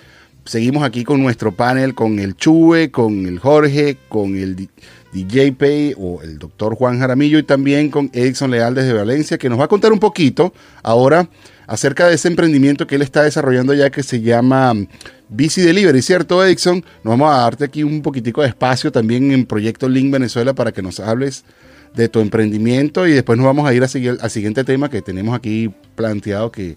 Seguimos 0.44 0.84
aquí 0.84 1.04
con 1.04 1.22
nuestro 1.22 1.52
panel, 1.52 1.94
con 1.94 2.18
el 2.18 2.36
Chuve, 2.36 2.90
con 2.90 3.28
el 3.28 3.38
Jorge, 3.38 4.00
con 4.10 4.36
el 4.36 4.68
DJ 5.14 5.52
Pay 5.52 5.94
o 6.00 6.20
el 6.24 6.40
doctor 6.40 6.74
Juan 6.74 6.98
Jaramillo 6.98 7.38
y 7.38 7.44
también 7.44 7.92
con 7.92 8.10
Edison 8.12 8.50
Leal 8.50 8.74
desde 8.74 8.94
Valencia, 8.94 9.38
que 9.38 9.50
nos 9.50 9.60
va 9.60 9.66
a 9.66 9.68
contar 9.68 9.94
un 9.94 10.00
poquito 10.00 10.52
ahora 10.82 11.30
acerca 11.68 12.08
de 12.08 12.16
ese 12.16 12.28
emprendimiento 12.28 12.88
que 12.88 12.96
él 12.96 13.04
está 13.04 13.22
desarrollando 13.22 13.76
ya 13.76 13.92
que 13.92 14.02
se 14.02 14.20
llama 14.20 14.74
mm, 14.74 14.88
Bici 15.30 15.62
Delivery, 15.62 16.02
¿cierto 16.02 16.44
Edison? 16.44 16.84
Nos 17.04 17.20
vamos 17.20 17.32
a 17.32 17.42
darte 17.42 17.66
aquí 17.66 17.84
un 17.84 18.02
poquitico 18.02 18.42
de 18.42 18.48
espacio 18.48 18.92
también 18.92 19.32
en 19.32 19.46
Proyecto 19.46 19.88
Link 19.88 20.12
Venezuela 20.12 20.56
para 20.56 20.72
que 20.72 20.82
nos 20.82 21.00
hables 21.00 21.46
de 21.96 22.08
tu 22.10 22.20
emprendimiento 22.20 23.08
y 23.08 23.12
después 23.12 23.38
nos 23.38 23.46
vamos 23.46 23.68
a 23.68 23.74
ir 23.74 23.84
a 23.84 23.88
seguir 23.88 24.18
al 24.22 24.30
siguiente 24.30 24.64
tema 24.64 24.90
que 24.90 25.02
tenemos 25.02 25.36
aquí 25.36 25.70
planteado 25.96 26.52
que 26.52 26.76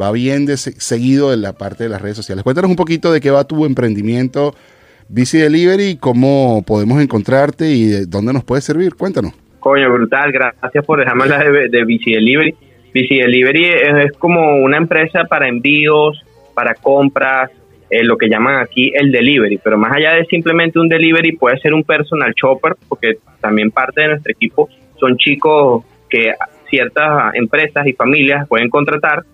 va 0.00 0.12
bien 0.12 0.46
de 0.46 0.56
se- 0.56 0.78
seguido 0.80 1.32
en 1.32 1.42
la 1.42 1.52
parte 1.54 1.84
de 1.84 1.90
las 1.90 2.00
redes 2.02 2.16
sociales. 2.16 2.44
Cuéntanos 2.44 2.70
un 2.70 2.76
poquito 2.76 3.12
de 3.12 3.20
qué 3.20 3.30
va 3.30 3.44
tu 3.44 3.64
emprendimiento 3.64 4.54
Bici 5.08 5.38
Delivery 5.38 5.96
cómo 5.96 6.62
podemos 6.66 7.02
encontrarte 7.02 7.70
y 7.72 7.86
de 7.86 8.06
dónde 8.06 8.32
nos 8.32 8.44
puede 8.44 8.60
servir. 8.62 8.94
Cuéntanos. 8.94 9.32
Coño, 9.58 9.92
brutal, 9.92 10.30
gracias 10.32 10.84
por 10.86 11.00
dejarme 11.00 11.26
la 11.26 11.38
de, 11.42 11.68
de 11.68 11.84
Bici 11.84 12.12
Delivery. 12.12 12.54
Bici 12.94 13.16
Delivery 13.18 13.64
es 13.66 14.12
como 14.18 14.56
una 14.62 14.76
empresa 14.76 15.24
para 15.28 15.48
envíos, 15.48 16.22
para 16.54 16.74
compras, 16.74 17.50
eh, 17.90 18.04
lo 18.04 18.16
que 18.16 18.28
llaman 18.28 18.60
aquí 18.60 18.92
el 18.94 19.10
delivery, 19.10 19.58
pero 19.58 19.76
más 19.76 19.92
allá 19.92 20.14
de 20.14 20.24
simplemente 20.26 20.78
un 20.78 20.88
delivery 20.88 21.32
puede 21.32 21.58
ser 21.58 21.74
un 21.74 21.82
personal 21.82 22.32
shopper, 22.34 22.76
porque 22.88 23.18
también 23.40 23.70
parte 23.70 24.02
de 24.02 24.08
nuestro 24.08 24.32
equipo 24.32 24.68
son 24.98 25.16
chicos 25.16 25.84
que 26.08 26.32
ciertas 26.68 27.34
empresas 27.34 27.86
y 27.86 27.92
familias 27.92 28.46
pueden 28.48 28.70
contratar 28.70 29.24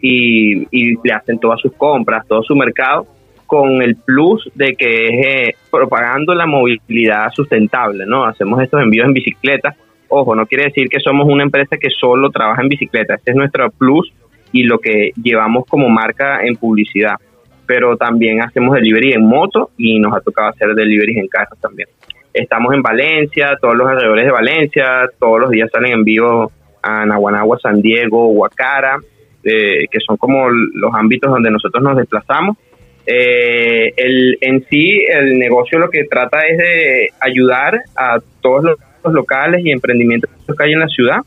y, 0.00 0.66
le 1.02 1.12
hacen 1.12 1.38
todas 1.38 1.60
sus 1.60 1.72
compras, 1.74 2.26
todo 2.26 2.42
su 2.42 2.54
mercado, 2.54 3.06
con 3.46 3.80
el 3.80 3.96
plus 3.96 4.50
de 4.54 4.74
que 4.74 5.08
es 5.08 5.26
eh, 5.26 5.54
propagando 5.70 6.34
la 6.34 6.46
movilidad 6.46 7.30
sustentable, 7.32 8.04
¿no? 8.06 8.24
Hacemos 8.24 8.60
estos 8.60 8.82
envíos 8.82 9.06
en 9.06 9.14
bicicleta. 9.14 9.74
Ojo, 10.08 10.34
no 10.34 10.46
quiere 10.46 10.64
decir 10.64 10.88
que 10.88 11.00
somos 11.00 11.26
una 11.28 11.44
empresa 11.44 11.76
que 11.76 11.90
solo 11.90 12.30
trabaja 12.30 12.62
en 12.62 12.68
bicicleta. 12.68 13.14
Este 13.14 13.30
es 13.30 13.36
nuestro 13.36 13.70
plus 13.70 14.12
y 14.52 14.64
lo 14.64 14.78
que 14.78 15.12
llevamos 15.22 15.64
como 15.66 15.88
marca 15.88 16.44
en 16.44 16.56
publicidad. 16.56 17.16
Pero 17.66 17.96
también 17.96 18.42
hacemos 18.42 18.74
delivery 18.74 19.12
en 19.12 19.24
moto 19.26 19.70
y 19.76 19.98
nos 19.98 20.14
ha 20.14 20.20
tocado 20.20 20.48
hacer 20.48 20.74
delivery 20.74 21.18
en 21.18 21.28
carro 21.28 21.56
también. 21.60 21.88
Estamos 22.32 22.74
en 22.74 22.82
Valencia, 22.82 23.56
todos 23.60 23.76
los 23.76 23.88
alrededores 23.88 24.24
de 24.24 24.32
Valencia, 24.32 25.08
todos 25.18 25.40
los 25.40 25.50
días 25.50 25.70
salen 25.72 25.92
envíos 25.92 26.50
a 26.82 27.06
Naguanagua, 27.06 27.58
San 27.60 27.80
Diego, 27.80 28.26
Guacara, 28.28 28.98
eh, 29.44 29.86
que 29.90 30.00
son 30.00 30.16
como 30.16 30.50
los 30.50 30.92
ámbitos 30.94 31.30
donde 31.30 31.50
nosotros 31.50 31.82
nos 31.82 31.96
desplazamos. 31.96 32.56
Eh, 33.06 33.92
el, 33.96 34.38
en 34.40 34.64
sí, 34.68 35.04
el 35.08 35.38
negocio 35.38 35.78
lo 35.78 35.90
que 35.90 36.04
trata 36.04 36.40
es 36.40 36.58
de 36.58 37.08
ayudar 37.20 37.82
a 37.96 38.18
todos 38.40 38.64
los 39.04 39.12
locales 39.12 39.64
y 39.64 39.70
emprendimientos 39.70 40.30
que 40.46 40.64
hay 40.64 40.72
en 40.72 40.80
la 40.80 40.88
ciudad 40.88 41.18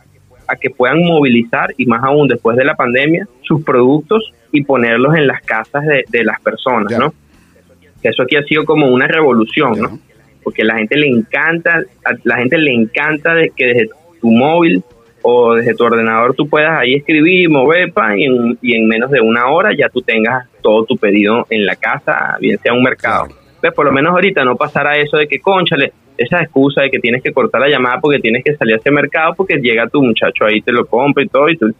a 0.47 0.55
que 0.55 0.69
puedan 0.69 0.99
movilizar 1.03 1.73
y 1.77 1.85
más 1.85 2.03
aún 2.03 2.27
después 2.27 2.57
de 2.57 2.65
la 2.65 2.75
pandemia 2.75 3.27
sus 3.41 3.63
productos 3.63 4.31
y 4.51 4.63
ponerlos 4.63 5.15
en 5.15 5.27
las 5.27 5.41
casas 5.41 5.85
de, 5.85 6.05
de 6.09 6.23
las 6.23 6.39
personas, 6.41 6.91
Ya. 6.91 6.99
¿no? 6.99 7.13
Eso 8.03 8.23
aquí 8.23 8.35
ha 8.37 8.43
sido 8.43 8.63
como 8.63 8.87
una 8.87 9.07
revolución, 9.07 9.75
Ya. 9.75 9.81
¿no? 9.83 9.99
Porque 10.43 10.63
la 10.63 10.75
gente 10.77 10.95
le 10.95 11.07
encanta, 11.07 11.81
a 12.05 12.13
la 12.23 12.37
gente 12.37 12.57
le 12.57 12.73
encanta 12.73 13.33
de 13.33 13.51
que 13.55 13.65
desde 13.65 13.89
tu 14.21 14.31
móvil 14.31 14.81
o 15.21 15.55
desde 15.55 15.75
tu 15.75 15.83
ordenador 15.83 16.33
tú 16.35 16.47
puedas 16.47 16.79
ahí 16.79 16.95
escribir, 16.95 17.49
mover, 17.49 17.91
pa, 17.91 18.17
y 18.17 18.23
en, 18.23 18.57
y 18.61 18.75
en 18.75 18.87
menos 18.87 19.11
de 19.11 19.19
una 19.19 19.47
hora 19.49 19.71
ya 19.77 19.89
tú 19.89 20.01
tengas 20.01 20.47
todo 20.61 20.85
tu 20.85 20.95
pedido 20.95 21.45
en 21.49 21.65
la 21.65 21.75
casa, 21.75 22.37
bien 22.39 22.57
sea 22.59 22.73
un 22.73 22.83
mercado. 22.83 23.25
Claro. 23.25 23.41
Pues 23.59 23.73
por 23.73 23.85
lo 23.85 23.91
menos 23.91 24.13
ahorita 24.13 24.45
no 24.45 24.55
pasará 24.55 24.95
eso 24.95 25.17
de 25.17 25.27
que, 25.27 25.39
conchale, 25.39 25.91
esa 26.17 26.41
excusa 26.41 26.81
de 26.81 26.89
que 26.89 26.99
tienes 26.99 27.21
que 27.21 27.31
cortar 27.31 27.61
la 27.61 27.69
llamada 27.69 27.99
porque 28.01 28.19
tienes 28.19 28.43
que 28.43 28.55
salir 28.55 28.75
a 28.75 28.77
ese 28.77 28.91
mercado 28.91 29.33
porque 29.35 29.57
llega 29.57 29.87
tu 29.87 30.01
muchacho 30.01 30.45
ahí, 30.45 30.61
te 30.61 30.71
lo 30.71 30.85
compra 30.85 31.23
y 31.23 31.27
todo, 31.27 31.49
y 31.49 31.57
tú 31.57 31.73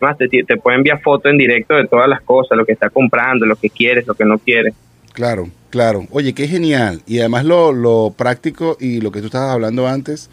más 0.00 0.16
te, 0.16 0.28
te 0.28 0.56
puede 0.56 0.76
enviar 0.76 1.00
fotos 1.00 1.30
en 1.30 1.38
directo 1.38 1.74
de 1.74 1.86
todas 1.86 2.08
las 2.08 2.22
cosas, 2.22 2.56
lo 2.56 2.64
que 2.64 2.72
está 2.72 2.90
comprando, 2.90 3.46
lo 3.46 3.56
que 3.56 3.70
quieres, 3.70 4.06
lo 4.06 4.14
que 4.14 4.24
no 4.24 4.38
quieres. 4.38 4.74
Claro, 5.12 5.48
claro. 5.70 6.04
Oye, 6.10 6.34
qué 6.34 6.46
genial. 6.46 7.00
Y 7.06 7.18
además 7.18 7.44
lo, 7.44 7.72
lo 7.72 8.14
práctico 8.16 8.76
y 8.78 9.00
lo 9.00 9.10
que 9.10 9.20
tú 9.20 9.26
estabas 9.26 9.50
hablando 9.50 9.88
antes, 9.88 10.30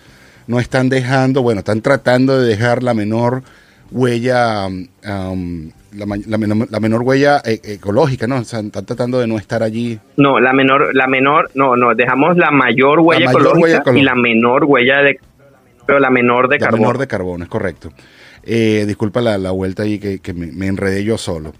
no 0.48 0.60
están 0.60 0.90
dejando, 0.90 1.42
bueno, 1.42 1.60
están 1.60 1.82
tratando 1.82 2.40
de 2.40 2.48
dejar 2.48 2.84
la 2.84 2.94
menor 2.94 3.42
huella, 3.92 4.68
um, 4.68 5.72
la, 5.94 6.06
la 6.28 6.38
menor, 6.38 6.68
la 6.70 6.80
menor 6.80 7.02
huella 7.04 7.42
eh, 7.46 7.60
ecológica, 7.64 8.28
¿no? 8.28 8.38
O 8.38 8.44
sea, 8.44 8.60
están 8.60 8.86
tratando 8.86 9.20
de 9.20 9.28
no 9.28 9.38
estar 9.38 9.64
allí. 9.64 10.00
No, 10.18 10.40
la 10.40 10.54
menor, 10.54 10.96
la 10.96 11.08
menor, 11.08 11.52
no, 11.56 11.76
no, 11.76 11.96
dejamos 11.96 12.38
la 12.38 12.52
mayor 12.52 13.00
huella, 13.00 13.26
mayor 13.26 13.42
ecológica, 13.42 13.64
huella 13.64 13.78
ecológica. 13.78 14.02
y 14.02 14.04
la 14.04 14.16
menor 14.16 14.66
huella 14.66 15.02
de, 15.02 15.20
pero 15.86 16.00
la 16.00 16.10
menor 16.10 16.50
de 16.50 16.58
la 16.58 16.66
carbono. 16.66 16.82
menor 16.82 16.98
de 16.98 17.08
carbono, 17.08 17.44
es 17.44 17.50
correcto. 17.50 17.92
Eh, 18.44 18.84
disculpa 18.86 19.22
la, 19.22 19.38
la 19.38 19.52
vuelta 19.52 19.84
ahí 19.84 20.00
que, 20.00 20.20
que 20.20 20.34
me, 20.34 20.48
me 20.48 20.68
enredé 20.68 21.04
yo 21.04 21.18
solo. 21.18 21.54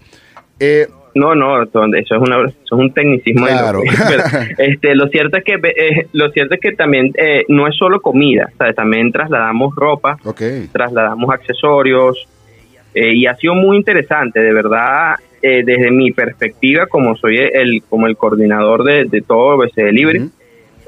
Eh, 0.60 0.88
No, 1.16 1.34
no, 1.34 1.62
eso 1.62 1.86
es, 1.88 2.10
una, 2.10 2.44
eso 2.44 2.56
es 2.62 2.72
un 2.72 2.92
tecnicismo. 2.92 3.46
Claro. 3.46 3.78
loco. 3.78 3.90
Pero, 4.06 4.22
este, 4.58 4.94
lo 4.94 5.08
cierto 5.08 5.38
es 5.38 5.44
que 5.44 5.54
eh, 5.54 6.06
lo 6.12 6.30
cierto 6.30 6.56
es 6.56 6.60
que 6.60 6.72
también 6.72 7.10
eh, 7.16 7.44
no 7.48 7.66
es 7.66 7.74
solo 7.74 8.00
comida, 8.00 8.50
¿sabes? 8.58 8.76
también 8.76 9.10
trasladamos 9.10 9.74
ropa, 9.74 10.18
ok, 10.24 10.42
trasladamos 10.70 11.30
accesorios 11.32 12.28
eh, 12.94 13.14
y 13.14 13.24
ha 13.26 13.34
sido 13.36 13.54
muy 13.54 13.78
interesante, 13.78 14.40
de 14.40 14.52
verdad, 14.52 15.16
eh, 15.40 15.62
desde 15.64 15.90
mi 15.90 16.12
perspectiva 16.12 16.86
como 16.86 17.16
soy 17.16 17.38
el 17.38 17.82
como 17.88 18.06
el 18.06 18.16
coordinador 18.18 18.84
de, 18.84 19.06
de 19.06 19.22
todo 19.22 19.56
BC 19.56 19.74
Delivery, 19.74 20.18
Ujú. 20.18 20.30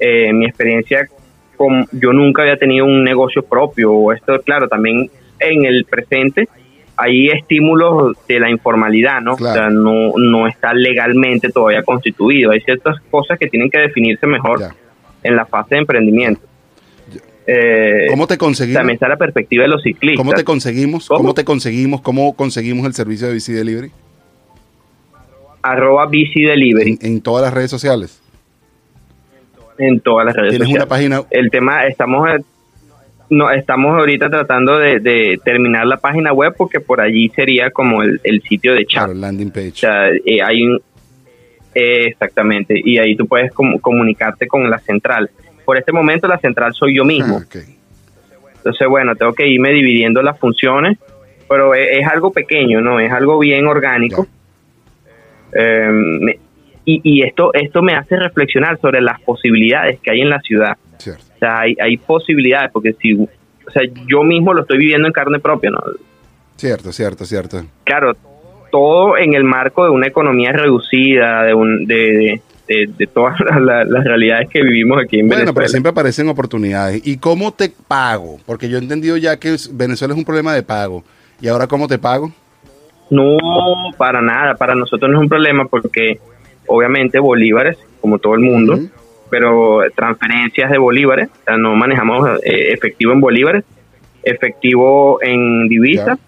eh, 0.01 0.33
mi 0.35 0.45
experiencia 0.45 1.09
con, 1.57 1.87
yo 1.93 2.13
nunca 2.13 2.43
había 2.43 2.59
tenido 2.59 2.85
un 2.85 3.03
negocio 3.03 3.43
propio, 3.43 3.93
o 3.93 4.13
esto 4.13 4.39
claro, 4.43 4.69
también 4.69 5.11
en 5.41 5.65
el 5.65 5.87
presente 5.87 6.49
hay 7.01 7.29
estímulos 7.29 8.17
de 8.27 8.41
la 8.41 8.51
informalidad, 8.51 9.21
¿no? 9.21 9.37
Claro. 9.37 9.53
O 9.53 9.57
sea, 9.59 9.71
no, 9.71 10.13
no 10.17 10.47
está 10.49 10.75
legalmente 10.75 11.49
todavía 11.51 11.83
constituido, 11.85 12.51
hay 12.51 12.61
ciertas 12.61 12.97
cosas 13.11 13.39
que 13.39 13.47
tienen 13.47 13.71
que 13.71 13.79
definirse 13.79 14.27
mejor 14.27 14.61
ya. 14.61 14.75
en 15.23 15.37
la 15.37 15.47
fase 15.47 15.77
de 15.77 15.81
emprendimiento. 15.83 16.43
Eh, 17.47 18.09
¿Cómo 18.11 18.27
te 18.27 18.37
conseguimos? 18.37 18.79
también 18.81 18.95
está 18.97 19.09
la 19.09 19.17
perspectiva 19.17 19.63
de 19.63 19.69
los 19.69 19.83
ciclistas. 19.83 20.19
¿Cómo 20.23 20.35
te 20.35 20.45
conseguimos? 20.45 21.09
¿Cómo? 21.09 21.19
¿Cómo 21.21 21.35
te 21.35 21.45
conseguimos? 21.45 22.01
¿Cómo 22.03 22.35
conseguimos 22.35 22.85
el 22.87 22.93
servicio 22.95 23.27
de 23.29 23.33
Bici 23.35 23.53
Delivery? 23.53 23.91
arroba 25.63 26.07
bici 26.07 26.43
delivery 26.45 26.99
En, 27.01 27.13
en 27.15 27.21
todas 27.21 27.45
las 27.45 27.53
redes 27.53 27.71
sociales. 27.71 28.21
en 29.79 30.01
todas 30.01 30.27
las 30.27 30.35
redes 30.37 30.51
Tienes 30.51 30.69
una 30.69 30.83
sociales. 30.85 30.89
página 30.89 31.23
El 31.31 31.51
tema, 31.51 31.87
estamos 31.87 32.29
eh, 32.29 32.43
no 33.31 33.51
estamos 33.51 33.99
ahorita 33.99 34.31
tratando 34.31 34.79
de, 34.79 35.01
de 35.01 35.39
terminar 35.45 35.87
la 35.87 35.97
página 35.99 36.33
web 36.33 36.55
porque 36.57 36.81
por 36.81 37.01
allí 37.01 37.29
sería 37.31 37.71
como 37.71 38.03
el, 38.03 38.21
el 38.25 38.43
sitio 38.43 38.75
de 38.75 38.85
chat. 38.87 39.05
Claro, 39.05 39.15
landing 39.19 39.51
page. 39.51 39.69
O 39.69 39.75
sea, 39.75 40.09
eh, 40.11 40.43
hay 40.43 40.65
un 40.67 40.81
eh, 41.75 42.07
exactamente 42.07 42.75
y 42.83 42.99
ahí 42.99 43.15
tú 43.17 43.27
puedes 43.27 43.53
com- 43.53 43.79
comunicarte 43.79 44.47
con 44.47 44.69
la 44.71 44.79
central. 44.79 45.31
Por 45.65 45.77
este 45.77 45.93
momento 45.93 46.27
la 46.27 46.39
central 46.39 46.73
soy 46.75 46.97
yo 46.97 47.05
mismo. 47.05 47.41
Ah. 47.43 47.59
Entonces, 48.57 48.89
bueno, 48.89 49.15
tengo 49.15 49.33
que 49.35 49.47
irme 49.47 49.71
dividiendo 49.73 50.23
las 50.23 50.39
funciones, 50.39 50.99
pero 51.49 51.75
es, 51.75 51.99
es 52.01 52.07
algo 52.07 52.33
pequeño, 52.33 52.81
¿no? 52.81 52.99
Es 53.01 53.13
algo 53.13 53.39
bien 53.39 53.67
orgánico. 53.67 54.27
Eh, 55.53 55.89
me- 55.91 56.39
y 56.85 57.01
y 57.05 57.23
esto, 57.23 57.53
esto 57.53 57.83
me 57.83 57.95
hace 57.95 58.17
reflexionar 58.17 58.81
sobre 58.81 59.03
las 59.03 59.21
posibilidades 59.21 60.01
que 60.01 60.11
hay 60.11 60.23
en 60.23 60.31
la 60.31 60.41
ciudad. 60.41 60.77
O 61.39 61.41
sea, 61.41 61.61
hay, 61.61 61.77
hay 61.81 61.97
posibilidades, 61.97 62.71
porque 62.73 62.95
si, 62.95 63.15
o 63.15 63.71
sea, 63.73 63.83
yo 64.07 64.25
mismo 64.25 64.53
lo 64.53 64.63
estoy 64.63 64.79
viviendo 64.79 65.07
en 65.07 65.13
carne 65.13 65.39
propia, 65.39 65.71
¿no? 65.71 65.79
Cierto, 66.57 66.91
cierto, 66.93 67.25
cierto. 67.25 67.65
Claro, 67.85 68.17
todo 68.73 69.17
en 69.17 69.35
el 69.35 69.45
marco 69.45 69.85
de 69.85 69.91
una 69.91 70.09
economía 70.09 70.51
reducida, 70.53 71.45
de, 71.45 71.55
un, 71.55 71.87
de, 71.87 72.43
de, 72.67 72.91
de 72.99 73.07
todas 73.07 73.37
las, 73.61 74.05
realidades 74.05 74.49
que 74.49 74.63
vivimos 74.63 75.01
aquí 75.01 75.21
en 75.21 75.29
Bueno, 75.29 75.41
Venezuela. 75.43 75.55
pero 75.55 75.69
siempre 75.69 75.91
aparecen 75.91 76.29
oportunidades. 76.29 77.07
¿Y 77.07 77.19
cómo 77.19 77.53
te 77.53 77.71
pago? 77.87 78.39
Porque 78.45 78.69
yo 78.69 78.79
he 78.79 78.81
entendido 78.81 79.17
ya 79.17 79.39
que 79.39 79.57
Venezuela 79.73 80.15
es 80.15 80.19
un 80.19 80.25
problema 80.25 80.53
de 80.55 80.65
pago. 80.65 81.05
¿Y 81.41 81.47
ahora 81.47 81.69
cómo 81.69 81.87
te 81.87 81.99
pago? 81.99 82.33
No, 83.11 83.39
para 83.97 84.21
nada, 84.21 84.55
para 84.57 84.75
nosotros 84.75 85.09
no 85.11 85.19
es 85.19 85.23
un 85.23 85.29
problema 85.29 85.67
porque 85.67 86.19
obviamente 86.67 87.19
bolívares, 87.19 87.79
como 88.01 88.19
todo 88.19 88.35
el 88.35 88.41
mundo. 88.41 88.79
Pero 89.31 89.81
transferencias 89.95 90.71
de 90.71 90.79
bolívares, 90.79 91.29
o 91.29 91.45
sea, 91.45 91.57
no 91.57 91.75
manejamos 91.75 92.41
eh, 92.43 92.73
efectivo 92.73 93.13
en 93.13 93.21
bolívares, 93.21 93.65
efectivo 94.23 95.19
en 95.23 95.69
divisa, 95.69 96.19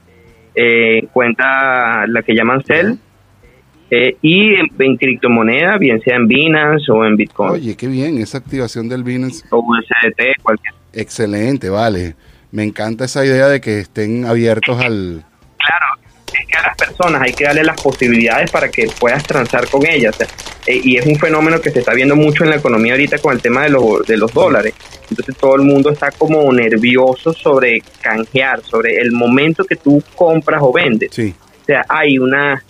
eh, 0.55 1.07
cuenta 1.13 2.07
la 2.07 2.23
que 2.23 2.35
llaman 2.35 2.63
CEL, 2.65 2.99
eh, 3.91 4.17
y 4.23 4.55
en, 4.55 4.69
en 4.79 4.97
criptomoneda, 4.97 5.77
bien 5.77 6.01
sea 6.01 6.17
en 6.17 6.29
Binance 6.29 6.93
o 6.93 7.05
en 7.05 7.17
Bitcoin 7.17 7.51
Oye, 7.51 7.77
qué 7.77 7.89
bien, 7.89 8.19
esa 8.19 8.39
activación 8.39 8.89
del 8.89 9.03
Binance. 9.03 9.45
o 9.51 9.59
USDT, 9.59 10.41
cualquier. 10.43 10.75
Excelente, 10.93 11.69
vale. 11.71 12.15
Me 12.53 12.63
encanta 12.63 13.05
esa 13.05 13.25
idea 13.25 13.49
de 13.49 13.61
que 13.61 13.81
estén 13.81 14.25
abiertos 14.25 14.81
al... 14.81 15.25
Claro, 15.59 15.87
es 16.39 16.47
que 16.47 16.57
a 16.57 16.63
las 16.63 16.77
personas 16.77 17.23
hay 17.23 17.33
que 17.33 17.45
darle 17.45 17.65
las 17.65 17.81
posibilidades 17.81 18.51
para 18.51 18.69
que 18.69 18.89
puedas 18.99 19.23
transar 19.25 19.69
con 19.69 19.87
ellas. 19.87 20.17
Eh, 20.67 20.81
y 20.83 20.97
es 20.97 21.07
un 21.07 21.17
fenómeno 21.17 21.61
que 21.61 21.71
se 21.71 21.81
está 21.81 21.95
viendo 21.95 22.17
mucho 22.17 22.45
en 22.45 22.51
la 22.51 22.57
economía 22.57 22.93
ahorita 22.93 23.19
con 23.19 23.35
el 23.35 23.43
tema 23.43 23.65
de 23.65 23.71
los, 23.71 24.07
de 24.07 24.17
los 24.17 24.33
dólares. 24.33 24.75
Entonces 25.09 25.37
todo 25.37 25.57
el 25.57 25.63
mundo 25.63 25.91
está 25.91 26.11
como 26.11 26.53
nervioso 26.53 27.33
sobre 27.33 27.83
canjear, 28.01 28.63
sobre 28.63 28.99
el 28.99 29.13
momento 29.13 29.65
que 29.65 29.77
tú 29.77 30.03
compras 30.15 30.61
o 30.63 30.73
vendes. 30.73 31.11
Sí. 31.13 31.35
O 31.63 31.65
sea, 31.65 31.85
hay 31.89 32.19
una 32.19 32.63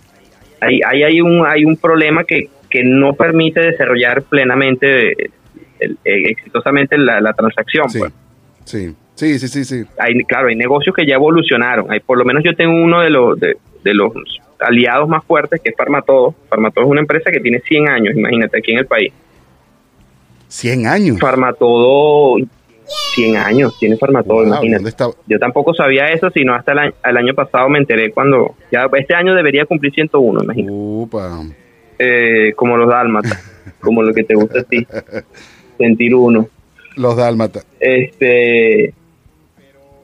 hay, 0.61 0.81
hay, 0.87 1.03
hay 1.03 1.21
un 1.21 1.47
hay 1.47 1.65
un 1.65 1.77
problema 1.77 2.25
que, 2.25 2.49
que 2.69 2.85
no 2.85 3.15
permite 3.15 3.61
desarrollar 3.61 4.23
plenamente 4.23 5.13
eh, 5.13 5.31
eh, 5.81 5.91
exitosamente 6.05 6.99
la, 6.99 7.21
la 7.21 7.33
transacción. 7.33 7.89
Sí, 7.91 7.99
pues. 7.99 8.13
sí, 8.65 8.95
sí, 9.21 9.39
sí, 9.39 9.49
sí, 9.49 9.65
sí. 9.65 9.85
Hay, 9.99 10.15
claro, 10.25 10.49
hay 10.49 10.57
negocios 10.57 10.95
que 10.95 11.07
ya 11.07 11.15
evolucionaron. 11.15 11.91
Hay, 11.91 12.01
por 12.01 12.19
lo 12.19 12.25
menos 12.25 12.43
yo 12.45 12.55
tengo 12.55 12.73
uno 12.73 13.01
de 13.01 13.11
los 13.11 13.39
de, 13.39 13.57
de 13.85 13.95
los 13.95 14.13
aliados 14.59 15.09
más 15.09 15.25
fuertes 15.25 15.61
que 15.61 15.71
es 15.71 15.77
Farmatodo. 15.77 16.35
Farmatodo 16.49 16.87
es 16.87 16.91
una 16.91 17.01
empresa 17.01 17.31
que 17.31 17.41
tiene 17.41 17.61
100 17.61 17.89
años, 17.89 18.17
imagínate, 18.17 18.59
aquí 18.59 18.73
en 18.73 18.79
el 18.79 18.87
país. 18.87 19.13
100 20.49 20.87
años. 20.87 21.19
Farmatodo 21.21 22.39
100 23.15 23.37
años 23.37 23.79
tiene 23.79 23.97
Farmatodo, 23.97 24.39
Wow, 24.39 24.47
imagínate. 24.47 24.91
Yo 25.27 25.39
tampoco 25.39 25.75
sabía 25.75 26.07
eso, 26.07 26.31
sino 26.31 26.55
hasta 26.55 26.73
el 26.73 26.79
año, 26.79 26.93
el 27.05 27.17
año 27.17 27.35
pasado 27.35 27.69
me 27.69 27.79
enteré 27.79 28.11
cuando 28.11 28.57
ya 28.73 28.89
este 28.93 29.15
año 29.15 29.35
debería 29.35 29.65
cumplir 29.65 29.93
101, 29.93 30.43
imagínate. 30.43 30.73
Upa. 30.73 31.43
Eh, 31.99 32.53
como 32.57 32.77
los 32.77 32.89
dálmatas, 32.89 33.39
como 33.81 34.03
lo 34.03 34.13
que 34.13 34.25
te 34.25 34.35
gusta 34.35 34.61
a 34.61 34.65
ti, 34.65 34.87
sentir 35.79 36.15
uno. 36.15 36.49
Los 36.97 37.17
dálmatas. 37.17 37.67
Este, 37.79 38.93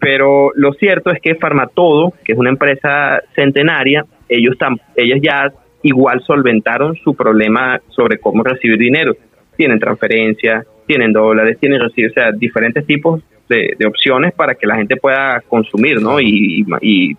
pero 0.06 0.52
lo 0.54 0.72
cierto 0.74 1.10
es 1.10 1.20
que 1.20 1.34
Farmatodo, 1.34 2.12
que 2.24 2.32
es 2.34 2.38
una 2.38 2.50
empresa 2.50 3.20
centenaria, 3.34 4.04
ellos 4.28 4.54
tam- 4.56 4.80
ellas 4.94 5.18
ya 5.20 5.52
igual 5.82 6.22
solventaron 6.24 6.94
su 7.02 7.14
problema 7.16 7.80
sobre 7.88 8.18
cómo 8.18 8.44
recibir 8.44 8.78
dinero. 8.78 9.16
Tienen 9.56 9.80
transferencias, 9.80 10.64
tienen 10.86 11.12
dólares, 11.12 11.58
tienen 11.60 11.80
recibir, 11.80 12.10
o 12.10 12.14
sea, 12.14 12.30
diferentes 12.30 12.86
tipos 12.86 13.20
de, 13.48 13.74
de 13.76 13.86
opciones 13.86 14.32
para 14.32 14.54
que 14.54 14.64
la 14.68 14.76
gente 14.76 14.94
pueda 14.96 15.42
consumir, 15.48 16.00
¿no? 16.00 16.20
Y, 16.20 16.64
y- 16.80 17.10
y 17.10 17.16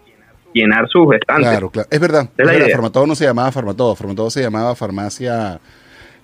llenar 0.54 0.88
sus 0.88 1.14
estantes. 1.14 1.50
Claro, 1.50 1.70
claro. 1.70 1.90
Es 1.92 2.00
verdad. 2.00 2.30
Es 2.38 2.46
la 2.46 2.54
verdad. 2.54 2.68
Farmatodo 2.72 3.06
no 3.08 3.16
se 3.16 3.26
llamaba 3.26 3.52
Farmatodo. 3.52 3.96
Farmatodo 3.96 4.30
se 4.30 4.42
llamaba 4.42 4.76
Farmacia. 4.76 5.60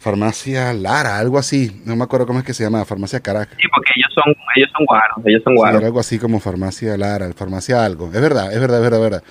Farmacia 0.04 0.74
Lara, 0.74 1.18
algo 1.18 1.38
así. 1.38 1.82
No 1.86 1.95
me 1.95 2.04
acuerdo 2.04 2.28
cómo 2.28 2.39
es 2.39 2.45
que 2.45 2.54
se 2.54 2.62
llamaba. 2.64 2.84
Farmacia 2.84 3.22
Caracas. 3.22 3.58
Sí, 3.60 3.68
porque 3.74 3.91
ellos 3.95 4.12
son, 4.14 4.36
ellos 4.58 4.70
son 4.76 4.86
guaros, 4.86 5.18
ellos 5.26 5.41
son 5.45 5.54
Sí, 5.54 5.58
guaros. 5.58 5.78
era 5.80 5.88
algo 5.88 5.99
así 6.01 6.20
como 6.20 6.39
Farmacia 6.41 6.97
Lara, 6.97 7.32
Farmacia 7.34 7.86
algo. 7.86 8.08
Es 8.14 8.20
verdad, 8.22 8.51
es 8.54 8.60
verdad, 8.60 8.78
es 8.80 8.84
verdad, 8.84 8.99
es 8.99 9.04
verdad. 9.12 9.24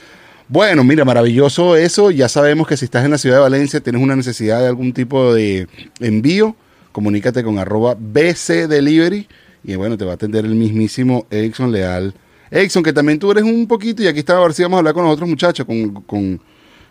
Bueno, 0.49 0.83
mira, 0.83 1.05
maravilloso 1.05 1.77
eso. 1.77 2.11
Ya 2.11 2.29
sabemos 2.29 2.67
que 2.67 2.79
si 2.79 2.87
estás 2.87 3.05
en 3.05 3.11
la 3.11 3.19
ciudad 3.19 3.37
de 3.37 3.43
Valencia, 3.43 3.81
tienes 3.81 4.03
una 4.03 4.17
necesidad 4.17 4.61
de 4.61 4.67
algún 4.69 4.95
tipo 4.95 5.35
de 5.35 5.69
envío, 6.01 6.57
comunícate 6.91 7.45
con 7.45 7.59
arroba 7.59 7.95
BC 7.99 8.67
Delivery 8.67 9.29
y 9.65 9.75
bueno, 9.77 9.99
te 9.99 10.05
va 10.07 10.13
a 10.13 10.15
atender 10.15 10.47
el 10.47 10.55
mismísimo 10.55 11.27
Erickson 11.31 11.71
Leal. 11.71 12.15
Erickson, 12.51 12.83
que 12.83 12.93
también 12.95 13.19
tú 13.19 13.31
eres 13.31 13.45
un 13.45 13.67
poquito, 13.69 14.03
y 14.03 14.07
aquí 14.09 14.21
está, 14.21 14.37
a 14.37 14.41
ver 14.41 14.53
si 14.55 14.63
vamos 14.63 14.77
a 14.77 14.79
hablar 14.81 14.95
con 14.95 15.05
los 15.05 15.13
otros 15.13 15.29
muchachos, 15.29 15.65
con, 15.65 16.03
con, 16.03 16.41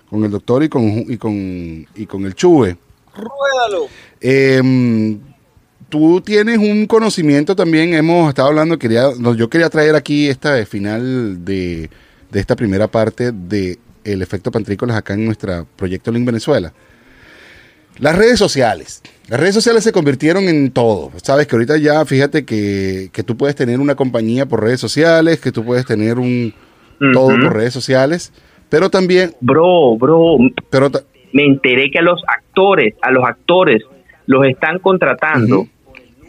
con 0.09 0.23
el 0.23 0.31
doctor 0.31 0.63
y 0.63 0.69
con, 0.69 0.83
y 1.07 1.17
con, 1.17 1.33
y 1.95 2.05
con 2.07 2.25
el 2.25 2.33
Chuve. 2.35 2.77
Ruédalo. 3.15 3.87
Eh, 4.19 5.17
tú 5.89 6.21
tienes 6.21 6.57
un 6.57 6.85
conocimiento 6.87 7.55
también, 7.55 7.93
hemos 7.93 8.29
estado 8.29 8.47
hablando, 8.47 8.79
quería, 8.79 9.09
no, 9.19 9.35
yo 9.35 9.49
quería 9.49 9.69
traer 9.69 9.95
aquí 9.95 10.29
esta 10.29 10.65
final 10.65 11.43
de, 11.43 11.89
de 12.31 12.39
esta 12.39 12.55
primera 12.55 12.87
parte 12.87 13.31
de 13.31 13.77
el 14.03 14.21
efecto 14.21 14.51
pantrícolas 14.51 14.97
acá 14.97 15.13
en 15.13 15.25
nuestro 15.25 15.67
proyecto 15.75 16.11
Link 16.11 16.25
Venezuela. 16.25 16.73
Las 17.99 18.15
redes 18.15 18.39
sociales. 18.39 19.01
Las 19.27 19.39
redes 19.39 19.53
sociales 19.53 19.83
se 19.83 19.91
convirtieron 19.91 20.45
en 20.45 20.71
todo. 20.71 21.11
Sabes 21.21 21.45
que 21.45 21.55
ahorita 21.55 21.77
ya, 21.77 22.03
fíjate 22.05 22.45
que, 22.45 23.09
que 23.11 23.23
tú 23.23 23.37
puedes 23.37 23.55
tener 23.55 23.79
una 23.79 23.95
compañía 23.95 24.45
por 24.45 24.63
redes 24.63 24.79
sociales, 24.79 25.39
que 25.39 25.51
tú 25.51 25.63
puedes 25.63 25.85
tener 25.85 26.17
un 26.17 26.53
todo 27.13 27.29
por 27.29 27.53
redes 27.53 27.73
sociales, 27.73 28.31
pero 28.69 28.89
también, 28.89 29.35
Bro, 29.41 29.97
bro, 29.97 30.37
pero 30.69 30.91
me 31.33 31.45
enteré 31.45 31.89
que 31.91 31.99
a 31.99 32.01
los 32.01 32.21
actores, 32.27 32.95
a 33.01 33.11
los 33.11 33.23
actores 33.25 33.83
los 34.25 34.45
están 34.45 34.79
contratando 34.79 35.67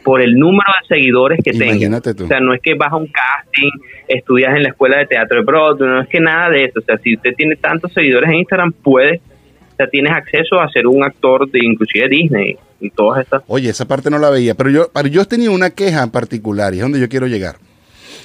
por 0.03 0.21
el 0.21 0.35
número 0.35 0.73
de 0.83 0.97
seguidores 0.97 1.39
que 1.45 1.53
tengan. 1.53 1.77
Imagínate 1.77 2.15
tú. 2.15 2.25
O 2.25 2.27
sea, 2.27 2.41
no 2.41 2.55
es 2.55 2.61
que 2.61 2.75
vas 2.75 2.93
a 2.93 2.97
un 2.97 3.07
casting, 3.07 3.71
estudias 4.09 4.55
en 4.57 4.65
la 4.65 4.71
escuela 4.71 4.99
de 4.99 5.07
teatro 5.07 5.39
de 5.39 5.45
Broadway, 5.45 5.89
no 5.89 6.01
es 6.03 6.09
que 6.09 6.21
nada 6.21 6.51
de 6.51 6.65
eso. 6.65 6.81
O 6.81 6.83
sea, 6.83 6.99
si 6.99 7.15
usted 7.15 7.35
tiene 7.37 7.57
tantos 7.57 7.93
seguidores 7.93 8.29
en 8.31 8.37
Instagram, 8.37 8.73
puede, 8.73 9.21
o 9.73 9.77
sea, 9.77 9.87
tienes 9.89 10.13
acceso 10.13 10.61
a 10.61 10.69
ser 10.71 10.87
un 10.87 11.05
actor 11.05 11.51
de 11.51 11.61
inclusive 11.63 12.09
Disney 12.09 12.57
y 12.81 12.91
todas 12.91 13.23
estas. 13.23 13.43
Oye, 13.47 13.71
esa 13.71 13.87
parte 13.87 14.11
no 14.11 14.19
la 14.19 14.31
veía, 14.31 14.55
pero 14.55 14.71
yo, 14.71 14.91
pero 14.93 15.09
yo 15.09 15.25
tenía 15.25 15.51
una 15.51 15.71
queja 15.71 16.03
en 16.03 16.11
particular 16.11 16.75
y 16.75 16.79
es 16.79 16.83
donde 16.83 17.01
yo 17.01 17.09
quiero 17.09 17.27
llegar. 17.27 17.57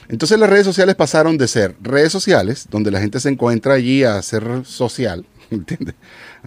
Entonces 0.09 0.39
las 0.39 0.49
redes 0.49 0.65
sociales 0.65 0.95
pasaron 0.95 1.37
de 1.37 1.47
ser 1.47 1.75
redes 1.81 2.11
sociales, 2.11 2.67
donde 2.71 2.91
la 2.91 2.99
gente 2.99 3.19
se 3.19 3.29
encuentra 3.29 3.73
allí 3.73 4.03
a 4.03 4.17
hacer 4.17 4.43
social, 4.63 5.25
¿entiendes? 5.51 5.95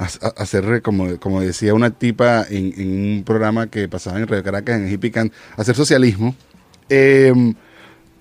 Hacer, 0.01 0.81
como, 0.81 1.21
como 1.21 1.43
decía 1.43 1.75
una 1.75 1.91
tipa 1.91 2.47
en, 2.49 2.73
en 2.75 3.17
un 3.19 3.23
programa 3.25 3.67
que 3.67 3.87
pasaba 3.87 4.19
en 4.19 4.27
Radio 4.27 4.43
Caracas, 4.43 4.81
en 4.81 4.91
Hippie 4.91 5.11
Can, 5.11 5.31
hacer 5.59 5.77
socialismo. 5.77 6.35
Eh, 6.89 7.35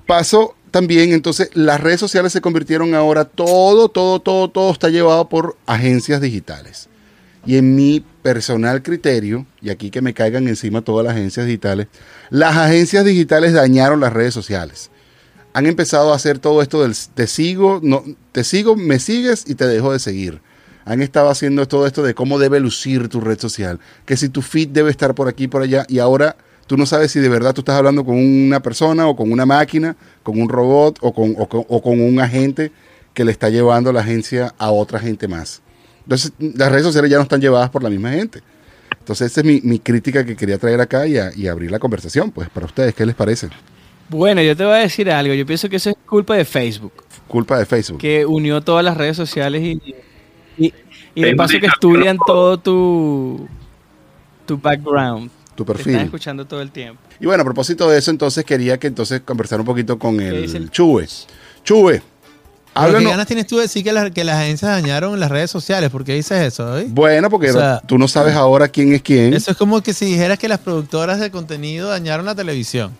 pasó 0.05 0.55
también, 0.71 1.13
entonces 1.13 1.49
las 1.53 1.79
redes 1.79 1.99
sociales 1.99 2.33
se 2.33 2.41
convirtieron 2.41 2.93
ahora, 2.95 3.25
todo, 3.25 3.89
todo, 3.89 4.19
todo, 4.19 4.49
todo 4.49 4.71
está 4.71 4.89
llevado 4.89 5.29
por 5.29 5.55
agencias 5.65 6.19
digitales. 6.19 6.89
Y 7.45 7.57
en 7.57 7.75
mi 7.75 8.03
personal 8.21 8.83
criterio, 8.83 9.45
y 9.61 9.69
aquí 9.69 9.89
que 9.89 10.01
me 10.01 10.13
caigan 10.13 10.47
encima 10.47 10.81
todas 10.81 11.05
las 11.05 11.15
agencias 11.15 11.45
digitales, 11.45 11.87
las 12.29 12.57
agencias 12.57 13.05
digitales 13.05 13.53
dañaron 13.53 13.99
las 13.99 14.13
redes 14.13 14.33
sociales. 14.33 14.91
Han 15.53 15.65
empezado 15.65 16.11
a 16.11 16.15
hacer 16.15 16.39
todo 16.39 16.61
esto 16.61 16.81
del 16.83 16.93
te 17.13 17.25
sigo, 17.25 17.79
no, 17.81 18.03
te 18.31 18.43
sigo, 18.43 18.75
me 18.75 18.99
sigues 18.99 19.45
y 19.47 19.55
te 19.55 19.65
dejo 19.65 19.93
de 19.93 19.99
seguir. 19.99 20.41
Han 20.91 21.01
estado 21.03 21.29
haciendo 21.29 21.67
todo 21.67 21.85
esto 21.85 22.01
de 22.03 22.13
cómo 22.15 22.39
debe 22.39 22.59
lucir 22.59 23.07
tu 23.09 23.21
red 23.21 23.39
social, 23.39 23.79
que 24.05 24.17
si 24.17 24.29
tu 24.29 24.41
feed 24.41 24.69
debe 24.69 24.89
estar 24.89 25.13
por 25.13 25.27
aquí 25.27 25.47
por 25.47 25.61
allá 25.61 25.85
y 25.87 25.99
ahora 25.99 26.35
tú 26.65 26.77
no 26.77 26.85
sabes 26.85 27.11
si 27.11 27.19
de 27.19 27.29
verdad 27.29 27.53
tú 27.53 27.61
estás 27.61 27.75
hablando 27.77 28.03
con 28.03 28.15
una 28.17 28.59
persona 28.61 29.07
o 29.07 29.15
con 29.15 29.31
una 29.31 29.45
máquina, 29.45 29.95
con 30.23 30.41
un 30.41 30.49
robot 30.49 30.97
o 31.01 31.13
con, 31.13 31.35
o 31.37 31.47
con, 31.47 31.63
o 31.67 31.81
con 31.81 32.01
un 32.01 32.19
agente 32.19 32.71
que 33.13 33.23
le 33.23 33.31
está 33.31 33.49
llevando 33.49 33.93
la 33.93 34.01
agencia 34.01 34.53
a 34.57 34.71
otra 34.71 34.99
gente 34.99 35.27
más. 35.27 35.61
Entonces, 36.03 36.31
las 36.39 36.71
redes 36.71 36.85
sociales 36.85 37.11
ya 37.11 37.17
no 37.17 37.23
están 37.23 37.41
llevadas 37.41 37.69
por 37.69 37.83
la 37.83 37.89
misma 37.91 38.11
gente. 38.11 38.41
Entonces, 38.97 39.31
esa 39.31 39.41
es 39.41 39.45
mi, 39.45 39.61
mi 39.61 39.77
crítica 39.79 40.25
que 40.25 40.35
quería 40.35 40.57
traer 40.57 40.81
acá 40.81 41.05
y, 41.05 41.17
a- 41.17 41.31
y 41.35 41.47
abrir 41.47 41.69
la 41.69 41.77
conversación. 41.79 42.31
Pues, 42.31 42.49
para 42.49 42.65
ustedes, 42.65 42.95
¿qué 42.95 43.05
les 43.05 43.13
parece? 43.15 43.49
Bueno, 44.09 44.41
yo 44.41 44.55
te 44.57 44.63
voy 44.65 44.73
a 44.73 44.77
decir 44.77 45.11
algo. 45.11 45.35
Yo 45.35 45.45
pienso 45.45 45.69
que 45.69 45.75
eso 45.75 45.91
es 45.91 45.95
culpa 46.07 46.35
de 46.35 46.45
Facebook, 46.45 46.93
Culpa 47.27 47.59
de 47.59 47.65
Facebook. 47.67 47.99
que 47.99 48.25
unió 48.25 48.61
todas 48.61 48.83
las 48.83 48.97
redes 48.97 49.15
sociales 49.17 49.61
y, 49.61 49.93
y, 50.59 50.73
y 51.15 51.21
de 51.23 51.35
paso 51.35 51.57
que 51.59 51.65
estudian 51.67 52.17
todo 52.27 52.57
tu, 52.59 53.47
tu 54.45 54.57
background. 54.57 55.29
Tu 55.55 55.65
Te 55.65 55.71
están 55.73 55.83
perfil. 55.85 56.05
escuchando 56.05 56.45
todo 56.45 56.61
el 56.61 56.71
tiempo. 56.71 57.01
Y 57.19 57.25
bueno, 57.25 57.41
a 57.41 57.43
propósito 57.45 57.89
de 57.89 57.97
eso, 57.99 58.11
entonces 58.11 58.45
quería 58.45 58.77
que 58.79 58.87
entonces 58.87 59.21
conversar 59.21 59.59
un 59.59 59.65
poquito 59.65 59.99
con 59.99 60.19
el 60.21 60.55
el- 60.55 60.71
Chuve. 60.71 61.07
Chuve, 61.63 62.01
Pero 62.73 62.97
¿Qué 62.99 63.03
ganas 63.05 63.27
tienes 63.27 63.45
tú 63.47 63.57
de 63.57 63.63
decir 63.63 63.83
que, 63.83 63.91
las- 63.91 64.11
que 64.11 64.23
las 64.23 64.37
agencias 64.37 64.71
dañaron 64.71 65.19
las 65.19 65.29
redes 65.29 65.51
sociales? 65.51 65.89
¿Por 65.89 66.05
qué 66.05 66.13
dices 66.13 66.41
eso? 66.47 66.77
eh? 66.79 66.85
Bueno, 66.87 67.29
porque 67.29 67.49
O 67.49 67.53
sea, 67.53 67.81
tú 67.85 67.97
no 67.97 68.07
sabes 68.07 68.35
ahora 68.35 68.69
quién 68.69 68.93
es 68.93 69.01
quién. 69.01 69.33
Eso 69.33 69.51
es 69.51 69.57
como 69.57 69.81
que 69.81 69.93
si 69.93 70.05
dijeras 70.05 70.39
que 70.39 70.47
las 70.47 70.59
productoras 70.59 71.19
de 71.19 71.29
contenido 71.29 71.89
dañaron 71.89 72.25
la 72.25 72.35
televisión. 72.35 72.91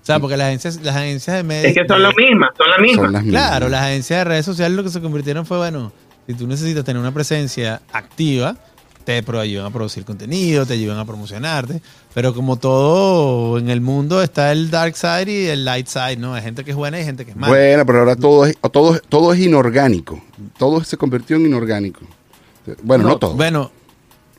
O 0.00 0.06
sea, 0.06 0.20
porque 0.20 0.36
las 0.36 0.48
agencias, 0.48 0.78
las 0.82 0.94
agencias 0.94 1.36
de 1.38 1.42
medios. 1.42 1.64
Es 1.64 1.74
que 1.74 1.88
son 1.88 2.00
las 2.02 2.14
mismas. 2.14 2.50
Son 2.56 2.70
las 2.70 2.78
mismas. 2.80 3.24
Claro, 3.24 3.68
las 3.70 3.82
agencias 3.84 4.20
de 4.20 4.24
redes 4.24 4.44
sociales 4.44 4.76
lo 4.76 4.84
que 4.84 4.90
se 4.90 5.00
convirtieron 5.00 5.46
fue, 5.46 5.56
bueno, 5.56 5.92
si 6.26 6.34
tú 6.34 6.46
necesitas 6.46 6.84
tener 6.84 7.00
una 7.00 7.12
presencia 7.12 7.82
activa, 7.92 8.56
te 9.04 9.12
ayudan 9.12 9.66
a 9.66 9.70
producir 9.70 10.04
contenido, 10.04 10.64
te 10.64 10.72
ayudan 10.72 10.98
a 10.98 11.04
promocionarte, 11.04 11.82
pero 12.14 12.34
como 12.34 12.56
todo 12.56 13.58
en 13.58 13.68
el 13.68 13.80
mundo 13.80 14.22
está 14.22 14.50
el 14.50 14.70
dark 14.70 14.96
side 14.96 15.30
y 15.30 15.46
el 15.46 15.64
light 15.64 15.86
side, 15.86 16.16
¿no? 16.16 16.34
Hay 16.34 16.42
gente 16.42 16.64
que 16.64 16.70
es 16.70 16.76
buena 16.76 16.96
y 16.96 17.00
hay 17.00 17.06
gente 17.06 17.24
que 17.24 17.32
es 17.32 17.36
mala. 17.36 17.52
Bueno, 17.52 17.86
pero 17.86 17.98
ahora 18.00 18.16
todo 18.16 18.46
es, 18.46 18.56
todo, 18.72 18.98
todo 19.00 19.32
es 19.32 19.40
inorgánico. 19.40 20.22
Todo 20.58 20.82
se 20.82 20.96
convirtió 20.96 21.36
en 21.36 21.46
inorgánico. 21.46 22.00
Bueno, 22.82 23.04
no, 23.04 23.18
todo. 23.18 23.34
Bueno, 23.34 23.70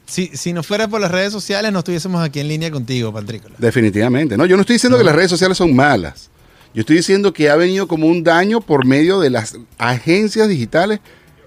si, 0.05 0.27
si 0.33 0.51
no 0.51 0.63
fuera 0.63 0.87
por 0.87 0.99
las 0.99 1.11
redes 1.11 1.31
sociales, 1.31 1.71
no 1.71 1.79
estuviésemos 1.79 2.23
aquí 2.23 2.39
en 2.39 2.47
línea 2.47 2.71
contigo, 2.71 3.13
Pantrícola. 3.13 3.55
Definitivamente. 3.59 4.35
No, 4.35 4.45
yo 4.45 4.55
no 4.55 4.61
estoy 4.61 4.75
diciendo 4.75 4.97
que 4.97 5.03
las 5.03 5.15
redes 5.15 5.29
sociales 5.29 5.57
son 5.57 5.75
malas. 5.75 6.31
Yo 6.73 6.81
estoy 6.81 6.97
diciendo 6.97 7.31
que 7.31 7.49
ha 7.49 7.55
venido 7.55 7.87
como 7.87 8.07
un 8.07 8.23
daño 8.23 8.61
por 8.61 8.85
medio 8.85 9.19
de 9.19 9.29
las 9.29 9.57
agencias 9.77 10.49
digitales. 10.49 10.99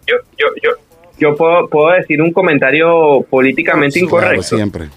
Yo, 0.08 0.14
yo, 0.38 0.46
yo, 0.62 0.70
yo 1.18 1.36
puedo, 1.36 1.68
puedo 1.68 1.94
decir 1.96 2.20
un 2.22 2.32
comentario 2.32 3.20
políticamente 3.28 4.00
Claro, 4.00 4.06
incorrecto. 4.06 4.56
siempre. 4.56 4.88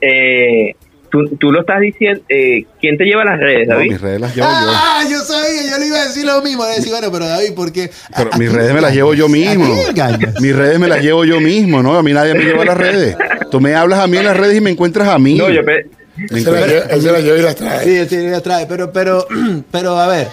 Eh, 0.00 0.74
tú, 1.10 1.26
tú 1.36 1.50
lo 1.52 1.60
estás 1.60 1.80
diciendo, 1.80 2.22
eh, 2.28 2.64
¿quién 2.80 2.96
te 2.96 3.04
lleva 3.04 3.24
las 3.24 3.38
redes, 3.38 3.66
No, 3.68 3.74
David? 3.74 3.90
mis 3.90 4.00
redes 4.00 4.20
las 4.20 4.34
llevo 4.34 4.48
yo. 4.48 4.54
Ah, 4.56 5.02
yo 5.10 5.18
sabía, 5.18 5.70
yo 5.70 5.78
le 5.78 5.86
iba 5.86 5.96
a 5.98 6.04
decir 6.06 6.24
lo 6.24 6.40
mismo. 6.42 6.64
Le 6.64 6.76
decía, 6.76 6.92
bueno, 6.92 7.10
pero 7.12 7.26
David, 7.26 7.54
¿por 7.54 7.72
qué? 7.72 7.90
Pero 8.16 8.30
¿A- 8.32 8.36
a 8.36 8.38
mis 8.38 8.52
redes 8.52 8.72
me 8.74 8.80
las 8.80 8.94
llevo 8.94 9.14
yo 9.14 9.26
¿A 9.26 9.28
mismo. 9.28 9.74
Mis 10.40 10.56
redes 10.56 10.78
me 10.78 10.88
las 10.88 11.02
llevo 11.02 11.24
yo 11.24 11.40
mismo, 11.40 11.82
¿no? 11.82 11.96
A 11.98 12.02
mí 12.02 12.12
nadie 12.12 12.34
me 12.34 12.44
lleva 12.44 12.64
las 12.64 12.76
redes. 12.78 13.16
Tú 13.50 13.60
me 13.60 13.74
hablas 13.74 13.98
a 14.00 14.06
mí 14.06 14.16
en 14.18 14.24
las 14.24 14.36
redes 14.36 14.56
y 14.56 14.60
me 14.60 14.70
encuentras 14.70 15.08
a 15.08 15.18
mí. 15.18 15.34
No, 15.36 15.50
yo 15.50 15.64
pe- 15.64 15.86
Me 16.16 16.24
Él 16.24 16.28
se 16.28 16.50
la 16.50 16.58
encuentras- 16.60 16.68
lleva- 16.68 16.94
él 16.94 17.02
se 17.02 17.12
la 17.12 17.20
lleva 17.20 17.38
y 17.38 17.42
la 17.42 17.54
trae. 17.54 17.84
Sí, 17.84 17.96
él 17.96 18.08
tiene 18.08 18.30
la 18.30 18.40
trae, 18.40 18.66
pero, 18.66 18.92
pero, 18.92 19.26
pero 19.70 19.96
a 19.98 20.08
ver, 20.08 20.26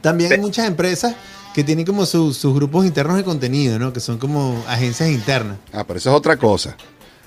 también 0.00 0.32
hay 0.32 0.38
muchas 0.38 0.66
empresas 0.66 1.14
que 1.54 1.64
tienen 1.64 1.86
como 1.86 2.04
su- 2.04 2.34
sus 2.34 2.54
grupos 2.54 2.84
internos 2.84 3.16
de 3.16 3.24
contenido, 3.24 3.78
¿no? 3.78 3.92
Que 3.92 4.00
son 4.00 4.18
como 4.18 4.62
agencias 4.68 5.08
internas. 5.08 5.56
Ah, 5.72 5.84
pero 5.86 5.98
eso 5.98 6.10
es 6.10 6.16
otra 6.16 6.36
cosa. 6.36 6.76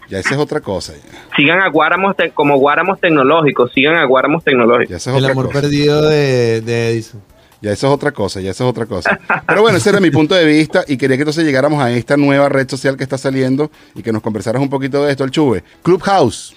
Ya 0.10 0.20
esa 0.20 0.36
es 0.36 0.40
otra 0.40 0.62
cosa. 0.62 0.94
Ya, 0.94 1.36
sigan 1.36 1.62
a 1.62 1.70
Guáramos 1.70 2.16
te- 2.16 2.32
como 2.32 2.58
Guáramos 2.58 3.00
Tecnológicos, 3.00 3.72
sigan 3.74 3.96
a 3.96 4.06
Guáramos 4.06 4.44
Tecnológicos. 4.44 4.90
Ya 4.90 4.98
esa 4.98 5.12
es 5.12 5.18
El 5.18 5.24
otra 5.24 5.32
amor 5.34 5.48
cosa. 5.48 5.62
perdido 5.62 6.02
de, 6.08 6.62
de 6.62 6.90
Edison. 6.92 7.22
Ya 7.62 7.72
eso 7.72 7.88
es 7.88 7.94
otra 7.94 8.12
cosa, 8.12 8.40
ya 8.40 8.52
eso 8.52 8.66
es 8.66 8.70
otra 8.70 8.86
cosa. 8.86 9.20
Pero 9.48 9.62
bueno, 9.64 9.78
ese 9.80 9.90
era 9.90 10.00
mi 10.00 10.12
punto 10.12 10.36
de 10.36 10.46
vista 10.46 10.84
y 10.88 10.96
quería 10.96 11.18
que 11.18 11.24
entonces 11.24 11.44
llegáramos 11.44 11.82
a 11.82 11.90
esta 11.92 12.16
nueva 12.16 12.48
red 12.50 12.70
social 12.70 12.96
que 12.96 13.04
está 13.04 13.18
saliendo 13.18 13.72
y 13.96 14.04
que 14.04 14.12
nos 14.14 14.22
conversaras 14.22 14.62
un 14.62 14.70
poquito 14.70 15.04
de 15.04 15.12
esto, 15.12 15.24
el 15.24 15.32
chuve. 15.32 15.64
Clubhouse. 15.82 16.56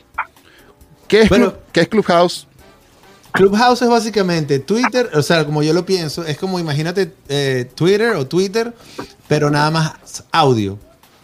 ¿Qué 1.08 1.22
es, 1.22 1.28
Bueno. 1.28 1.46
Club- 1.52 1.60
¿qué 1.72 1.80
es 1.80 1.88
Clubhouse? 1.88 2.46
Clubhouse 3.40 3.82
es 3.82 3.88
básicamente 3.88 4.58
Twitter, 4.58 5.10
o 5.14 5.22
sea, 5.22 5.44
como 5.46 5.62
yo 5.62 5.72
lo 5.72 5.86
pienso, 5.86 6.24
es 6.24 6.36
como 6.38 6.58
imagínate 6.58 7.12
eh, 7.28 7.68
Twitter 7.74 8.10
o 8.16 8.26
Twitter, 8.26 8.72
pero 9.28 9.50
nada 9.50 9.70
más 9.70 10.24
audio. 10.32 10.78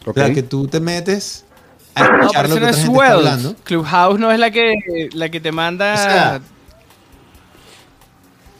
O 0.06 0.12
sea, 0.12 0.32
que 0.32 0.42
tú 0.42 0.66
te 0.68 0.80
metes 0.80 1.44
a 1.94 2.04
No, 2.04 2.20
escuchar 2.22 2.42
pero 2.42 2.48
lo 2.48 2.54
que 2.54 2.60
no 2.60 2.66
otra 2.66 2.70
es 2.70 2.76
gente 2.76 2.92
está 2.92 2.98
Wealth. 2.98 3.16
hablando. 3.26 3.56
Clubhouse 3.64 4.18
no 4.20 4.30
es 4.32 4.38
la 4.38 4.50
que, 4.50 4.74
la 5.12 5.28
que 5.28 5.40
te 5.40 5.52
manda. 5.52 5.94
O 5.94 5.96
sea- 5.96 6.40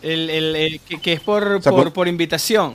el, 0.02 0.30
el- 0.30 0.57
el- 0.57 0.80
que, 0.80 1.00
que 1.00 1.12
es 1.14 1.20
por, 1.20 1.62
sea, 1.62 1.72
por, 1.72 1.84
por- 1.84 1.92
por 1.92 2.09
invitación. 2.09 2.74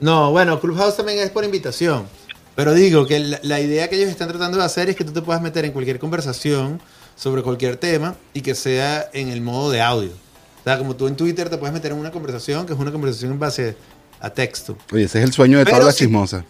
No, 0.00 0.30
bueno, 0.30 0.60
Clubhouse 0.60 0.96
también 0.96 1.18
es 1.20 1.30
por 1.30 1.44
invitación. 1.44 2.06
Pero 2.54 2.74
digo 2.74 3.06
que 3.06 3.18
la, 3.20 3.40
la 3.42 3.60
idea 3.60 3.88
que 3.88 3.96
ellos 3.96 4.10
están 4.10 4.28
tratando 4.28 4.58
de 4.58 4.64
hacer 4.64 4.90
es 4.90 4.96
que 4.96 5.04
tú 5.04 5.12
te 5.12 5.22
puedas 5.22 5.40
meter 5.40 5.64
en 5.64 5.72
cualquier 5.72 5.98
conversación 5.98 6.80
sobre 7.16 7.42
cualquier 7.42 7.76
tema 7.76 8.16
y 8.34 8.40
que 8.40 8.54
sea 8.54 9.08
en 9.12 9.28
el 9.28 9.40
modo 9.40 9.70
de 9.70 9.80
audio. 9.80 10.10
O 10.10 10.64
sea, 10.64 10.78
como 10.78 10.94
tú 10.94 11.08
en 11.08 11.16
Twitter 11.16 11.48
te 11.48 11.58
puedes 11.58 11.72
meter 11.72 11.92
en 11.92 11.98
una 11.98 12.10
conversación 12.10 12.66
que 12.66 12.72
es 12.72 12.78
una 12.78 12.92
conversación 12.92 13.32
en 13.32 13.38
base 13.38 13.76
a 14.20 14.30
texto. 14.30 14.76
Oye, 14.92 15.04
ese 15.04 15.18
es 15.18 15.24
el 15.24 15.32
sueño 15.32 15.58
de 15.58 15.64
todas 15.64 15.84
las 15.84 15.94
sí. 15.96 16.04
chismosas. 16.04 16.44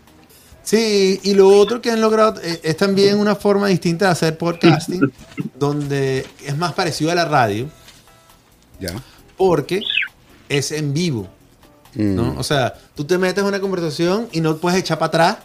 Sí, 0.62 1.18
y 1.24 1.34
lo 1.34 1.48
otro 1.48 1.80
que 1.80 1.90
han 1.90 2.00
logrado 2.00 2.40
eh, 2.42 2.60
es 2.62 2.76
también 2.76 3.18
una 3.18 3.34
forma 3.34 3.66
distinta 3.66 4.06
de 4.06 4.12
hacer 4.12 4.38
podcasting, 4.38 5.12
donde 5.58 6.26
es 6.44 6.56
más 6.56 6.72
parecido 6.74 7.10
a 7.10 7.14
la 7.14 7.24
radio, 7.24 7.68
Ya. 8.78 8.90
porque 9.36 9.80
es 10.48 10.70
en 10.70 10.92
vivo. 10.94 11.28
Mm. 11.94 12.14
¿no? 12.14 12.34
O 12.38 12.42
sea, 12.44 12.74
tú 12.94 13.04
te 13.04 13.18
metes 13.18 13.38
en 13.38 13.46
una 13.46 13.60
conversación 13.60 14.28
y 14.30 14.40
no 14.40 14.56
puedes 14.58 14.78
echar 14.78 14.98
para 14.98 15.08
atrás, 15.08 15.36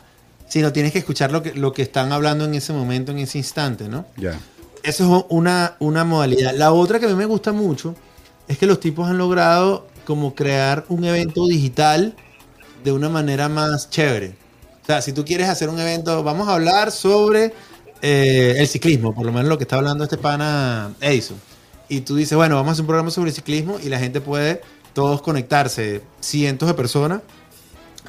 sino 0.48 0.72
tienes 0.72 0.92
que 0.92 1.00
escuchar 1.00 1.32
lo 1.32 1.42
que, 1.42 1.54
lo 1.54 1.74
que 1.74 1.82
están 1.82 2.12
hablando 2.12 2.46
en 2.46 2.54
ese 2.54 2.72
momento, 2.74 3.12
en 3.12 3.20
ese 3.20 3.38
instante, 3.38 3.90
¿no? 3.90 4.06
Ya. 4.18 4.40
Eso 4.84 5.18
es 5.18 5.26
una, 5.30 5.76
una 5.80 6.04
modalidad. 6.04 6.54
La 6.56 6.72
otra 6.72 7.00
que 7.00 7.06
a 7.06 7.10
mí 7.10 7.16
me 7.16 7.26
gusta 7.26 7.52
mucho 7.52 7.96
es 8.48 8.58
que 8.58 8.66
los 8.66 8.80
tipos 8.80 9.08
han 9.08 9.18
logrado 9.18 9.88
como 10.06 10.36
crear 10.36 10.86
un 10.90 11.04
evento 11.04 11.48
digital 11.48 12.16
de 12.84 12.92
una 12.92 13.10
manera 13.10 13.50
más 13.50 13.90
chévere. 13.90 14.36
O 14.84 14.86
sea, 14.86 15.02
si 15.02 15.12
tú 15.12 15.26
quieres 15.26 15.50
hacer 15.50 15.68
un 15.68 15.80
evento, 15.80 16.24
vamos 16.24 16.48
a 16.48 16.54
hablar 16.54 16.92
sobre 16.92 17.54
eh, 18.02 18.56
el 18.58 18.68
ciclismo, 18.68 19.14
por 19.14 19.26
lo 19.26 19.34
menos 19.34 19.50
lo 19.50 19.58
que 19.58 19.66
está 19.66 19.76
hablando 19.76 20.04
este 20.06 20.18
pana 20.18 20.94
Edison. 21.02 21.38
Y 21.90 22.02
tú 22.02 22.16
dices, 22.16 22.38
bueno, 22.38 22.56
vamos 22.56 22.70
a 22.70 22.72
hacer 22.74 22.84
un 22.84 22.88
programa 22.88 23.12
sobre 23.12 23.30
el 23.30 23.36
ciclismo 23.36 23.80
y 23.84 23.90
la 23.90 24.00
gente 24.00 24.22
puede 24.22 24.62
todos 24.94 25.22
conectarse, 25.22 26.02
cientos 26.22 26.68
de 26.68 26.74
personas, 26.74 27.22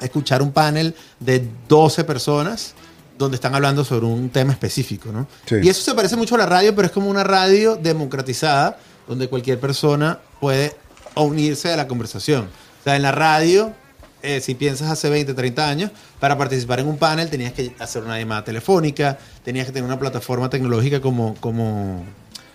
escuchar 0.01 0.41
un 0.41 0.51
panel 0.51 0.95
de 1.19 1.45
12 1.67 2.03
personas 2.05 2.73
donde 3.19 3.35
están 3.35 3.53
hablando 3.53 3.83
sobre 3.83 4.05
un 4.05 4.29
tema 4.29 4.53
específico, 4.53 5.11
¿no? 5.11 5.27
Sí. 5.45 5.57
Y 5.61 5.69
eso 5.69 5.83
se 5.83 5.93
parece 5.93 6.15
mucho 6.15 6.35
a 6.35 6.37
la 6.37 6.45
radio, 6.45 6.73
pero 6.73 6.85
es 6.85 6.91
como 6.91 7.09
una 7.09 7.25
radio 7.25 7.75
democratizada, 7.75 8.79
donde 9.07 9.27
cualquier 9.27 9.59
persona 9.59 10.19
puede 10.39 10.75
unirse 11.15 11.71
a 11.71 11.75
la 11.75 11.85
conversación. 11.87 12.45
O 12.79 12.83
sea, 12.83 12.95
en 12.95 13.01
la 13.01 13.11
radio, 13.11 13.73
eh, 14.21 14.39
si 14.39 14.55
piensas 14.55 14.89
hace 14.89 15.09
20, 15.09 15.33
30 15.33 15.69
años, 15.69 15.91
para 16.21 16.37
participar 16.37 16.79
en 16.79 16.87
un 16.87 16.97
panel 16.97 17.29
tenías 17.29 17.51
que 17.51 17.75
hacer 17.77 18.03
una 18.03 18.17
llamada 18.17 18.45
telefónica, 18.45 19.17
tenías 19.43 19.65
que 19.65 19.73
tener 19.73 19.85
una 19.85 19.99
plataforma 19.99 20.49
tecnológica 20.49 21.01
como, 21.01 21.35
como, 21.41 22.05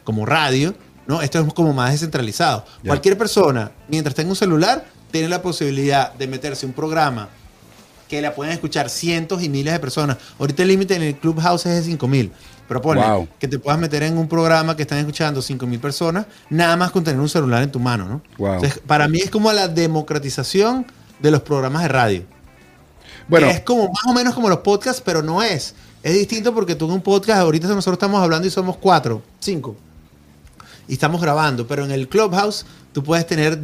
como 0.03 0.25
radio, 0.25 0.75
¿no? 1.07 1.21
Esto 1.21 1.41
es 1.41 1.53
como 1.53 1.75
más 1.75 1.93
descentralizado. 1.93 2.65
Ya. 2.83 2.89
Cualquier 2.89 3.19
persona, 3.19 3.71
mientras 3.89 4.15
tenga 4.15 4.31
un 4.31 4.37
celular, 4.37 4.87
tiene 5.11 5.29
la 5.29 5.43
posibilidad 5.43 6.15
de 6.15 6.27
meterse 6.27 6.65
un 6.65 6.73
programa 6.73 7.29
que 8.15 8.23
la 8.23 8.35
pueden 8.35 8.53
escuchar 8.53 8.89
cientos 8.91 9.43
y 9.43 9.49
miles 9.49 9.73
de 9.73 9.81
personas. 9.81 10.17
Ahorita 10.39 10.62
el 10.62 10.69
límite 10.69 10.95
en 10.95 11.03
el 11.03 11.17
Clubhouse 11.17 11.67
es 11.67 11.75
de 11.77 11.83
5000. 11.83 12.31
Pero 12.69 12.81
ponle 12.81 13.05
Wow. 13.07 13.29
que 13.39 13.49
te 13.49 13.59
puedas 13.59 13.79
meter 13.79 14.05
en 14.05 14.17
un 14.17 14.29
programa 14.29 14.77
que 14.77 14.83
están 14.83 14.99
escuchando 14.99 15.43
5000 15.43 15.81
personas, 15.81 16.27
nada 16.49 16.77
más 16.77 16.93
con 16.93 17.03
tener 17.05 17.21
un 17.21 17.29
celular 17.29 17.62
en 17.62 17.71
tu 17.73 17.79
mano, 17.81 18.05
¿no? 18.09 18.23
Wow. 18.39 18.55
Entonces, 18.55 18.81
para 18.87 19.09
mí 19.09 19.19
es 19.19 19.31
como 19.31 19.53
la 19.53 19.67
democratización 19.69 20.87
de 21.21 21.31
los 21.31 21.43
programas 21.43 21.83
de 21.83 21.89
radio. 21.89 22.23
Bueno, 23.29 23.49
Que 23.49 23.55
es 23.55 23.61
como 23.61 23.89
más 23.89 24.05
o 24.07 24.12
menos 24.15 24.33
como 24.35 24.49
los 24.49 24.59
podcasts, 24.59 25.03
pero 25.05 25.21
no 25.23 25.43
es. 25.43 25.75
Es 26.03 26.15
distinto 26.15 26.55
porque 26.55 26.75
tú 26.75 26.87
en 26.87 26.93
un 26.93 27.01
podcast, 27.03 27.41
ahorita 27.41 27.67
nosotros 27.69 27.95
estamos 27.95 28.23
hablando 28.23 28.47
y 28.47 28.51
somos 28.51 28.77
cuatro, 28.77 29.23
cinco. 29.41 29.77
Y 30.87 30.93
estamos 30.95 31.21
grabando, 31.21 31.67
pero 31.67 31.85
en 31.85 31.91
el 31.91 32.09
Clubhouse 32.09 32.65
tú 32.93 33.03
puedes 33.03 33.27
tener 33.27 33.59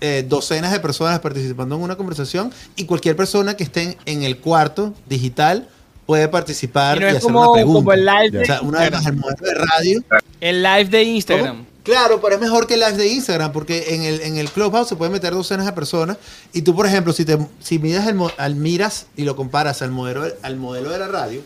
eh, 0.00 0.24
docenas 0.28 0.72
de 0.72 0.80
personas 0.80 1.18
participando 1.20 1.74
en 1.76 1.82
una 1.82 1.96
conversación 1.96 2.52
y 2.76 2.84
cualquier 2.84 3.16
persona 3.16 3.56
que 3.56 3.64
esté 3.64 3.98
en, 4.06 4.22
el 4.22 4.38
cuarto 4.38 4.94
digital 5.08 5.68
puede 6.06 6.28
participar 6.28 6.96
Y 6.96 7.00
y, 7.00 7.02
no 7.02 7.08
es 7.08 7.16
hacer 7.16 7.22
como- 7.22 7.40
una 7.40 7.52
pregunta. 7.52 7.78
como 7.78 7.92
el 7.92 8.04
live 8.04 8.28
O 8.28 8.40
de 8.40 8.46
sea, 8.46 8.60
una 8.62 8.80
vez 8.80 8.92
más, 8.92 9.06
el 9.06 9.16
modelo 9.16 9.46
de 9.46 9.54
radio 9.54 10.04
El 10.40 10.62
live 10.62 10.84
de 10.86 11.02
Instagram. 11.02 11.56
¿Cómo? 11.56 11.68
Claro, 11.84 12.20
pero 12.20 12.34
es 12.34 12.40
mejor 12.40 12.66
que 12.66 12.74
el 12.74 12.80
live 12.80 12.96
de 12.98 13.08
Instagram, 13.08 13.50
porque 13.50 13.94
en 13.94 14.02
el, 14.02 14.20
en 14.20 14.36
el 14.36 14.50
Clubhouse 14.50 14.88
se 14.88 14.96
puede 14.96 15.10
meter 15.10 15.32
docenas 15.32 15.64
de 15.64 15.72
personas. 15.72 16.18
Y 16.52 16.60
tú, 16.60 16.74
por 16.74 16.84
ejemplo, 16.86 17.14
si 17.14 17.24
te 17.24 17.38
si 17.60 17.78
miras, 17.78 18.06
el, 18.06 18.18
al, 18.36 18.56
miras 18.56 19.06
y 19.16 19.22
lo 19.24 19.34
comparas 19.36 19.80
al 19.80 19.90
modelo, 19.90 20.26
al 20.42 20.56
modelo 20.56 20.90
de 20.90 20.98
la 20.98 21.08
radio, 21.08 21.40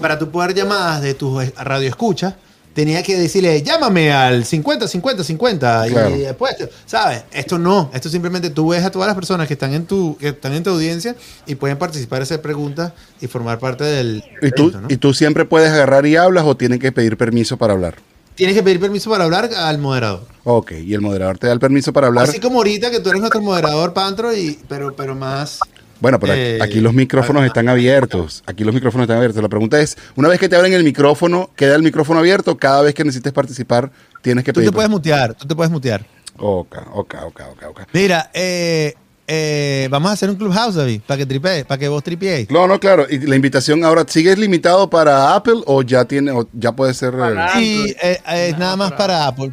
para 0.00 0.16
tú 0.16 0.30
poder 0.30 0.54
llamadas 0.54 1.02
de 1.02 1.14
tus 1.14 1.42
eh, 1.42 1.52
radio 1.58 1.88
escuchas, 1.88 2.34
tenía 2.74 3.02
que 3.02 3.18
decirle, 3.18 3.62
llámame 3.62 4.12
al 4.12 4.44
50, 4.44 4.88
50, 4.88 5.24
50. 5.24 5.84
Claro. 5.88 6.16
Y 6.16 6.20
después, 6.20 6.56
¿sabes? 6.86 7.24
Esto 7.32 7.58
no. 7.58 7.90
Esto 7.92 8.08
simplemente 8.08 8.50
tú 8.50 8.68
ves 8.68 8.84
a 8.84 8.90
todas 8.90 9.08
las 9.08 9.14
personas 9.14 9.46
que 9.46 9.54
están 9.54 9.74
en 9.74 9.86
tu, 9.86 10.16
que 10.16 10.28
están 10.28 10.52
en 10.52 10.62
tu 10.62 10.70
audiencia 10.70 11.16
y 11.46 11.54
pueden 11.54 11.78
participar, 11.78 12.22
hacer 12.22 12.40
preguntas 12.40 12.92
y 13.20 13.26
formar 13.26 13.58
parte 13.58 13.84
del. 13.84 14.24
¿y 14.42 14.50
tú. 14.50 14.72
¿y 14.88 14.96
tú 14.96 15.14
siempre 15.14 15.44
puedes 15.44 15.70
agarrar 15.70 16.06
y 16.06 16.16
hablas 16.16 16.44
o 16.44 16.56
tienen 16.56 16.78
que 16.78 16.92
pedir 16.92 17.16
permiso 17.16 17.56
para 17.56 17.72
hablar? 17.72 17.96
Tienes 18.34 18.56
que 18.56 18.62
pedir 18.62 18.80
permiso 18.80 19.10
para 19.10 19.24
hablar 19.24 19.50
al 19.54 19.78
moderador. 19.78 20.26
Ok, 20.44 20.72
y 20.72 20.94
el 20.94 21.02
moderador 21.02 21.36
te 21.36 21.46
da 21.46 21.52
el 21.52 21.60
permiso 21.60 21.92
para 21.92 22.06
hablar. 22.06 22.28
Así 22.28 22.40
como 22.40 22.58
ahorita 22.58 22.90
que 22.90 23.00
tú 23.00 23.10
eres 23.10 23.20
nuestro 23.20 23.42
moderador, 23.42 23.92
Pantro, 23.92 24.34
y, 24.34 24.58
pero, 24.66 24.94
pero 24.96 25.14
más. 25.14 25.60
Bueno, 26.00 26.18
pero 26.18 26.32
aquí- 26.32 26.42
Eh, 26.42 26.58
aquí 26.62 26.80
los 26.80 26.94
micrófonos 26.94 27.42
ah, 27.42 27.46
están 27.46 27.68
abiertos. 27.68 28.42
Aquí 28.46 28.64
los 28.64 28.74
micrófonos 28.74 29.04
están 29.04 29.18
abiertos. 29.18 29.42
La 29.42 29.48
pregunta 29.48 29.80
es, 29.80 29.96
una 30.16 30.28
vez 30.28 30.38
que 30.40 30.48
te 30.48 30.56
abren 30.56 30.72
el 30.72 30.82
micrófono, 30.84 31.50
¿queda 31.56 31.74
el 31.76 31.82
micrófono 31.82 32.20
abierto? 32.20 32.56
Cada 32.56 32.82
vez 32.82 32.94
que 32.94 33.04
necesites 33.04 33.32
participar, 33.32 33.90
tienes 34.22 34.44
que 34.44 34.52
Tú 34.52 34.60
pedir. 34.60 34.70
te 34.70 34.74
puedes 34.74 34.90
mutear, 34.90 35.34
tú 35.34 35.46
te 35.46 35.54
puedes 35.54 35.70
mutear. 35.70 36.04
Ok, 36.38 36.76
ok, 36.94 37.14
ok, 37.26 37.40
ok, 37.52 37.62
ok. 37.68 37.80
Mira, 37.92 38.30
eh, 38.32 38.94
eh, 39.26 39.88
vamos 39.90 40.10
a 40.10 40.14
hacer 40.14 40.30
un 40.30 40.36
clubhouse, 40.36 40.74
David, 40.74 41.02
para 41.06 41.18
que 41.18 41.26
tripe, 41.26 41.64
para 41.66 41.78
que 41.78 41.86
vos 41.88 42.02
tripiéis. 42.02 42.50
No, 42.50 42.66
no, 42.66 42.80
claro. 42.80 43.06
¿Y 43.08 43.18
la 43.18 43.36
invitación 43.36 43.84
ahora 43.84 44.04
sigue 44.08 44.34
limitado 44.36 44.88
para 44.88 45.34
Apple 45.34 45.60
o 45.66 45.82
ya 45.82 46.04
tiene, 46.06 46.30
o 46.32 46.48
ya 46.52 46.72
puede 46.72 46.94
ser? 46.94 47.14
Y 47.60 47.90
eh, 47.90 47.96
eh, 48.26 48.48
es 48.48 48.58
nada 48.58 48.74
más 48.76 48.92
para 48.92 49.26
Apple. 49.26 49.52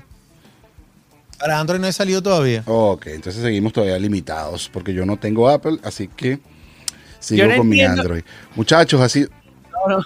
Para 1.40 1.60
Android 1.60 1.80
no 1.80 1.88
he 1.88 1.92
salido 1.94 2.22
todavía. 2.22 2.64
Ok, 2.66 3.08
entonces 3.08 3.42
seguimos 3.42 3.74
todavía 3.74 3.98
limitados 4.00 4.70
porque 4.74 4.94
yo 4.94 5.06
no 5.06 5.18
tengo 5.18 5.48
Apple, 5.50 5.78
así 5.84 6.08
que 6.08 6.40
sigo 7.20 7.46
no 7.48 7.58
con 7.58 7.70
mi 7.70 7.80
entiendo- 7.80 8.02
Android. 8.02 8.24
Muchachos, 8.56 9.02
así. 9.02 9.28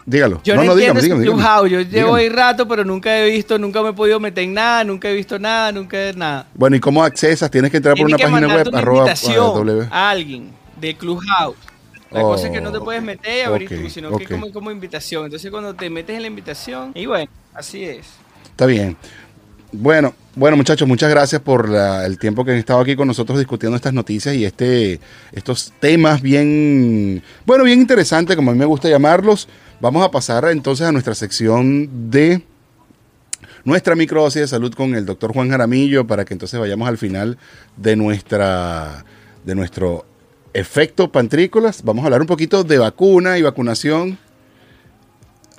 Dígalo. 0.06 0.42
Yo 0.44 0.56
no, 0.56 0.62
no, 0.62 0.68
no, 0.68 0.72
entiendo 0.74 0.76
dígame, 0.76 1.02
dígame, 1.02 1.24
Clubhouse. 1.24 1.70
dígame. 1.70 1.86
Yo 1.86 1.90
llevo 1.92 2.16
ahí 2.16 2.24
Dígame. 2.26 2.42
rato, 2.42 2.68
pero 2.68 2.84
nunca 2.84 3.18
he 3.18 3.32
visto, 3.32 3.58
nunca 3.58 3.82
me 3.82 3.90
he 3.90 3.94
podido 3.94 4.20
meter 4.20 4.44
en 4.44 4.54
nada, 4.54 4.84
nunca 4.84 5.10
he 5.10 5.14
visto 5.16 5.40
nada, 5.40 5.72
nunca 5.72 5.98
he 6.10 6.14
nada. 6.14 6.46
Bueno, 6.54 6.76
¿y 6.76 6.80
cómo 6.80 7.02
accesas? 7.04 7.50
Tienes 7.50 7.72
que 7.72 7.78
entrar 7.78 7.94
por 7.94 8.06
Tienes 8.06 8.14
una 8.14 8.18
que 8.18 8.32
página 8.32 8.54
web, 8.56 8.68
una 8.68 8.78
arroba, 8.80 9.00
invitación 9.00 9.36
ah, 9.40 9.54
W. 9.60 9.88
a 9.90 10.10
alguien 10.10 10.52
de 10.80 10.96
Clubhouse. 10.96 11.56
La 12.12 12.22
cosa 12.22 12.48
es 12.48 12.52
que 12.52 12.60
no 12.60 12.72
te 12.74 12.80
Oh, 12.80 12.84
puedes 12.84 13.02
meter 13.02 13.38
y 13.38 13.42
abrir 13.42 13.72
ok, 13.74 13.82
tú, 13.84 13.90
sino 13.90 14.10
ok. 14.10 14.18
que 14.20 14.26
como, 14.28 14.52
como 14.52 14.70
invitación. 14.70 15.24
Entonces 15.26 15.50
cuando 15.50 15.74
te 15.74 15.90
metes 15.90 16.14
en 16.18 16.22
la 16.24 16.28
invitación, 16.28 16.92
y 16.94 17.06
bueno, 17.06 17.32
así 17.54 17.86
es. 17.86 18.06
Está 18.50 18.66
bien. 18.66 18.98
Bueno, 19.74 20.14
bueno 20.36 20.58
muchachos, 20.58 20.88
muchas 20.88 21.10
gracias 21.10 21.42
por 21.42 21.70
la- 21.70 22.06
el 22.06 22.18
tiempo 22.18 22.44
que 22.44 22.52
han 22.52 22.58
estado 22.58 22.82
aquí 22.82 22.96
con 22.96 23.08
nosotros 23.08 23.38
discutiendo 23.40 23.76
estas 23.78 23.94
noticias 23.94 24.36
y 24.36 24.44
este, 24.44 25.00
estos 25.32 25.72
temas 25.80 26.22
bien, 26.22 27.24
bueno, 27.46 27.64
bien 27.64 27.80
interesantes, 27.80 28.36
como 28.36 28.52
a 28.52 28.54
mí 28.54 28.60
me 28.60 28.66
gusta 28.66 28.90
llamarlos. 28.90 29.48
Vamos 29.80 30.04
a 30.04 30.12
pasar 30.12 30.46
entonces 30.52 30.86
a 30.86 30.92
nuestra 30.92 31.16
sección 31.16 32.12
de 32.12 32.44
nuestra 33.64 33.96
microdosis 33.96 34.42
de 34.42 34.48
salud 34.48 34.74
con 34.74 34.94
el 34.96 35.06
doctor 35.06 35.34
Juan 35.34 35.50
Jaramillo 35.50 36.06
para 36.06 36.26
que 36.26 36.34
entonces 36.34 36.60
vayamos 36.60 36.88
al 36.88 36.98
final 36.98 37.38
de 37.78 37.96
nuestra 37.96 39.06
de 39.46 39.56
nuestro 39.56 40.06
efecto 40.54 41.12
pantrícolas. 41.12 41.84
Vamos 41.84 42.04
a 42.04 42.08
hablar 42.08 42.22
un 42.22 42.28
poquito 42.28 42.64
de 42.64 42.78
vacuna 42.78 43.38
y 43.38 43.42
vacunación 43.42 44.18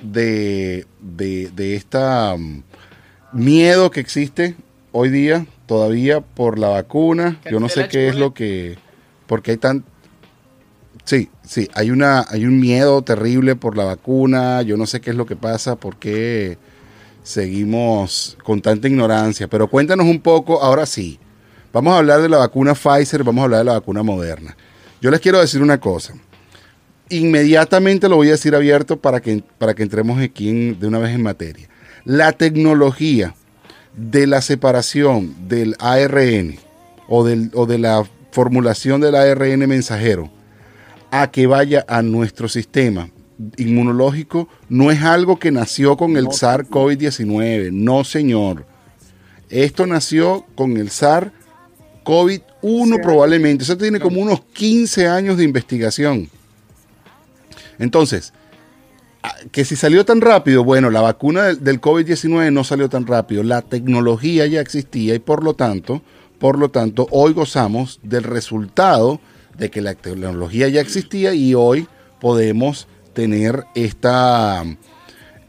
de, 0.03 0.87
de, 1.01 1.51
de 1.55 1.77
esta 1.77 2.37
miedo 3.33 3.91
que 3.91 4.01
existe 4.01 4.57
hoy 4.93 5.11
día 5.11 5.47
todavía 5.67 6.21
por 6.21 6.59
la 6.59 6.69
vacuna. 6.69 7.41
Yo 7.51 7.61
no 7.61 7.69
sé 7.69 7.89
qué 7.89 8.09
es 8.09 8.17
lo 8.17 8.35
que 8.35 8.79
porque 9.27 9.53
hay 9.53 9.57
tan 9.57 9.85
Sí, 11.05 11.31
sí, 11.43 11.69
hay 11.75 11.91
una 11.91 12.25
hay 12.29 12.45
un 12.45 12.61
miedo 12.61 13.03
terrible 13.03 13.57
por 13.57 13.77
la 13.77 13.85
vacuna, 13.85 14.63
yo 14.63 14.77
no 14.77 14.87
sé 14.87 15.01
qué 15.01 15.11
es 15.11 15.17
lo 15.17 15.27
que 15.27 15.35
pasa, 15.35 15.75
por 15.75 15.97
qué 15.97 16.59
seguimos 17.25 18.37
con 18.45 18.63
tanta 18.63 18.89
ignorancia, 18.89 19.49
pero 19.49 19.69
cuéntanos 19.69 20.07
un 20.07 20.21
poco, 20.21 20.63
ahora 20.63 20.87
sí. 20.87 21.19
Vamos 21.73 21.95
a 21.95 21.99
hablar 21.99 22.21
de 22.21 22.29
la 22.29 22.37
vacuna 22.37 22.75
Pfizer, 22.75 23.25
vamos 23.25 23.43
a 23.43 23.45
hablar 23.45 23.61
de 23.61 23.65
la 23.65 23.73
vacuna 23.73 24.03
Moderna. 24.03 24.57
Yo 25.01 25.11
les 25.11 25.21
quiero 25.21 25.41
decir 25.41 25.63
una 25.63 25.81
cosa. 25.81 26.15
Inmediatamente 27.09 28.09
lo 28.09 28.17
voy 28.17 28.29
a 28.29 28.33
decir 28.33 28.55
abierto 28.55 28.99
para 28.99 29.21
que, 29.21 29.43
para 29.59 29.75
que 29.75 29.83
entremos 29.83 30.21
aquí 30.21 30.75
de 30.75 30.87
una 30.87 30.99
vez 30.99 31.15
en 31.15 31.23
materia. 31.23 31.69
La 32.05 32.33
tecnología 32.33 33.35
de 33.97 34.27
la 34.27 34.43
separación 34.43 35.49
del 35.49 35.77
ARN 35.79 36.59
o, 37.09 37.25
del, 37.25 37.51
o 37.55 37.65
de 37.67 37.79
la 37.79 38.05
formulación 38.31 39.01
del 39.01 39.15
ARN 39.15 39.67
mensajero 39.69 40.31
a 41.11 41.31
que 41.31 41.47
vaya 41.47 41.85
a 41.89 42.03
nuestro 42.03 42.49
sistema 42.49 43.09
inmunológico 43.57 44.49
no 44.69 44.91
es 44.91 45.01
algo 45.03 45.39
que 45.39 45.51
nació 45.51 45.97
con 45.97 46.15
el 46.17 46.27
SARS-CoV-19, 46.27 47.71
no 47.73 48.05
señor. 48.05 48.67
Esto 49.51 49.87
nació 49.87 50.45
con 50.55 50.79
el 50.79 50.91
SARS-CoV-1 50.91 53.03
probablemente. 53.03 53.65
Eso 53.65 53.77
tiene 53.77 53.99
como 54.01 54.23
unos 54.23 54.41
15 54.55 55.09
años 55.09 55.37
de 55.37 55.45
investigación. 55.45 56.31
Entonces, 57.79 58.33
que 59.51 59.65
si 59.65 59.77
salió 59.77 60.05
tan 60.05 60.21
rápido, 60.21 60.65
bueno, 60.65 60.91
la 60.91 61.01
vacuna 61.01 61.45
del, 61.45 61.63
del 61.63 61.81
COVID-19 61.81 62.53
no 62.53 62.65
salió 62.65 62.89
tan 62.89 63.07
rápido, 63.07 63.43
la 63.43 63.63
tecnología 63.63 64.47
ya 64.47 64.61
existía 64.61 65.15
y 65.15 65.19
por 65.19 65.45
lo 65.45 65.55
tanto, 65.55 66.03
por 66.39 66.59
lo 66.59 66.71
tanto, 66.71 67.07
hoy 67.11 67.33
gozamos 67.33 68.01
del 68.03 68.25
resultado 68.25 69.21
de 69.57 69.71
que 69.71 69.81
la 69.81 69.95
tecnología 69.95 70.69
ya 70.69 70.81
existía 70.81 71.35
y 71.35 71.55
hoy 71.55 71.87
podemos 72.21 72.89
tener 73.13 73.65
esta, 73.75 74.65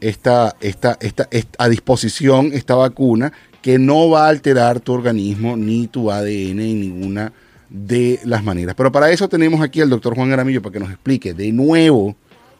esta, 0.00 0.54
esta, 0.60 0.98
esta, 1.00 1.28
a 1.58 1.68
disposición 1.68 2.50
esta 2.52 2.74
vacuna 2.74 3.32
que 3.62 3.78
no 3.78 4.10
va 4.10 4.26
a 4.26 4.28
alterar 4.28 4.80
tu 4.80 4.92
organismo 4.92 5.56
ni 5.56 5.86
tu 5.86 6.10
ADN 6.10 6.60
en 6.60 6.80
ninguna 6.80 7.32
de 7.70 8.20
las 8.24 8.44
maneras. 8.44 8.74
Pero 8.76 8.92
para 8.92 9.10
eso 9.10 9.28
tenemos 9.28 9.62
aquí 9.62 9.80
al 9.80 9.88
doctor 9.88 10.14
Juan 10.14 10.28
Garamillo 10.28 10.60
para 10.60 10.74
que 10.74 10.80
nos 10.80 10.90
explique 10.90 11.32
de 11.32 11.50
nuevo 11.50 12.14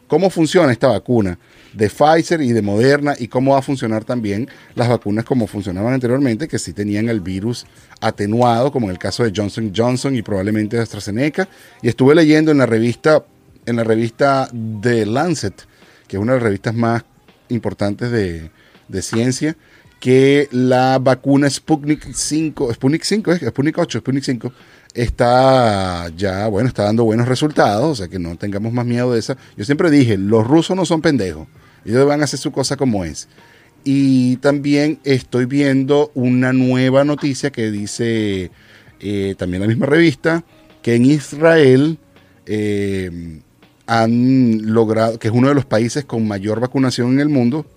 cómo 0.07 0.29
funciona 0.29 0.71
esta 0.71 0.87
vacuna 0.87 1.37
de 1.73 1.89
Pfizer 1.89 2.41
y 2.41 2.51
de 2.51 2.61
Moderna 2.61 3.15
y 3.17 3.27
cómo 3.27 3.53
va 3.53 3.59
a 3.59 3.61
funcionar 3.61 4.05
también 4.05 4.47
las 4.75 4.87
vacunas 4.87 5.25
como 5.25 5.47
funcionaban 5.47 5.93
anteriormente, 5.93 6.47
que 6.47 6.59
sí 6.59 6.73
tenían 6.73 7.09
el 7.09 7.19
virus 7.19 7.65
atenuado, 8.01 8.71
como 8.71 8.87
en 8.87 8.91
el 8.91 8.99
caso 8.99 9.23
de 9.23 9.33
Johnson 9.35 9.73
Johnson 9.75 10.15
y 10.15 10.21
probablemente 10.21 10.77
de 10.77 10.83
AstraZeneca. 10.83 11.47
Y 11.81 11.89
estuve 11.89 12.15
leyendo 12.15 12.51
en 12.51 12.59
la 12.59 12.65
revista, 12.65 13.25
en 13.65 13.75
la 13.75 13.83
revista 13.83 14.49
The 14.81 15.05
Lancet, 15.05 15.65
que 16.07 16.17
es 16.17 16.21
una 16.21 16.33
de 16.33 16.39
las 16.39 16.43
revistas 16.43 16.73
más 16.73 17.03
importantes 17.49 18.11
de, 18.11 18.51
ciencia, 19.01 19.57
que 19.99 20.47
la 20.51 20.99
vacuna 20.99 21.49
Sputnik 21.49 22.13
5, 22.13 22.73
Sputnik 22.73 23.03
5, 23.03 23.31
¿es? 23.33 23.41
Sputnik 23.41 23.77
8, 23.77 23.99
Sputnik 23.99 24.23
5, 24.23 24.53
está 24.95 26.09
ya, 26.15 26.47
bueno, 26.47 26.69
está 26.69 26.83
dando 26.83 27.03
buenos 27.03 27.27
resultados, 27.27 27.91
o 27.91 27.95
sea 27.95 28.07
que 28.07 28.17
no 28.17 28.37
tengamos 28.37 28.73
más 28.73 28.85
miedo 28.85 29.11
de 29.11 29.19
esa. 29.19 29.37
Yo 29.57 29.65
siempre 29.65 29.91
dije, 29.91 30.17
los 30.17 30.47
rusos 30.47 30.75
no 30.75 30.85
son 30.85 31.01
pendejos, 31.01 31.47
ellos 31.83 32.07
van 32.07 32.21
a 32.21 32.23
hacer 32.23 32.39
su 32.39 32.51
cosa 32.51 32.77
como 32.77 33.03
es. 33.03 33.27
Y 33.83 34.37
también 34.37 34.99
estoy 35.03 35.45
viendo 35.45 36.11
una 36.15 36.53
nueva 36.53 37.03
noticia 37.03 37.51
que 37.51 37.69
dice 37.69 38.49
eh, 38.99 39.35
también 39.37 39.61
la 39.61 39.67
misma 39.67 39.85
revista, 39.85 40.43
que 40.81 40.95
en 40.95 41.05
Israel 41.05 41.99
eh, 42.47 43.41
han 43.85 44.73
logrado, 44.73 45.19
que 45.19 45.27
es 45.27 45.33
uno 45.33 45.49
de 45.49 45.55
los 45.55 45.65
países 45.65 46.05
con 46.05 46.27
mayor 46.27 46.61
vacunación 46.61 47.11
en 47.11 47.19
el 47.19 47.29
mundo, 47.29 47.67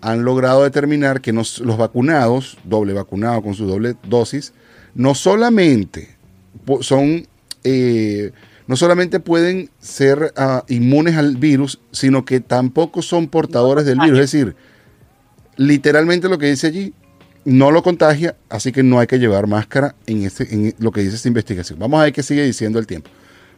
han 0.00 0.24
logrado 0.24 0.64
determinar 0.64 1.20
que 1.20 1.32
los 1.32 1.78
vacunados, 1.78 2.58
doble 2.64 2.92
vacunado 2.92 3.42
con 3.42 3.54
su 3.54 3.66
doble 3.66 3.96
dosis, 4.06 4.52
no 4.94 5.14
solamente 5.14 6.17
son, 6.80 7.26
eh, 7.64 8.32
no 8.66 8.76
solamente 8.76 9.20
pueden 9.20 9.70
ser 9.80 10.32
ah, 10.36 10.64
inmunes 10.68 11.16
al 11.16 11.36
virus, 11.36 11.80
sino 11.90 12.24
que 12.24 12.40
tampoco 12.40 13.02
son 13.02 13.28
portadores 13.28 13.84
del 13.84 13.98
virus. 13.98 14.18
Es 14.20 14.32
decir, 14.32 14.56
literalmente 15.56 16.28
lo 16.28 16.38
que 16.38 16.46
dice 16.46 16.68
allí 16.68 16.94
no 17.44 17.70
lo 17.70 17.82
contagia, 17.82 18.36
así 18.50 18.72
que 18.72 18.82
no 18.82 18.98
hay 18.98 19.06
que 19.06 19.18
llevar 19.18 19.46
máscara 19.46 19.94
en, 20.06 20.24
este, 20.24 20.52
en 20.52 20.74
lo 20.78 20.92
que 20.92 21.00
dice 21.02 21.16
esta 21.16 21.28
investigación. 21.28 21.78
Vamos 21.78 22.00
a 22.00 22.04
ver 22.04 22.12
qué 22.12 22.22
sigue 22.22 22.44
diciendo 22.44 22.78
el 22.78 22.86
tiempo. 22.86 23.10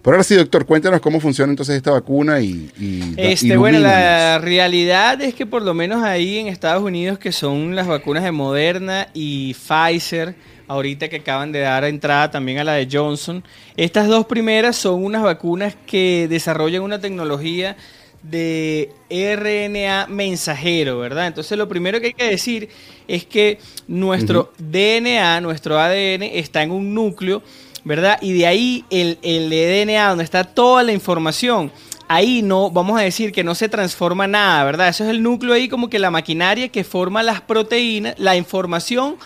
Pero 0.03 0.14
ahora 0.14 0.24
sí, 0.24 0.34
doctor, 0.34 0.64
cuéntanos 0.64 1.01
cómo 1.01 1.20
funciona 1.20 1.51
entonces 1.53 1.76
esta 1.76 1.90
vacuna 1.90 2.40
y... 2.40 2.70
y 2.78 3.14
Este, 3.18 3.57
bueno, 3.57 3.80
la 3.80 4.38
realidad 4.38 5.20
es 5.20 5.34
que 5.34 5.44
por 5.44 5.62
lo 5.62 5.74
menos 5.74 6.03
ahí 6.03 6.38
en 6.38 6.46
Estados 6.46 6.82
Unidos, 6.82 7.18
que 7.18 7.32
son 7.32 7.76
las 7.76 7.86
vacunas 7.86 8.24
de 8.24 8.32
Moderna 8.32 9.09
y 9.12 9.55
Pfizer, 9.55 10.36
ahorita 10.70 11.08
que 11.08 11.16
acaban 11.16 11.50
de 11.50 11.58
dar 11.58 11.84
entrada 11.84 12.30
también 12.30 12.58
a 12.58 12.64
la 12.64 12.74
de 12.74 12.88
Johnson, 12.90 13.42
estas 13.76 14.06
dos 14.06 14.26
primeras 14.26 14.76
son 14.76 15.04
unas 15.04 15.20
vacunas 15.20 15.74
que 15.84 16.28
desarrollan 16.30 16.82
una 16.82 17.00
tecnología 17.00 17.76
de 18.22 18.92
RNA 19.10 20.06
mensajero, 20.06 21.00
¿verdad? 21.00 21.26
Entonces 21.26 21.58
lo 21.58 21.68
primero 21.68 22.00
que 22.00 22.08
hay 22.08 22.12
que 22.12 22.30
decir 22.30 22.68
es 23.08 23.24
que 23.24 23.58
nuestro 23.88 24.52
DNA, 24.58 25.40
nuestro 25.40 25.76
ADN 25.76 26.22
está 26.22 26.62
en 26.62 26.70
un 26.70 26.94
núcleo, 26.94 27.42
¿verdad? 27.82 28.18
Y 28.22 28.32
de 28.32 28.46
ahí 28.46 28.84
el, 28.90 29.18
el 29.22 29.50
DNA, 29.50 30.10
donde 30.10 30.22
está 30.22 30.44
toda 30.44 30.84
la 30.84 30.92
información, 30.92 31.72
ahí 32.06 32.42
no, 32.42 32.70
vamos 32.70 33.00
a 33.00 33.02
decir 33.02 33.32
que 33.32 33.42
no 33.42 33.56
se 33.56 33.68
transforma 33.68 34.28
nada, 34.28 34.62
¿verdad? 34.64 34.88
Eso 34.88 35.02
es 35.02 35.10
el 35.10 35.22
núcleo 35.22 35.52
ahí 35.52 35.68
como 35.68 35.90
que 35.90 35.98
la 35.98 36.12
maquinaria 36.12 36.68
que 36.68 36.84
forma 36.84 37.24
las 37.24 37.40
proteínas, 37.40 38.14
la 38.18 38.36
información 38.36 39.16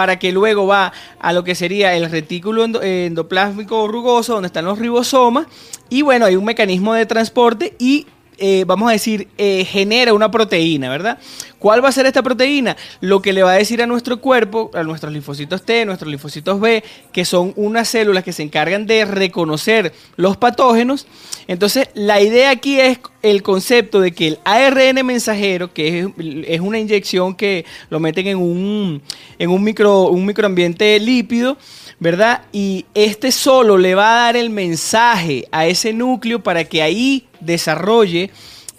para 0.00 0.18
que 0.18 0.32
luego 0.32 0.66
va 0.66 0.94
a 1.18 1.30
lo 1.34 1.44
que 1.44 1.54
sería 1.54 1.94
el 1.94 2.10
retículo 2.10 2.64
eh, 2.80 3.04
endoplásmico 3.04 3.86
rugoso, 3.86 4.32
donde 4.32 4.46
están 4.46 4.64
los 4.64 4.78
ribosomas, 4.78 5.46
y 5.90 6.00
bueno, 6.00 6.24
hay 6.24 6.36
un 6.36 6.44
mecanismo 6.46 6.94
de 6.94 7.04
transporte 7.04 7.74
y 7.78 8.06
eh, 8.38 8.64
vamos 8.66 8.88
a 8.88 8.92
decir, 8.92 9.28
eh, 9.36 9.66
genera 9.66 10.14
una 10.14 10.30
proteína, 10.30 10.88
¿verdad? 10.88 11.18
¿Cuál 11.60 11.84
va 11.84 11.90
a 11.90 11.92
ser 11.92 12.06
esta 12.06 12.22
proteína? 12.22 12.74
Lo 13.02 13.20
que 13.20 13.34
le 13.34 13.42
va 13.42 13.52
a 13.52 13.58
decir 13.58 13.82
a 13.82 13.86
nuestro 13.86 14.18
cuerpo, 14.22 14.70
a 14.72 14.82
nuestros 14.82 15.12
linfocitos 15.12 15.62
T, 15.62 15.84
nuestros 15.84 16.10
linfocitos 16.10 16.58
B, 16.58 16.82
que 17.12 17.26
son 17.26 17.52
unas 17.54 17.86
células 17.86 18.24
que 18.24 18.32
se 18.32 18.42
encargan 18.42 18.86
de 18.86 19.04
reconocer 19.04 19.92
los 20.16 20.38
patógenos. 20.38 21.06
Entonces, 21.48 21.90
la 21.92 22.22
idea 22.22 22.48
aquí 22.48 22.80
es 22.80 22.98
el 23.22 23.42
concepto 23.42 24.00
de 24.00 24.12
que 24.12 24.28
el 24.28 24.38
ARN 24.44 25.04
mensajero, 25.04 25.74
que 25.74 26.08
es, 26.46 26.60
una 26.60 26.78
inyección 26.78 27.34
que 27.34 27.66
lo 27.90 28.00
meten 28.00 28.28
en 28.28 28.38
un, 28.38 29.02
en 29.38 29.50
un, 29.50 29.62
micro, 29.62 30.04
un 30.04 30.24
microambiente 30.24 30.98
lípido, 30.98 31.58
¿verdad? 31.98 32.44
Y 32.52 32.86
este 32.94 33.32
solo 33.32 33.76
le 33.76 33.94
va 33.94 34.12
a 34.12 34.24
dar 34.24 34.36
el 34.38 34.48
mensaje 34.48 35.46
a 35.52 35.66
ese 35.66 35.92
núcleo 35.92 36.42
para 36.42 36.64
que 36.64 36.80
ahí 36.80 37.26
desarrolle 37.40 38.30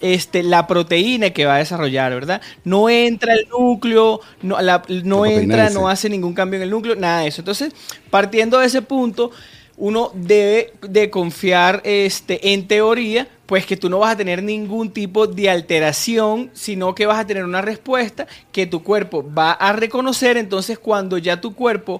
este, 0.01 0.43
la 0.43 0.67
proteína 0.67 1.29
que 1.31 1.45
va 1.45 1.55
a 1.55 1.59
desarrollar, 1.59 2.13
¿verdad? 2.13 2.41
No 2.63 2.89
entra 2.89 3.33
el 3.33 3.47
núcleo, 3.49 4.19
no, 4.41 4.59
la- 4.61 4.83
no 5.03 5.25
La 5.25 5.31
entra, 5.31 5.65
S. 5.67 5.73
no 5.73 5.87
hace 5.87 6.09
ningún 6.09 6.33
cambio 6.33 6.57
en 6.57 6.63
el 6.63 6.69
núcleo, 6.69 6.95
nada 6.95 7.21
de 7.21 7.27
eso. 7.27 7.41
Entonces, 7.41 7.73
partiendo 8.09 8.59
de 8.59 8.65
ese 8.67 8.81
punto, 8.81 9.31
uno 9.77 10.11
debe 10.13 10.73
de 10.81 11.09
confiar 11.09 11.81
este, 11.85 12.53
en 12.53 12.67
teoría, 12.67 13.27
pues 13.47 13.65
que 13.65 13.77
tú 13.77 13.89
no 13.89 13.99
vas 13.99 14.13
a 14.13 14.17
tener 14.17 14.43
ningún 14.43 14.91
tipo 14.91 15.27
de 15.27 15.49
alteración, 15.49 16.51
sino 16.53 16.93
que 16.95 17.05
vas 17.05 17.19
a 17.19 17.25
tener 17.27 17.43
una 17.43 17.61
respuesta 17.61 18.27
que 18.51 18.65
tu 18.67 18.83
cuerpo 18.83 19.25
va 19.37 19.51
a 19.53 19.73
reconocer. 19.73 20.37
Entonces, 20.37 20.77
cuando 20.79 21.17
ya 21.17 21.41
tu 21.41 21.55
cuerpo 21.55 21.99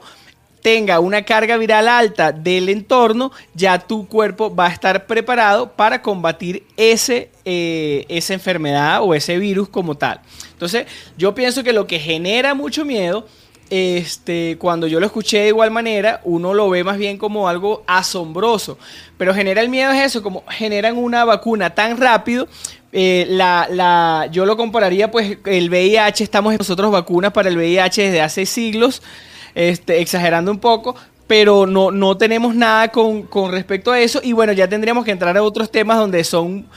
tenga 0.62 1.00
una 1.00 1.24
carga 1.24 1.58
viral 1.58 1.88
alta 1.88 2.32
del 2.32 2.70
entorno, 2.70 3.32
ya 3.54 3.80
tu 3.80 4.08
cuerpo 4.08 4.54
va 4.54 4.68
a 4.68 4.72
estar 4.72 5.08
preparado 5.08 5.72
para 5.74 6.02
combatir 6.02 6.64
ese, 6.78 7.32
eh, 7.46 8.06
esa 8.10 8.34
enfermedad 8.34 9.02
o 9.02 9.14
ese 9.14 9.38
virus 9.38 9.70
como 9.70 9.96
tal. 9.96 10.22
Entonces, 10.54 10.86
yo 11.18 11.34
pienso 11.34 11.64
que 11.64 11.74
lo 11.74 11.88
que 11.88 12.00
genera 12.00 12.54
mucho 12.54 12.86
miedo 12.86 13.26
este, 13.72 14.58
cuando 14.60 14.86
yo 14.86 15.00
lo 15.00 15.06
escuché 15.06 15.40
de 15.40 15.48
igual 15.48 15.72
manera, 15.72 16.20
uno 16.26 16.54
lo 16.54 16.70
ve 16.70 16.84
más 16.84 16.98
bien 16.98 17.18
como 17.18 17.48
algo 17.48 17.84
asombroso. 17.88 18.78
Pero 19.18 19.34
genera 19.34 19.62
el 19.62 19.70
miedo 19.70 19.92
es 19.92 20.02
eso, 20.08 20.22
como 20.22 20.44
generan 20.50 20.98
una 20.98 21.24
vacuna 21.24 21.70
tan 21.74 21.96
rápido. 21.96 22.50
Eh, 22.92 23.26
la, 23.30 23.68
la, 23.70 24.28
yo 24.32 24.46
lo 24.46 24.58
compararía, 24.58 25.12
pues, 25.12 25.38
el 25.46 25.70
VIH, 25.70 26.24
estamos 26.24 26.58
nosotros 26.58 26.92
vacunas 26.92 27.32
para 27.32 27.50
el 27.50 27.58
VIH 27.58 28.04
desde 28.04 28.22
hace 28.22 28.46
siglos, 28.46 29.02
este, 29.56 30.02
exagerando 30.02 30.52
un 30.52 30.60
poco, 30.60 30.96
pero 31.32 31.66
no, 31.66 31.92
no 31.92 32.18
tenemos 32.18 32.54
nada 32.56 32.90
con, 32.90 33.22
con 33.22 33.54
respecto 33.54 33.94
a 33.94 34.02
eso. 34.02 34.20
Y 34.22 34.34
bueno, 34.34 34.52
ya 34.52 34.68
tendríamos 34.68 35.06
que 35.06 35.12
entrar 35.12 35.38
a 35.38 35.42
otros 35.42 35.72
temas 35.72 35.98
donde 35.98 36.26
son 36.26 36.68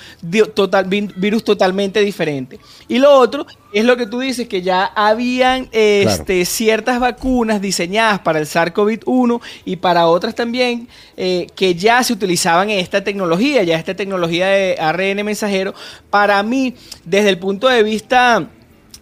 total, 0.54 0.84
virus 0.84 1.42
totalmente 1.42 1.98
diferentes. 1.98 2.60
Y 2.86 2.98
lo 2.98 3.18
otro 3.18 3.48
es 3.72 3.84
lo 3.84 3.96
que 3.96 4.06
tú 4.06 4.20
dices, 4.20 4.46
que 4.46 4.62
ya 4.62 4.84
habían 4.84 5.68
este, 5.72 6.44
ciertas 6.44 7.00
vacunas 7.00 7.60
diseñadas 7.60 8.20
para 8.20 8.38
el 8.38 8.46
SARS-CoV-1 8.46 9.40
y 9.64 9.74
para 9.74 10.06
otras 10.06 10.36
también 10.36 10.86
eh, 11.16 11.48
que 11.56 11.74
ya 11.74 12.04
se 12.04 12.12
utilizaban 12.12 12.70
en 12.70 12.78
esta 12.78 13.02
tecnología, 13.02 13.64
ya 13.64 13.76
esta 13.76 13.96
tecnología 13.96 14.46
de 14.46 14.76
ARN 14.78 15.24
mensajero. 15.24 15.74
Para 16.10 16.40
mí, 16.44 16.76
desde 17.04 17.30
el 17.30 17.40
punto 17.40 17.66
de 17.66 17.82
vista 17.82 18.48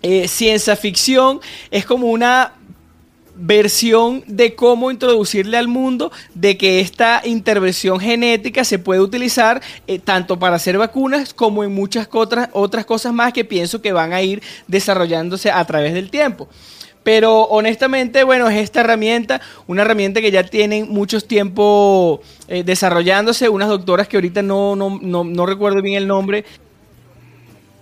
eh, 0.01 0.29
ciencia 0.29 0.77
ficción, 0.77 1.41
es 1.71 1.85
como 1.85 2.07
una 2.07 2.55
versión 3.45 4.23
de 4.29 4.55
cómo 4.55 4.93
introducirle 4.93 5.59
al 5.59 5.67
mundo 5.67 6.13
de 6.35 6.57
que 6.57 6.79
esta 6.79 7.23
intervención 7.25 7.99
genética 7.99 8.63
se 8.65 8.79
puede 8.79 9.01
utilizar 9.01 9.61
eh, 9.89 9.99
tanto 9.99 10.39
para 10.39 10.57
hacer 10.57 10.79
vacunas 10.79 11.35
como 11.35 11.65
en 11.65 11.75
muchas 11.75 12.09
otras, 12.13 12.51
otras 12.53 12.87
cosas 12.87 13.13
más 13.13 13.33
que 13.33 13.45
pienso 13.45 13.83
que 13.83 13.93
van 13.93 14.13
a 14.13 14.23
ir 14.23 14.41
desarrollándose 14.69 15.51
a 15.51 15.65
través 15.65 15.93
del 15.93 16.09
tiempo. 16.09 16.49
Pero 17.03 17.43
honestamente, 17.43 18.23
bueno, 18.23 18.49
es 18.49 18.59
esta 18.59 18.81
herramienta, 18.81 19.41
una 19.67 19.83
herramienta 19.83 20.21
que 20.21 20.31
ya 20.31 20.45
tienen 20.45 20.89
muchos 20.89 21.27
tiempo 21.27 22.21
eh, 22.47 22.63
desarrollándose, 22.63 23.49
unas 23.49 23.69
doctoras 23.69 24.07
que 24.07 24.17
ahorita 24.17 24.43
no, 24.43 24.77
no, 24.77 25.01
no, 25.03 25.25
no 25.25 25.47
recuerdo 25.47 25.83
bien 25.83 25.97
el 25.97 26.07
nombre, 26.07 26.45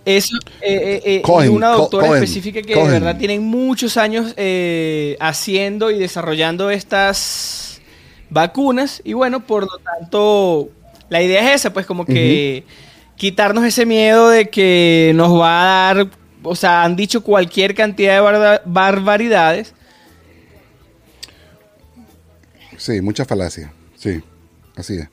eso, 0.05 0.35
eh, 0.61 0.73
eh, 0.73 1.01
eh, 1.05 1.21
Cohen, 1.21 1.51
una 1.51 1.69
doctora 1.69 2.07
Cohen, 2.07 2.23
específica 2.23 2.61
que 2.61 2.73
Cohen. 2.73 2.87
de 2.87 2.93
verdad 2.99 3.17
tienen 3.17 3.43
muchos 3.43 3.97
años 3.97 4.33
eh, 4.37 5.15
haciendo 5.19 5.91
y 5.91 5.99
desarrollando 5.99 6.69
estas 6.71 7.81
vacunas. 8.29 9.01
Y 9.03 9.13
bueno, 9.13 9.45
por 9.45 9.63
lo 9.63 9.77
tanto, 9.77 10.69
la 11.09 11.21
idea 11.21 11.49
es 11.49 11.61
esa, 11.61 11.73
pues 11.73 11.85
como 11.85 12.05
que 12.05 12.63
quitarnos 13.15 13.63
ese 13.63 13.85
miedo 13.85 14.29
de 14.29 14.49
que 14.49 15.11
nos 15.15 15.39
va 15.39 15.61
a 15.61 15.93
dar, 15.93 16.07
o 16.41 16.55
sea, 16.55 16.83
han 16.83 16.95
dicho 16.95 17.21
cualquier 17.21 17.75
cantidad 17.75 18.15
de 18.15 18.21
barba- 18.21 18.61
barbaridades. 18.65 19.75
Sí, 22.77 23.01
mucha 23.01 23.25
falacia. 23.25 23.71
Sí, 23.95 24.21
así 24.75 24.95
es. 24.95 25.07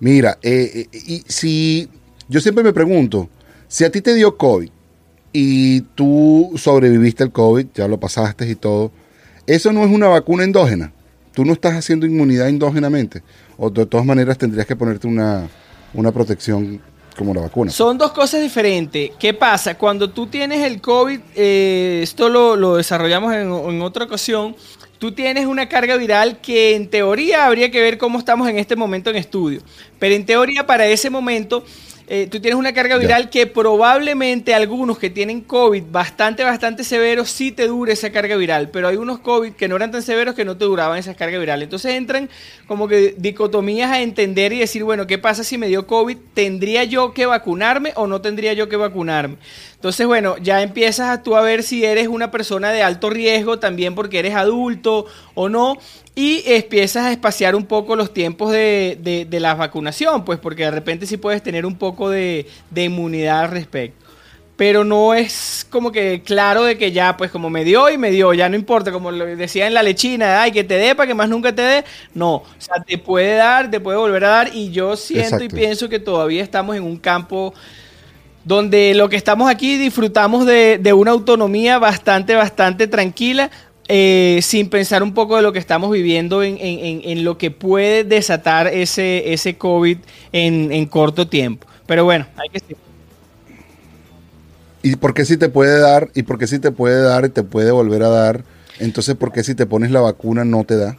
Mira, 0.00 0.38
y 0.42 1.22
si 1.26 1.88
yo 2.28 2.40
siempre 2.40 2.62
me 2.62 2.72
pregunto, 2.74 3.30
si 3.68 3.84
a 3.84 3.90
ti 3.90 4.00
te 4.00 4.14
dio 4.14 4.36
COVID 4.36 4.70
y 5.32 5.80
tú 5.94 6.52
sobreviviste 6.56 7.22
al 7.22 7.32
COVID, 7.32 7.66
ya 7.74 7.88
lo 7.88 7.98
pasaste 7.98 8.48
y 8.48 8.54
todo, 8.54 8.90
eso 9.46 9.72
no 9.72 9.84
es 9.84 9.90
una 9.90 10.08
vacuna 10.08 10.44
endógena. 10.44 10.92
Tú 11.34 11.44
no 11.44 11.52
estás 11.52 11.74
haciendo 11.74 12.06
inmunidad 12.06 12.48
endógenamente. 12.48 13.22
O 13.58 13.68
de 13.68 13.86
todas 13.86 14.06
maneras 14.06 14.38
tendrías 14.38 14.66
que 14.66 14.74
ponerte 14.74 15.06
una, 15.06 15.48
una 15.92 16.10
protección 16.10 16.80
como 17.16 17.34
la 17.34 17.42
vacuna. 17.42 17.70
Son 17.70 17.98
dos 17.98 18.12
cosas 18.12 18.40
diferentes. 18.40 19.10
¿Qué 19.18 19.34
pasa? 19.34 19.76
Cuando 19.76 20.10
tú 20.10 20.26
tienes 20.26 20.64
el 20.64 20.80
COVID, 20.80 21.20
eh, 21.34 22.00
esto 22.02 22.28
lo, 22.28 22.56
lo 22.56 22.76
desarrollamos 22.76 23.34
en, 23.34 23.52
en 23.52 23.82
otra 23.82 24.04
ocasión, 24.04 24.56
tú 24.98 25.12
tienes 25.12 25.46
una 25.46 25.68
carga 25.68 25.96
viral 25.96 26.40
que 26.40 26.74
en 26.74 26.88
teoría 26.88 27.46
habría 27.46 27.70
que 27.70 27.80
ver 27.80 27.98
cómo 27.98 28.18
estamos 28.18 28.48
en 28.48 28.58
este 28.58 28.76
momento 28.76 29.10
en 29.10 29.16
estudio. 29.16 29.60
Pero 29.98 30.14
en 30.14 30.24
teoría 30.24 30.66
para 30.66 30.86
ese 30.86 31.10
momento... 31.10 31.64
eh, 32.08 32.28
tú 32.30 32.38
tienes 32.40 32.56
una 32.56 32.72
carga 32.72 32.98
viral 32.98 33.30
que 33.30 33.48
probablemente 33.48 34.54
algunos 34.54 34.96
que 34.96 35.10
tienen 35.10 35.40
COVID 35.40 35.84
bastante, 35.90 36.44
bastante 36.44 36.84
severos 36.84 37.28
sí 37.30 37.50
te 37.50 37.66
dure 37.66 37.94
esa 37.94 38.12
carga 38.12 38.36
viral, 38.36 38.70
pero 38.70 38.86
hay 38.86 38.96
unos 38.96 39.18
COVID 39.18 39.54
que 39.54 39.66
no 39.66 39.74
eran 39.74 39.90
tan 39.90 40.02
severos 40.02 40.36
que 40.36 40.44
no 40.44 40.56
te 40.56 40.66
duraban 40.66 40.98
esa 40.98 41.14
carga 41.14 41.36
viral. 41.38 41.62
Entonces 41.62 41.94
entran 41.94 42.30
como 42.68 42.86
que 42.86 43.16
dicotomías 43.18 43.90
a 43.90 44.02
entender 44.02 44.52
y 44.52 44.60
decir, 44.60 44.84
bueno, 44.84 45.08
¿qué 45.08 45.18
pasa 45.18 45.42
si 45.42 45.58
me 45.58 45.66
dio 45.66 45.88
COVID? 45.88 46.16
¿Tendría 46.32 46.84
yo 46.84 47.12
que 47.12 47.26
vacunarme 47.26 47.92
o 47.96 48.06
no 48.06 48.20
tendría 48.20 48.52
yo 48.52 48.68
que 48.68 48.76
vacunarme? 48.76 49.38
Entonces, 49.74 50.06
bueno, 50.06 50.36
ya 50.38 50.62
empiezas 50.62 51.08
a 51.10 51.22
tú 51.22 51.36
a 51.36 51.42
ver 51.42 51.62
si 51.62 51.84
eres 51.84 52.06
una 52.08 52.30
persona 52.30 52.70
de 52.72 52.82
alto 52.82 53.10
riesgo 53.10 53.58
también 53.58 53.96
porque 53.96 54.20
eres 54.20 54.34
adulto 54.34 55.06
o 55.34 55.48
no. 55.48 55.76
Y 56.18 56.42
empiezas 56.46 57.04
a 57.04 57.12
espaciar 57.12 57.54
un 57.54 57.66
poco 57.66 57.94
los 57.94 58.14
tiempos 58.14 58.50
de, 58.50 58.98
de- 59.02 59.26
de 59.26 59.40
la 59.40 59.54
vacunación, 59.54 60.24
pues 60.24 60.38
porque 60.40 60.64
de 60.64 60.70
repente 60.72 61.06
sí 61.06 61.18
puedes 61.18 61.42
tener 61.42 61.66
un 61.66 61.76
poco 61.76 62.08
de, 62.10 62.46
de 62.70 62.84
inmunidad 62.84 63.40
al 63.42 63.50
respecto. 63.50 64.06
Pero 64.56 64.84
no 64.84 65.12
es 65.14 65.66
como 65.70 65.92
que 65.92 66.22
claro 66.22 66.64
de 66.64 66.78
que 66.78 66.90
ya, 66.92 67.16
pues 67.18 67.30
como 67.30 67.50
me 67.50 67.64
dio 67.64 67.90
y 67.90 67.98
me 67.98 68.10
dio, 68.10 68.32
ya 68.34 68.48
no 68.48 68.56
importa, 68.56 68.90
como 68.92 69.10
lo 69.10 69.26
decía 69.26 69.66
en 69.66 69.74
la 69.74 69.82
lechina, 69.82 70.40
ay, 70.42 70.52
que 70.52 70.64
te 70.64 70.74
dé 70.78 70.94
para 70.94 71.06
que 71.06 71.14
más 71.14 71.28
nunca 71.28 71.54
te 71.54 71.60
dé. 71.62 71.84
No, 72.14 72.36
o 72.36 72.44
sea, 72.58 72.76
te 72.86 72.96
puede 72.98 73.34
dar, 73.36 73.70
te 73.70 73.80
puede 73.80 73.98
volver 73.98 74.24
a 74.24 74.28
dar 74.30 74.50
y 74.54 74.70
yo 74.70 74.96
siento 74.96 75.44
y 75.44 75.50
pienso 75.50 75.90
que 75.90 75.98
todavía 75.98 76.42
estamos 76.42 76.76
en 76.76 76.84
un 76.84 76.96
campo 76.96 77.52
donde 78.44 78.94
lo 78.94 79.08
que 79.08 79.16
estamos 79.16 79.50
aquí 79.50 79.76
disfrutamos 79.76 80.46
de, 80.46 80.78
de 80.78 80.92
una 80.92 81.10
autonomía 81.10 81.78
bastante, 81.78 82.34
bastante 82.36 82.86
tranquila, 82.86 83.50
eh, 83.88 84.40
sin 84.42 84.68
pensar 84.68 85.02
un 85.02 85.14
poco 85.14 85.36
de 85.36 85.42
lo 85.42 85.52
que 85.52 85.58
estamos 85.58 85.90
viviendo 85.92 86.42
en, 86.42 86.56
en- 86.58 86.78
en- 86.84 87.00
en 87.04 87.24
lo 87.24 87.38
que 87.38 87.50
puede 87.50 88.04
desatar 88.04 88.66
ese, 88.68 89.32
ese 89.32 89.56
COVID 89.56 89.98
en, 90.32 90.72
en 90.72 90.86
corto 90.86 91.28
tiempo. 91.28 91.66
Pero 91.86 92.04
bueno, 92.04 92.26
hay 92.36 92.48
que 92.50 92.60
seguir. 92.60 92.76
¿Y 94.82 94.96
por 94.96 95.14
qué 95.14 95.24
si 95.24 95.36
te 95.36 95.48
puede 95.48 95.78
dar? 95.80 96.10
¿Y 96.14 96.22
por 96.22 96.38
qué 96.38 96.46
si 96.46 96.58
te 96.58 96.70
puede 96.70 97.02
dar 97.02 97.24
y 97.24 97.28
te 97.30 97.42
puede 97.42 97.70
volver 97.72 98.02
a 98.02 98.08
dar? 98.08 98.44
Entonces, 98.78 99.14
¿por 99.16 99.32
qué 99.32 99.42
si 99.42 99.54
te 99.54 99.66
pones 99.66 99.90
la 99.90 100.00
vacuna 100.00 100.44
no 100.44 100.64
te 100.64 100.76
da? 100.76 100.96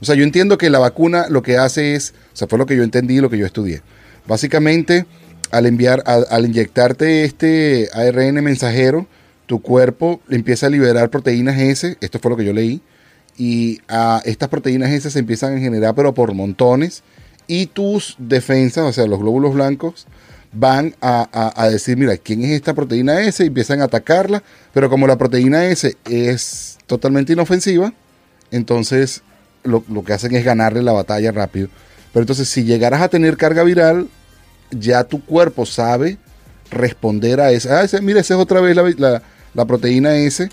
O 0.00 0.04
sea, 0.04 0.14
yo 0.14 0.24
entiendo 0.24 0.58
que 0.58 0.68
la 0.68 0.78
vacuna 0.78 1.26
lo 1.30 1.42
que 1.42 1.56
hace 1.56 1.94
es, 1.94 2.12
o 2.32 2.36
sea, 2.36 2.48
fue 2.48 2.58
lo 2.58 2.66
que 2.66 2.76
yo 2.76 2.82
entendí 2.82 3.16
y 3.18 3.20
lo 3.20 3.30
que 3.30 3.38
yo 3.38 3.46
estudié. 3.46 3.80
Básicamente, 4.26 5.06
al 5.50 5.66
enviar, 5.66 6.02
al, 6.06 6.26
al 6.30 6.44
inyectarte 6.44 7.24
este 7.24 7.88
ARN 7.94 8.42
mensajero, 8.42 9.06
tu 9.46 9.60
cuerpo 9.60 10.20
empieza 10.30 10.66
a 10.66 10.70
liberar 10.70 11.10
proteínas 11.10 11.58
S, 11.58 11.96
esto 12.00 12.18
fue 12.18 12.30
lo 12.30 12.36
que 12.36 12.44
yo 12.44 12.52
leí, 12.52 12.80
y 13.36 13.80
ah, 13.88 14.22
estas 14.24 14.48
proteínas 14.48 14.90
S 14.90 15.10
se 15.10 15.18
empiezan 15.18 15.56
a 15.56 15.60
generar, 15.60 15.94
pero 15.94 16.14
por 16.14 16.32
montones, 16.34 17.02
y 17.46 17.66
tus 17.66 18.16
defensas, 18.18 18.84
o 18.84 18.92
sea, 18.92 19.06
los 19.06 19.18
glóbulos 19.18 19.54
blancos, 19.54 20.06
van 20.52 20.94
a, 21.00 21.52
a- 21.56 21.68
decir, 21.68 21.96
mira, 21.96 22.16
¿quién 22.16 22.44
es 22.44 22.52
esta 22.52 22.74
proteína 22.74 23.20
S? 23.22 23.42
Y 23.42 23.48
empiezan 23.48 23.80
a 23.80 23.84
atacarla, 23.84 24.42
pero 24.72 24.88
como 24.88 25.06
la 25.08 25.18
proteína 25.18 25.64
S 25.66 25.96
es 26.08 26.78
totalmente 26.86 27.32
inofensiva, 27.32 27.92
entonces 28.52 29.22
lo, 29.64 29.84
lo 29.88 30.04
que 30.04 30.12
hacen 30.12 30.34
es 30.36 30.44
ganarle 30.44 30.82
la 30.82 30.92
batalla 30.92 31.32
rápido. 31.32 31.68
Pero 32.12 32.22
entonces 32.22 32.48
si 32.48 32.62
llegaras 32.62 33.02
a 33.02 33.08
tener 33.08 33.36
carga 33.36 33.64
viral, 33.64 34.08
ya 34.70 35.02
tu 35.04 35.24
cuerpo 35.24 35.66
sabe 35.66 36.18
responder 36.70 37.40
a 37.40 37.50
esa. 37.50 37.80
Ah, 37.80 37.86
mira, 38.00 38.20
esa 38.20 38.34
es 38.34 38.40
otra 38.40 38.60
vez 38.60 38.76
la, 38.76 38.82
la- 38.96 39.22
la 39.54 39.64
proteína 39.64 40.16
S 40.16 40.48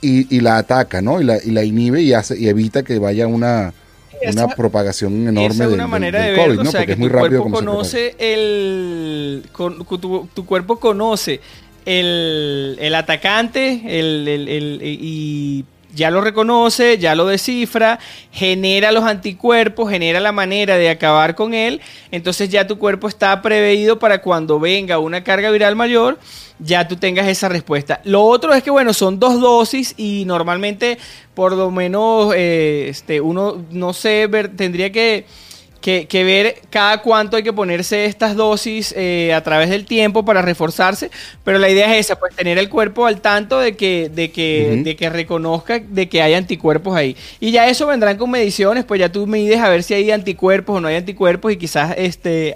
y, 0.00 0.34
y 0.36 0.40
la 0.40 0.58
ataca, 0.58 1.00
¿no? 1.02 1.20
Y 1.20 1.24
la, 1.24 1.38
y 1.42 1.50
la 1.50 1.64
inhibe 1.64 2.02
y, 2.02 2.12
hace, 2.12 2.38
y 2.38 2.48
evita 2.48 2.82
que 2.82 2.98
vaya 2.98 3.26
una, 3.26 3.72
Esa- 4.20 4.44
una 4.44 4.54
propagación 4.54 5.28
enorme 5.28 5.46
Esa 5.46 5.64
es 5.64 5.70
del, 5.70 5.74
una 5.74 5.84
del- 5.84 5.90
manera 5.90 6.20
del 6.20 6.30
de 6.34 6.36
verlo, 6.40 6.54
COVID, 6.56 6.62
¿no? 6.64 6.68
o 6.68 6.72
sea, 6.72 6.80
Porque 6.80 6.86
que 6.86 6.92
es 6.92 6.98
muy 6.98 7.08
tu 7.08 7.14
rápido 7.14 7.40
cuerpo 7.42 7.58
conoce 7.58 8.14
el 8.18 9.44
con- 9.52 9.84
tu, 9.86 10.28
tu 10.34 10.44
cuerpo 10.46 10.78
conoce 10.78 11.40
el, 11.86 12.76
el 12.80 12.94
atacante 12.94 13.82
el, 13.86 14.26
el- 14.28 14.48
el- 14.48 14.80
y 14.82 15.64
ya 15.94 16.10
lo 16.10 16.20
reconoce, 16.20 16.98
ya 16.98 17.14
lo 17.14 17.26
descifra, 17.26 17.98
genera 18.32 18.92
los 18.92 19.04
anticuerpos, 19.04 19.90
genera 19.90 20.20
la 20.20 20.32
manera 20.32 20.76
de 20.76 20.90
acabar 20.90 21.34
con 21.34 21.54
él, 21.54 21.80
entonces 22.10 22.48
ya 22.48 22.66
tu 22.66 22.78
cuerpo 22.78 23.08
está 23.08 23.40
preveído 23.42 23.98
para 23.98 24.20
cuando 24.20 24.60
venga 24.60 24.98
una 24.98 25.24
carga 25.24 25.50
viral 25.50 25.76
mayor, 25.76 26.18
ya 26.58 26.86
tú 26.86 26.96
tengas 26.96 27.26
esa 27.28 27.48
respuesta. 27.48 28.00
Lo 28.04 28.22
otro 28.22 28.54
es 28.54 28.62
que, 28.62 28.70
bueno, 28.70 28.92
son 28.92 29.18
dos 29.18 29.40
dosis 29.40 29.94
y 29.96 30.24
normalmente, 30.26 30.98
por 31.34 31.52
lo 31.52 31.70
menos, 31.70 32.32
eh, 32.36 32.86
este, 32.88 33.20
uno, 33.20 33.64
no 33.70 33.92
sé, 33.92 34.26
ver- 34.28 34.56
tendría 34.56 34.92
que, 34.92 35.26
que, 35.84 36.06
que 36.06 36.24
ver 36.24 36.62
cada 36.70 37.02
cuánto 37.02 37.36
hay 37.36 37.42
que 37.42 37.52
ponerse 37.52 38.06
estas 38.06 38.36
dosis 38.36 38.94
eh, 38.96 39.34
a 39.34 39.42
través 39.42 39.68
del 39.68 39.84
tiempo 39.84 40.24
para 40.24 40.40
reforzarse, 40.40 41.10
pero 41.44 41.58
la 41.58 41.68
idea 41.68 41.94
es 41.94 42.06
esa, 42.06 42.18
pues 42.18 42.34
tener 42.34 42.56
el 42.56 42.70
cuerpo 42.70 43.04
al 43.04 43.20
tanto 43.20 43.58
de 43.58 43.76
que, 43.76 44.08
de 44.08 44.30
que, 44.30 44.80
de 44.82 44.96
que 44.96 45.10
reconozca 45.10 45.80
de 45.80 46.08
que 46.08 46.22
hay 46.22 46.32
anticuerpos 46.32 46.96
ahí. 46.96 47.18
Y 47.38 47.50
ya 47.50 47.68
eso 47.68 47.86
vendrán 47.86 48.16
con 48.16 48.30
mediciones, 48.30 48.86
pues 48.86 48.98
ya 48.98 49.12
tú 49.12 49.26
mides 49.26 49.60
a 49.60 49.68
ver 49.68 49.82
si 49.82 49.92
hay 49.92 50.10
anticuerpos 50.10 50.78
o 50.78 50.80
no 50.80 50.88
hay 50.88 50.96
anticuerpos 50.96 51.52
y 51.52 51.58
quizás 51.58 51.94
este... 51.98 52.54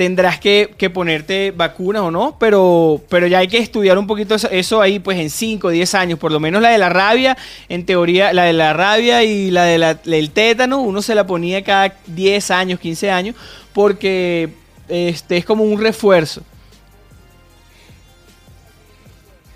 tendrás 0.00 0.40
que, 0.40 0.72
que 0.78 0.88
ponerte 0.88 1.50
vacunas 1.54 2.00
o 2.00 2.10
no, 2.10 2.34
pero, 2.40 3.02
pero 3.10 3.26
ya 3.26 3.40
hay 3.40 3.48
que 3.48 3.58
estudiar 3.58 3.98
un 3.98 4.06
poquito 4.06 4.34
eso, 4.34 4.80
ahí 4.80 4.98
pues 4.98 5.18
en 5.18 5.28
5 5.28 5.68
o 5.68 5.70
10 5.70 5.94
años, 5.94 6.18
por 6.18 6.32
lo 6.32 6.40
menos 6.40 6.62
la 6.62 6.70
de 6.70 6.78
la 6.78 6.88
rabia, 6.88 7.36
en 7.68 7.84
teoría, 7.84 8.32
la 8.32 8.44
de 8.44 8.54
la 8.54 8.72
rabia 8.72 9.22
y 9.24 9.50
la- 9.50 9.92
del 9.92 10.30
tétano, 10.30 10.80
uno 10.80 11.02
se 11.02 11.14
la 11.14 11.26
ponía 11.26 11.62
cada 11.62 11.92
10 12.06 12.50
años, 12.50 12.80
15 12.80 13.10
años, 13.10 13.36
porque 13.74 14.48
este 14.88 15.36
es 15.36 15.44
como 15.44 15.64
un 15.64 15.78
refuerzo. 15.78 16.40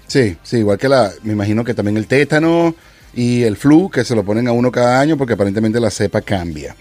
Sí, 0.06 0.36
sí, 0.42 0.58
igual 0.58 0.76
que 0.76 0.90
la, 0.90 1.10
me 1.22 1.32
imagino 1.32 1.64
que 1.64 1.72
también 1.72 1.96
el 1.96 2.06
tétano 2.06 2.74
y 3.14 3.44
el 3.44 3.56
flu, 3.56 3.88
que 3.88 4.04
se 4.04 4.14
lo 4.14 4.24
ponen 4.24 4.46
a 4.46 4.52
uno 4.52 4.70
cada 4.70 5.00
año 5.00 5.16
porque 5.16 5.32
aparentemente 5.32 5.80
la 5.80 5.90
cepa 5.90 6.20
cambia. 6.20 6.76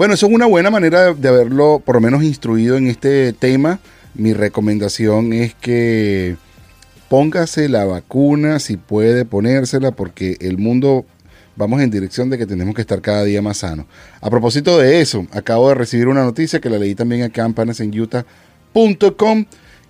Bueno, 0.00 0.14
eso 0.14 0.28
es 0.28 0.32
una 0.32 0.46
buena 0.46 0.70
manera 0.70 1.12
de, 1.12 1.28
haberlo 1.28 1.82
por 1.84 1.96
lo 1.96 2.00
menos 2.00 2.22
instruido 2.22 2.78
en 2.78 2.86
este 2.86 3.34
tema. 3.34 3.80
Mi 4.14 4.32
recomendación 4.32 5.34
es 5.34 5.54
que 5.54 6.36
póngase 7.10 7.68
la 7.68 7.84
vacuna 7.84 8.60
si 8.60 8.78
puede 8.78 9.26
ponérsela 9.26 9.90
porque 9.90 10.38
el 10.40 10.56
mundo 10.56 11.04
vamos 11.54 11.82
en 11.82 11.90
dirección 11.90 12.30
de 12.30 12.38
que 12.38 12.46
tenemos 12.46 12.74
que 12.74 12.80
estar 12.80 13.02
cada 13.02 13.24
día 13.24 13.42
más 13.42 13.58
sanos. 13.58 13.84
A 14.22 14.30
propósito 14.30 14.78
de 14.78 15.02
eso, 15.02 15.26
acabo 15.32 15.68
de 15.68 15.74
recibir 15.74 16.08
una 16.08 16.24
noticia 16.24 16.62
que 16.62 16.70
la 16.70 16.78
leí 16.78 16.94
también 16.94 17.22
acá 17.24 17.44
en 17.44 17.52
panasenutah.com 17.52 19.44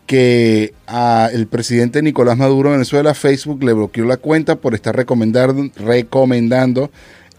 que 0.07 0.75
a 0.89 1.31
el 1.33 1.47
presidente 1.47 2.03
Nicolás 2.03 2.37
Maduro 2.37 2.71
de 2.71 2.79
Venezuela, 2.79 3.15
Facebook 3.15 3.63
le 3.63 3.75
bloqueó 3.75 4.07
la 4.07 4.17
cuenta 4.17 4.57
por 4.57 4.75
estar 4.75 4.97
recomendando 4.97 5.71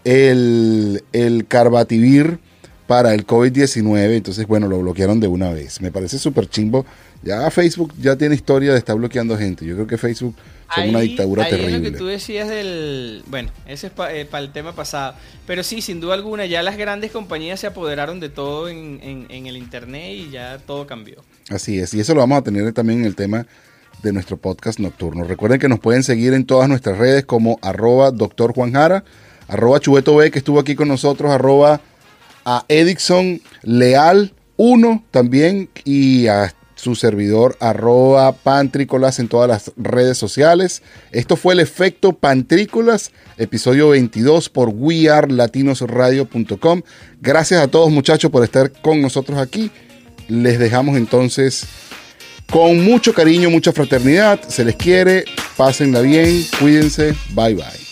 el, 0.04 1.04
el 1.12 1.46
Carbativir 1.46 2.38
para 2.86 3.14
el 3.14 3.26
COVID-19. 3.26 4.16
Entonces, 4.16 4.46
bueno, 4.46 4.68
lo 4.68 4.78
bloquearon 4.80 5.20
de 5.20 5.28
una 5.28 5.50
vez. 5.52 5.80
Me 5.80 5.90
parece 5.90 6.18
súper 6.18 6.48
chimbo. 6.48 6.84
Ya 7.22 7.50
Facebook 7.50 7.92
ya 8.00 8.16
tiene 8.16 8.34
historia 8.34 8.72
de 8.72 8.78
estar 8.78 8.96
bloqueando 8.96 9.36
gente. 9.38 9.64
Yo 9.64 9.74
creo 9.74 9.86
que 9.86 9.96
Facebook 9.98 10.34
son 10.74 10.88
una 10.88 11.00
dictadura 11.00 11.44
ahí 11.44 11.50
es 11.52 11.56
terrible. 11.58 11.78
lo 11.78 11.84
que 11.92 11.98
tú 11.98 12.06
decías 12.06 12.48
del... 12.48 13.22
Bueno, 13.28 13.50
ese 13.66 13.88
es 13.88 13.92
para 13.92 14.12
el 14.40 14.52
tema 14.52 14.74
pasado. 14.74 15.14
Pero 15.46 15.62
sí, 15.62 15.82
sin 15.82 16.00
duda 16.00 16.14
alguna, 16.14 16.46
ya 16.46 16.62
las 16.62 16.76
grandes 16.76 17.10
compañías 17.12 17.60
se 17.60 17.66
apoderaron 17.66 18.20
de 18.20 18.28
todo 18.30 18.68
en, 18.68 18.98
en- 19.02 19.26
en 19.28 19.46
el 19.46 19.56
Internet 19.56 20.12
y 20.14 20.30
ya 20.30 20.58
todo 20.58 20.86
cambió. 20.86 21.16
Así 21.50 21.78
es, 21.78 21.92
y 21.94 22.00
eso 22.00 22.14
lo 22.14 22.20
vamos 22.20 22.38
a 22.38 22.42
tener 22.42 22.72
también 22.72 23.00
en 23.00 23.04
el 23.04 23.14
tema 23.14 23.46
de 24.02 24.12
nuestro 24.12 24.36
podcast 24.38 24.78
nocturno. 24.80 25.24
Recuerden 25.24 25.60
que 25.60 25.68
nos 25.68 25.78
pueden 25.78 26.02
seguir 26.02 26.32
en 26.32 26.44
todas 26.46 26.68
nuestras 26.68 26.96
redes 26.98 27.24
como 27.26 27.58
arroba 27.62 28.10
doctor 28.10 28.52
Juan 28.54 28.72
Jara, 28.72 29.04
arroba 29.48 29.78
Chubeto 29.78 30.16
B, 30.16 30.30
que 30.30 30.38
estuvo 30.38 30.58
aquí 30.58 30.74
con 30.74 30.88
nosotros, 30.88 31.30
arroba 31.30 31.80
a 32.44 32.64
Edison 32.68 33.40
Leal 33.62 34.32
1 34.56 35.04
también, 35.10 35.68
y 35.84 36.28
a 36.28 36.54
su 36.82 36.94
servidor 36.96 37.56
arroba 37.60 38.32
Pantrícolas 38.32 39.20
en 39.20 39.28
todas 39.28 39.48
las 39.48 39.70
redes 39.76 40.18
sociales. 40.18 40.82
Esto 41.12 41.36
fue 41.36 41.54
el 41.54 41.60
efecto 41.60 42.12
Pantrícolas, 42.12 43.12
episodio 43.38 43.90
22 43.90 44.48
por 44.48 44.70
wearlatinosradio.com. 44.70 46.82
Gracias 47.20 47.62
a 47.62 47.68
todos 47.68 47.92
muchachos 47.92 48.32
por 48.32 48.42
estar 48.42 48.72
con 48.72 49.00
nosotros 49.00 49.38
aquí. 49.38 49.70
Les 50.26 50.58
dejamos 50.58 50.96
entonces 50.96 51.66
con 52.50 52.82
mucho 52.84 53.14
cariño, 53.14 53.48
mucha 53.48 53.72
fraternidad. 53.72 54.40
Se 54.48 54.64
les 54.64 54.74
quiere, 54.74 55.24
pásenla 55.56 56.00
bien, 56.00 56.44
cuídense, 56.58 57.14
bye 57.34 57.54
bye. 57.54 57.91